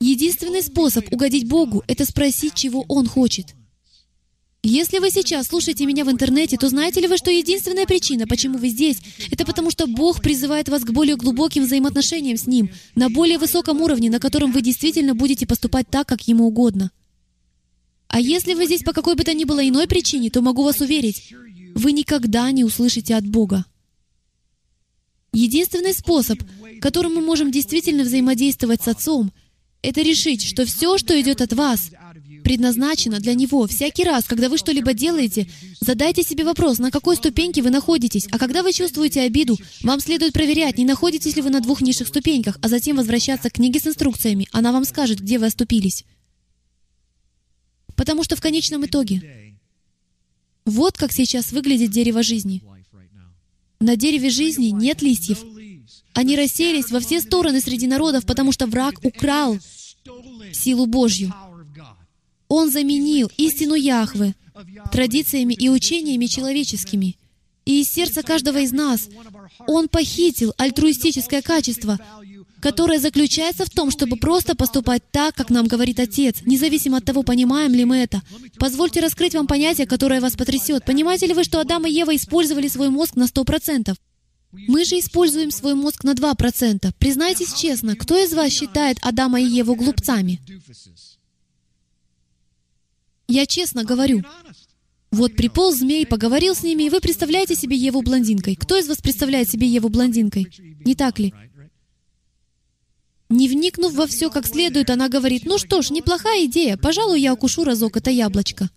Единственный 0.00 0.62
способ 0.62 1.10
угодить 1.10 1.48
Богу— 1.48 1.82
это 1.86 2.04
спросить, 2.04 2.54
чего 2.54 2.84
Он 2.88 3.06
хочет. 3.06 3.54
Если 4.68 4.98
вы 4.98 5.10
сейчас 5.10 5.46
слушаете 5.46 5.86
меня 5.86 6.04
в 6.04 6.10
интернете, 6.10 6.56
то 6.56 6.68
знаете 6.68 7.00
ли 7.00 7.06
вы, 7.06 7.18
что 7.18 7.30
единственная 7.30 7.86
причина, 7.86 8.26
почему 8.26 8.58
вы 8.58 8.68
здесь, 8.70 8.98
это 9.30 9.46
потому 9.46 9.70
что 9.70 9.86
Бог 9.86 10.20
призывает 10.20 10.68
вас 10.68 10.82
к 10.82 10.90
более 10.90 11.14
глубоким 11.14 11.62
взаимоотношениям 11.62 12.36
с 12.36 12.48
Ним, 12.48 12.70
на 12.96 13.08
более 13.08 13.38
высоком 13.38 13.80
уровне, 13.80 14.10
на 14.10 14.18
котором 14.18 14.50
вы 14.50 14.62
действительно 14.62 15.14
будете 15.14 15.46
поступать 15.46 15.88
так, 15.88 16.08
как 16.08 16.26
Ему 16.26 16.48
угодно. 16.48 16.90
А 18.08 18.18
если 18.18 18.54
вы 18.54 18.66
здесь 18.66 18.82
по 18.82 18.92
какой 18.92 19.14
бы 19.14 19.22
то 19.22 19.34
ни 19.34 19.44
было 19.44 19.66
иной 19.66 19.86
причине, 19.86 20.30
то 20.30 20.42
могу 20.42 20.64
вас 20.64 20.80
уверить, 20.80 21.32
вы 21.76 21.92
никогда 21.92 22.50
не 22.50 22.64
услышите 22.64 23.14
от 23.14 23.24
Бога. 23.24 23.66
Единственный 25.32 25.94
способ, 25.94 26.40
которым 26.80 27.14
мы 27.14 27.20
можем 27.20 27.52
действительно 27.52 28.02
взаимодействовать 28.02 28.82
с 28.82 28.88
Отцом, 28.88 29.32
это 29.82 30.02
решить, 30.02 30.42
что 30.42 30.64
все, 30.64 30.98
что 30.98 31.20
идет 31.20 31.40
от 31.40 31.52
вас, 31.52 31.92
предназначено 32.46 33.18
для 33.18 33.34
Него. 33.34 33.66
Всякий 33.66 34.04
раз, 34.04 34.24
когда 34.24 34.48
вы 34.48 34.56
что-либо 34.56 34.94
делаете, 34.94 35.48
задайте 35.80 36.22
себе 36.22 36.44
вопрос, 36.44 36.78
на 36.78 36.92
какой 36.92 37.16
ступеньке 37.16 37.60
вы 37.60 37.70
находитесь. 37.70 38.28
А 38.30 38.38
когда 38.38 38.62
вы 38.62 38.72
чувствуете 38.72 39.22
обиду, 39.22 39.58
вам 39.82 39.98
следует 39.98 40.32
проверять, 40.32 40.78
не 40.78 40.84
находитесь 40.84 41.34
ли 41.34 41.42
вы 41.42 41.50
на 41.50 41.58
двух 41.58 41.80
низших 41.80 42.06
ступеньках, 42.06 42.56
а 42.62 42.68
затем 42.68 42.98
возвращаться 42.98 43.50
к 43.50 43.54
книге 43.54 43.80
с 43.80 43.88
инструкциями. 43.88 44.46
Она 44.52 44.70
вам 44.70 44.84
скажет, 44.84 45.18
где 45.18 45.40
вы 45.40 45.46
оступились. 45.46 46.04
Потому 47.96 48.22
что 48.22 48.36
в 48.36 48.40
конечном 48.40 48.86
итоге, 48.86 49.56
вот 50.64 50.96
как 50.96 51.10
сейчас 51.10 51.50
выглядит 51.50 51.90
дерево 51.90 52.22
жизни. 52.22 52.62
На 53.80 53.96
дереве 53.96 54.30
жизни 54.30 54.68
нет 54.68 55.02
листьев. 55.02 55.42
Они 56.14 56.36
рассеялись 56.36 56.92
во 56.92 57.00
все 57.00 57.20
стороны 57.20 57.60
среди 57.60 57.88
народов, 57.88 58.24
потому 58.24 58.52
что 58.52 58.68
враг 58.68 59.04
украл 59.04 59.58
силу 60.52 60.86
Божью. 60.86 61.34
Он 62.48 62.70
заменил 62.70 63.30
истину 63.36 63.74
Яхвы 63.74 64.34
традициями 64.90 65.54
и 65.54 65.68
учениями 65.68 66.26
человеческими. 66.26 67.16
И 67.64 67.82
из 67.82 67.90
сердца 67.90 68.22
каждого 68.22 68.58
из 68.58 68.72
нас 68.72 69.08
Он 69.66 69.88
похитил 69.88 70.54
альтруистическое 70.56 71.42
качество, 71.42 71.98
которое 72.60 72.98
заключается 72.98 73.64
в 73.64 73.70
том, 73.70 73.90
чтобы 73.90 74.16
просто 74.16 74.54
поступать 74.54 75.02
так, 75.10 75.34
как 75.34 75.50
нам 75.50 75.66
говорит 75.66 76.00
Отец, 76.00 76.42
независимо 76.44 76.98
от 76.98 77.04
того, 77.04 77.22
понимаем 77.22 77.74
ли 77.74 77.84
мы 77.84 77.98
это. 77.98 78.22
Позвольте 78.58 79.00
раскрыть 79.00 79.34
вам 79.34 79.46
понятие, 79.46 79.86
которое 79.86 80.20
вас 80.20 80.34
потрясет. 80.34 80.84
Понимаете 80.84 81.26
ли 81.26 81.34
вы, 81.34 81.44
что 81.44 81.60
Адам 81.60 81.86
и 81.86 81.90
Ева 81.90 82.14
использовали 82.14 82.68
свой 82.68 82.88
мозг 82.88 83.16
на 83.16 83.24
100%? 83.24 83.94
Мы 84.52 84.84
же 84.84 84.98
используем 84.98 85.50
свой 85.50 85.74
мозг 85.74 86.04
на 86.04 86.14
2%. 86.14 86.92
Признайтесь 86.98 87.52
честно, 87.52 87.94
кто 87.94 88.16
из 88.16 88.32
вас 88.32 88.52
считает 88.52 88.98
Адама 89.02 89.40
и 89.40 89.44
Еву 89.44 89.74
глупцами? 89.74 90.40
Я 93.28 93.46
честно 93.46 93.84
говорю. 93.84 94.22
Вот 95.10 95.34
приполз 95.34 95.78
змей, 95.78 96.06
поговорил 96.06 96.54
с 96.54 96.62
ними, 96.62 96.84
и 96.84 96.90
вы 96.90 97.00
представляете 97.00 97.54
себе 97.54 97.76
Еву 97.76 98.02
блондинкой. 98.02 98.56
Кто 98.56 98.76
из 98.76 98.88
вас 98.88 98.98
представляет 98.98 99.48
себе 99.48 99.66
Еву 99.66 99.88
блондинкой? 99.88 100.52
Не 100.84 100.94
так 100.94 101.18
ли? 101.18 101.32
Не 103.28 103.48
вникнув 103.48 103.94
во 103.94 104.06
все 104.06 104.30
как 104.30 104.46
следует, 104.46 104.90
она 104.90 105.08
говорит, 105.08 105.44
ну 105.44 105.58
что 105.58 105.82
ж, 105.82 105.90
неплохая 105.90 106.44
идея, 106.46 106.76
пожалуй, 106.76 107.20
я 107.20 107.34
укушу 107.34 107.64
разок 107.64 107.96
это 107.96 108.10
яблочко. 108.10 108.70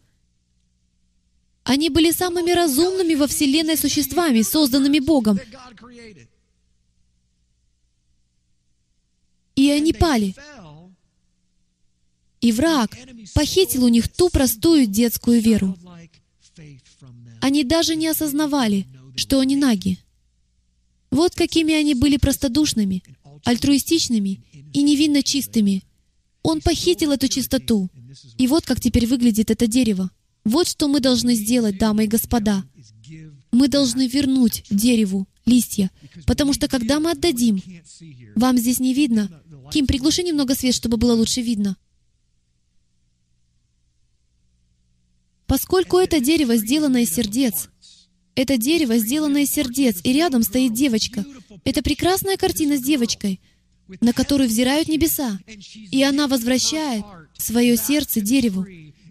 Они 1.64 1.90
были 1.90 2.10
самыми 2.10 2.52
разумными 2.52 3.14
во 3.14 3.28
Вселенной 3.28 3.78
существами, 3.78 4.42
созданными 4.42 5.00
Богом. 5.00 5.40
И 9.56 9.70
они 9.70 9.94
пали. 9.94 10.34
И 12.42 12.52
враг 12.52 12.98
похитил 13.34 13.86
у 13.86 13.90
них 13.90 14.08
ту 14.08 14.30
простую 14.30 14.86
детскую 14.86 15.42
веру. 15.42 15.78
Они 17.42 17.64
даже 17.64 17.96
не 17.96 18.08
осознавали, 18.08 18.86
что 19.16 19.40
они 19.40 19.56
наги. 19.56 20.00
Вот 21.12 21.36
какими 21.36 21.74
они 21.74 21.96
были 21.96 22.18
простодушными, 22.18 23.04
альтруистичными 23.44 24.42
и 24.74 24.82
невинно 24.84 25.24
чистыми. 25.24 25.84
Он 26.44 26.62
похитил 26.62 27.12
эту 27.12 27.28
чистоту. 27.28 27.90
И 28.38 28.48
вот 28.48 28.66
как 28.66 28.80
теперь 28.80 29.08
выглядит 29.08 29.52
это 29.52 29.68
дерево. 29.68 30.12
Вот 30.46 30.68
что 30.68 30.88
мы 30.88 31.00
должны 31.00 31.36
сделать, 31.36 31.78
дамы 31.78 32.06
и 32.06 32.08
господа. 32.08 32.64
Мы 33.52 33.68
должны 33.68 34.08
вернуть 34.08 34.64
дереву 34.70 35.28
листья, 35.46 35.90
потому 36.26 36.54
что 36.54 36.68
когда 36.68 37.00
мы 37.00 37.12
отдадим, 37.12 37.62
вам 38.36 38.58
здесь 38.58 38.80
не 38.80 38.94
видно. 38.94 39.30
Ким, 39.74 39.88
приглуши 39.88 40.24
немного 40.24 40.56
свет, 40.56 40.76
чтобы 40.76 40.98
было 40.98 41.14
лучше 41.14 41.42
видно. 41.42 41.76
Поскольку 45.50 45.98
это 45.98 46.20
дерево 46.20 46.58
сделано 46.58 46.98
из 47.02 47.12
сердец, 47.12 47.70
это 48.36 48.56
дерево 48.56 49.00
сделано 49.00 49.38
из 49.38 49.50
сердец, 49.50 50.00
и 50.04 50.14
рядом 50.14 50.44
стоит 50.44 50.74
девочка. 50.74 51.26
Это 51.66 51.82
прекрасная 51.82 52.38
картина 52.38 52.78
с 52.78 52.82
девочкой, 52.82 53.42
на 54.00 54.14
которую 54.14 54.48
взирают 54.48 54.88
небеса. 54.88 55.40
И 55.74 56.04
она 56.04 56.28
возвращает 56.28 57.04
свое 57.36 57.78
сердце 57.78 58.22
дереву. 58.22 58.64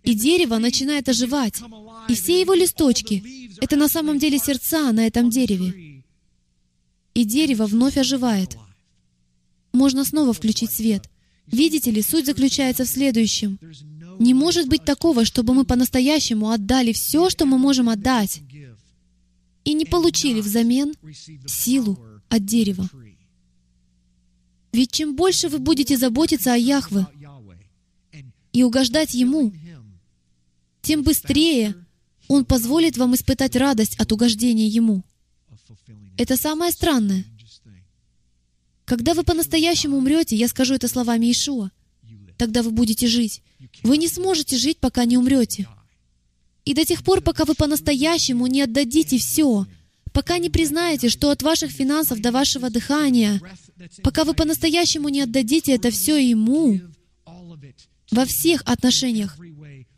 И 0.04 0.14
дерево 0.14 0.58
начинает 0.58 1.08
оживать. 1.08 1.60
И 2.08 2.14
все 2.14 2.40
его 2.40 2.54
листочки— 2.54 3.58
это 3.60 3.74
на 3.74 3.88
самом 3.88 4.20
деле 4.20 4.38
сердца 4.38 4.92
на 4.92 5.08
этом 5.08 5.30
дереве. 5.30 6.04
И 7.14 7.24
дерево 7.24 7.66
вновь 7.66 7.98
оживает. 7.98 8.56
Можно 9.72 10.04
снова 10.04 10.32
включить 10.32 10.70
свет. 10.70 11.10
Видите 11.48 11.90
ли, 11.90 12.00
суть 12.00 12.26
заключается 12.26 12.84
в 12.84 12.88
следующем. 12.88 13.58
Не 14.18 14.34
может 14.34 14.68
быть 14.68 14.84
такого, 14.84 15.24
чтобы 15.24 15.54
мы 15.54 15.64
по-настоящему 15.64 16.50
отдали 16.50 16.92
все, 16.92 17.30
что 17.30 17.46
мы 17.46 17.58
можем 17.58 17.88
отдать, 17.88 18.40
и 19.64 19.74
не 19.74 19.84
получили 19.84 20.40
взамен 20.40 20.94
силу 21.46 21.98
от 22.28 22.44
дерева. 22.44 22.88
Ведь 24.72 24.92
чем 24.92 25.16
больше 25.16 25.48
вы 25.48 25.58
будете 25.58 25.96
заботиться 25.96 26.52
о 26.52 26.56
Яхве 26.56 27.06
и 28.52 28.62
угождать 28.62 29.14
Ему, 29.14 29.52
тем 30.82 31.02
быстрее 31.02 31.74
Он 32.28 32.44
позволит 32.44 32.96
вам 32.96 33.14
испытать 33.14 33.56
радость 33.56 33.96
от 33.96 34.12
угождения 34.12 34.66
Ему. 34.66 35.02
Это 36.16 36.36
самое 36.36 36.72
странное. 36.72 37.24
Когда 38.84 39.14
вы 39.14 39.22
по-настоящему 39.22 39.98
умрете, 39.98 40.34
я 40.34 40.48
скажу 40.48 40.74
это 40.74 40.88
словами 40.88 41.30
Ишуа, 41.30 41.70
тогда 42.38 42.62
вы 42.62 42.70
будете 42.70 43.06
жить. 43.06 43.42
Вы 43.82 43.98
не 43.98 44.08
сможете 44.08 44.56
жить, 44.56 44.78
пока 44.78 45.04
не 45.04 45.18
умрете. 45.18 45.68
И 46.64 46.72
до 46.72 46.84
тех 46.84 47.02
пор, 47.02 47.20
пока 47.20 47.44
вы 47.44 47.54
по-настоящему 47.54 48.46
не 48.46 48.62
отдадите 48.62 49.18
все, 49.18 49.66
пока 50.12 50.38
не 50.38 50.48
признаете, 50.48 51.08
что 51.08 51.30
от 51.30 51.42
ваших 51.42 51.70
финансов 51.70 52.20
до 52.20 52.30
вашего 52.30 52.70
дыхания, 52.70 53.40
пока 54.02 54.24
вы 54.24 54.34
по-настоящему 54.34 55.08
не 55.08 55.22
отдадите 55.22 55.72
это 55.72 55.90
все 55.90 56.16
Ему, 56.16 56.80
во 58.10 58.24
всех 58.24 58.62
отношениях, 58.64 59.36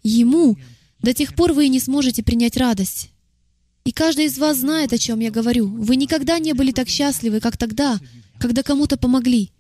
Ему, 0.03 0.57
До 1.01 1.15
тех 1.15 1.35
пор 1.35 1.53
вы 1.53 1.67
и 1.67 1.71
не 1.71 1.81
сможете 1.81 2.23
принять 2.23 2.57
радость. 2.57 3.11
И 3.85 3.93
каждый 3.93 4.27
из 4.27 4.39
вас 4.39 4.59
знает, 4.59 4.93
о 4.93 4.99
чем 4.99 5.21
я 5.21 5.31
говорю. 5.31 5.67
Вы 5.67 5.97
никогда 5.97 6.39
не 6.39 6.53
были 6.53 6.73
так 6.73 6.89
счастливы, 6.89 7.41
как 7.41 7.57
тогда, 7.57 7.99
когда 8.39 8.63
кому-то 8.63 8.99
помогли 8.99 9.51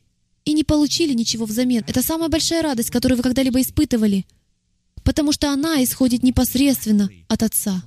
и 0.50 0.52
не 0.52 0.64
получили 0.64 1.14
ничего 1.14 1.46
взамен. 1.46 1.84
Это 1.86 2.02
самая 2.02 2.28
большая 2.28 2.62
радость, 2.62 2.90
которую 2.90 3.16
вы 3.16 3.22
когда-либо 3.22 3.60
испытывали, 3.60 4.26
потому 5.04 5.32
что 5.32 5.50
она 5.50 5.82
исходит 5.82 6.22
непосредственно 6.22 7.08
от 7.28 7.42
Отца. 7.42 7.82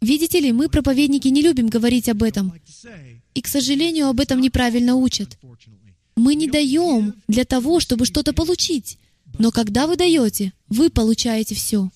Видите 0.00 0.40
ли, 0.40 0.52
мы, 0.52 0.68
проповедники, 0.68 1.26
не 1.28 1.42
любим 1.42 1.68
говорить 1.68 2.08
об 2.08 2.22
этом. 2.22 2.52
И, 3.34 3.40
к 3.40 3.48
сожалению, 3.48 4.08
об 4.08 4.20
этом 4.20 4.40
неправильно 4.40 4.94
учат. 4.94 5.38
Мы 6.16 6.34
не 6.34 6.48
даем 6.48 7.14
для 7.28 7.44
того, 7.44 7.80
чтобы 7.80 8.04
что-то 8.04 8.32
получить. 8.32 8.98
Но 9.38 9.50
когда 9.50 9.86
вы 9.86 9.96
даете, 9.96 10.52
вы 10.68 10.90
получаете 10.90 11.54
все. 11.54 11.90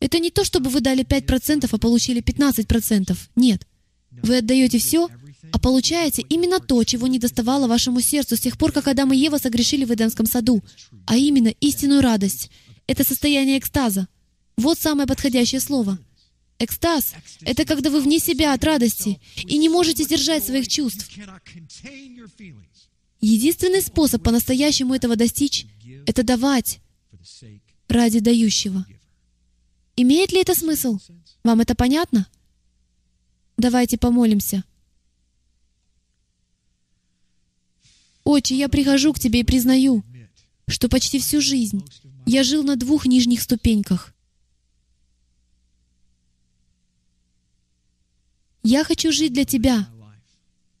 Это 0.00 0.18
не 0.18 0.30
то, 0.30 0.44
чтобы 0.44 0.70
вы 0.70 0.80
дали 0.80 1.04
5%, 1.04 1.68
а 1.70 1.78
получили 1.78 2.22
15%. 2.22 3.16
Нет. 3.36 3.66
Вы 4.10 4.38
отдаете 4.38 4.78
все, 4.78 5.08
а 5.52 5.58
получаете 5.58 6.22
именно 6.22 6.60
то, 6.60 6.82
чего 6.84 7.06
не 7.06 7.18
доставало 7.18 7.66
вашему 7.66 8.00
сердцу 8.00 8.36
с 8.36 8.40
тех 8.40 8.58
пор, 8.58 8.72
как 8.72 8.88
Адам 8.88 9.12
и 9.12 9.16
Ева 9.16 9.38
согрешили 9.38 9.84
в 9.84 9.92
Эдемском 9.92 10.26
саду, 10.26 10.62
а 11.06 11.16
именно 11.16 11.48
истинную 11.60 12.00
радость. 12.00 12.50
Это 12.86 13.04
состояние 13.04 13.58
экстаза. 13.58 14.08
Вот 14.56 14.78
самое 14.78 15.06
подходящее 15.06 15.60
слово. 15.60 15.98
Экстаз— 16.58 17.14
это 17.40 17.64
когда 17.64 17.90
вы 17.90 18.00
вне 18.00 18.18
себя 18.18 18.54
от 18.54 18.62
радости 18.64 19.20
и 19.36 19.58
не 19.58 19.68
можете 19.68 20.04
сдержать 20.04 20.44
своих 20.44 20.68
чувств. 20.68 21.10
Единственный 23.20 23.82
способ 23.82 24.22
по-настоящему 24.22 24.94
этого 24.94 25.16
достичь— 25.16 25.66
это 26.06 26.22
давать 26.22 26.80
ради 27.88 28.20
дающего. 28.20 28.86
Имеет 29.96 30.32
ли 30.32 30.40
это 30.40 30.54
смысл? 30.54 30.98
Вам 31.42 31.60
это 31.60 31.74
понятно? 31.74 32.26
Давайте 33.56 33.96
помолимся. 33.98 34.64
Отче, 38.24 38.56
я 38.56 38.70
прихожу 38.70 39.12
к 39.12 39.18
Тебе 39.18 39.40
и 39.40 39.44
признаю, 39.44 40.02
что 40.66 40.88
почти 40.88 41.18
всю 41.18 41.40
жизнь 41.40 41.84
я 42.26 42.42
жил 42.42 42.62
на 42.62 42.76
двух 42.76 43.06
нижних 43.06 43.42
ступеньках. 43.42 44.14
Я 48.62 48.82
хочу 48.82 49.12
жить 49.12 49.34
для 49.34 49.44
Тебя 49.44 49.86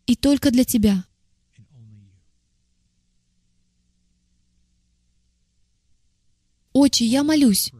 и 0.06 0.16
только 0.16 0.50
для 0.50 0.64
Тебя. 0.64 1.04
Отче, 6.72 7.04
я 7.04 7.22
молюсь, 7.22 7.72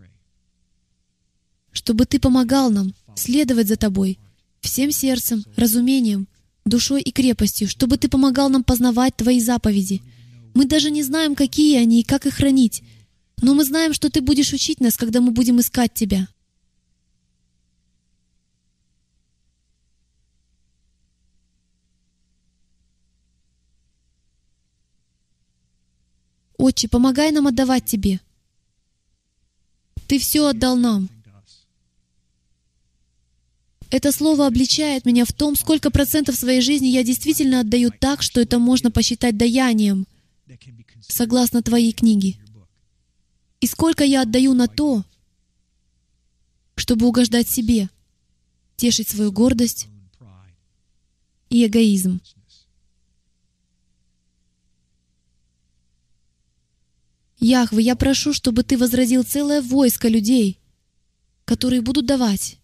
чтобы 1.72 2.04
Ты 2.04 2.20
помогал 2.20 2.70
нам 2.70 2.94
следовать 3.16 3.68
за 3.68 3.76
Тобой 3.76 4.18
всем 4.60 4.92
сердцем, 4.92 5.44
разумением, 5.56 6.28
душой 6.64 7.02
и 7.02 7.10
крепостью, 7.10 7.68
чтобы 7.68 7.98
Ты 7.98 8.08
помогал 8.08 8.48
нам 8.48 8.64
познавать 8.64 9.16
Твои 9.16 9.40
заповеди. 9.40 10.02
Мы 10.54 10.66
даже 10.66 10.90
не 10.90 11.02
знаем, 11.02 11.34
какие 11.34 11.78
они 11.78 12.00
и 12.00 12.04
как 12.04 12.26
их 12.26 12.34
хранить, 12.34 12.82
но 13.42 13.54
мы 13.54 13.64
знаем, 13.64 13.92
что 13.92 14.10
Ты 14.10 14.20
будешь 14.20 14.52
учить 14.52 14.80
нас, 14.80 14.96
когда 14.96 15.20
мы 15.20 15.32
будем 15.32 15.60
искать 15.60 15.92
Тебя. 15.94 16.28
Отче, 26.56 26.88
помогай 26.88 27.30
нам 27.32 27.46
отдавать 27.46 27.84
Тебе. 27.84 28.20
Ты 30.06 30.18
все 30.18 30.46
отдал 30.46 30.76
нам. 30.76 31.08
Это 33.94 34.10
слово 34.10 34.48
обличает 34.48 35.06
меня 35.06 35.24
в 35.24 35.32
том, 35.32 35.54
сколько 35.54 35.88
процентов 35.88 36.34
своей 36.34 36.60
жизни 36.60 36.88
я 36.88 37.04
действительно 37.04 37.60
отдаю 37.60 37.92
так, 37.92 38.22
что 38.22 38.40
это 38.40 38.58
можно 38.58 38.90
посчитать 38.90 39.36
даянием, 39.36 40.08
согласно 41.00 41.62
Твоей 41.62 41.92
книге. 41.92 42.36
И 43.60 43.68
сколько 43.68 44.02
я 44.02 44.22
отдаю 44.22 44.52
на 44.52 44.66
то, 44.66 45.04
чтобы 46.74 47.06
угождать 47.06 47.48
себе, 47.48 47.88
тешить 48.74 49.08
свою 49.08 49.30
гордость 49.30 49.86
и 51.48 51.64
эгоизм. 51.64 52.20
Яхве, 57.38 57.84
я 57.84 57.94
прошу, 57.94 58.32
чтобы 58.32 58.64
Ты 58.64 58.76
возразил 58.76 59.22
целое 59.22 59.62
войско 59.62 60.08
людей, 60.08 60.58
которые 61.44 61.80
будут 61.80 62.06
давать, 62.06 62.58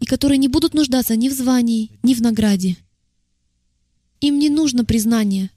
и 0.00 0.06
которые 0.06 0.38
не 0.38 0.48
будут 0.48 0.74
нуждаться 0.74 1.16
ни 1.16 1.28
в 1.28 1.32
звании, 1.32 1.98
ни 2.02 2.14
в 2.14 2.20
награде. 2.20 2.76
Им 4.20 4.38
не 4.38 4.50
нужно 4.50 4.84
признание, 4.84 5.50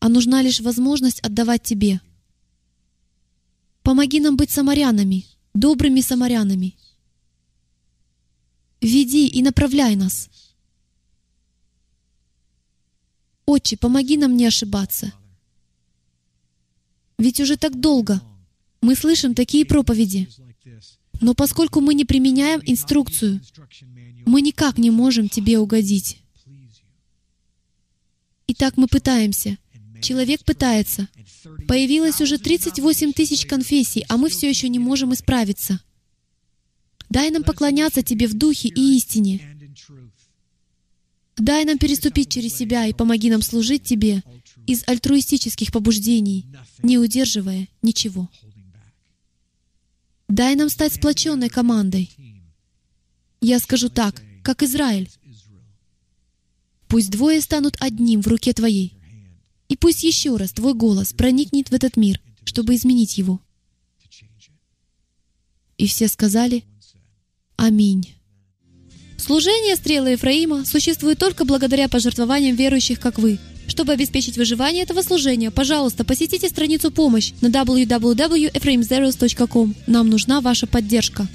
а 0.00 0.08
нужна 0.08 0.42
лишь 0.42 0.60
возможность 0.60 1.20
отдавать 1.20 1.62
Тебе. 1.62 2.00
Помоги 3.82 4.20
нам 4.20 4.36
быть 4.36 4.50
самарянами, 4.50 5.24
добрыми 5.54 6.00
самарянами. 6.00 6.76
Веди 8.80 9.28
и 9.28 9.42
направляй 9.42 9.96
нас. 9.96 10.28
Отче, 13.46 13.76
помоги 13.76 14.16
нам 14.16 14.36
не 14.36 14.46
ошибаться. 14.46 15.12
Ведь 17.18 17.40
уже 17.40 17.56
так 17.56 17.80
долго 17.80 18.20
мы 18.80 18.94
слышим 18.94 19.34
такие 19.34 19.64
проповеди, 19.64 20.28
но 21.24 21.32
поскольку 21.32 21.80
мы 21.80 21.94
не 21.94 22.04
применяем 22.04 22.60
инструкцию, 22.66 23.40
мы 24.26 24.42
никак 24.42 24.76
не 24.76 24.90
можем 24.90 25.30
Тебе 25.30 25.58
угодить. 25.58 26.18
Итак, 28.46 28.76
мы 28.76 28.88
пытаемся. 28.88 29.56
Человек 30.02 30.44
пытается. 30.44 31.08
Появилось 31.66 32.20
уже 32.20 32.36
38 32.36 33.14
тысяч 33.14 33.46
конфессий, 33.46 34.04
а 34.10 34.18
мы 34.18 34.28
все 34.28 34.50
еще 34.50 34.68
не 34.68 34.78
можем 34.78 35.14
исправиться. 35.14 35.80
Дай 37.08 37.30
нам 37.30 37.42
поклоняться 37.42 38.02
Тебе 38.02 38.26
в 38.26 38.34
духе 38.34 38.68
и 38.68 38.96
истине. 38.98 39.40
Дай 41.38 41.64
нам 41.64 41.78
переступить 41.78 42.30
через 42.30 42.54
себя 42.54 42.86
и 42.86 42.92
помоги 42.92 43.30
нам 43.30 43.40
служить 43.40 43.82
Тебе 43.82 44.22
из 44.66 44.86
альтруистических 44.86 45.72
побуждений, 45.72 46.44
не 46.82 46.98
удерживая 46.98 47.66
ничего. 47.80 48.28
Дай 50.28 50.56
нам 50.56 50.68
стать 50.68 50.94
сплоченной 50.94 51.48
командой. 51.48 52.10
Я 53.40 53.58
скажу 53.58 53.88
так, 53.88 54.22
как 54.42 54.62
Израиль. 54.62 55.10
Пусть 56.88 57.10
двое 57.10 57.40
станут 57.40 57.76
одним 57.80 58.22
в 58.22 58.26
руке 58.26 58.52
Твоей. 58.52 58.94
И 59.68 59.76
пусть 59.76 60.04
еще 60.04 60.36
раз 60.36 60.52
Твой 60.52 60.74
голос 60.74 61.12
проникнет 61.12 61.70
в 61.70 61.74
этот 61.74 61.96
мир, 61.96 62.20
чтобы 62.44 62.74
изменить 62.74 63.18
его. 63.18 63.40
И 65.76 65.86
все 65.86 66.08
сказали 66.08 66.64
«Аминь». 67.56 68.14
Служение 69.18 69.76
стрелы 69.76 70.10
Ефраима 70.10 70.64
существует 70.64 71.18
только 71.18 71.44
благодаря 71.44 71.88
пожертвованиям 71.88 72.56
верующих, 72.56 73.00
как 73.00 73.18
вы. 73.18 73.38
Чтобы 73.68 73.92
обеспечить 73.92 74.36
выживание 74.36 74.82
этого 74.82 75.02
служения, 75.02 75.50
пожалуйста, 75.50 76.04
посетите 76.04 76.48
страницу 76.48 76.90
«Помощь» 76.90 77.32
на 77.40 77.48
www.ephraimzeros.com. 77.48 79.74
Нам 79.86 80.10
нужна 80.10 80.40
ваша 80.40 80.66
поддержка. 80.66 81.28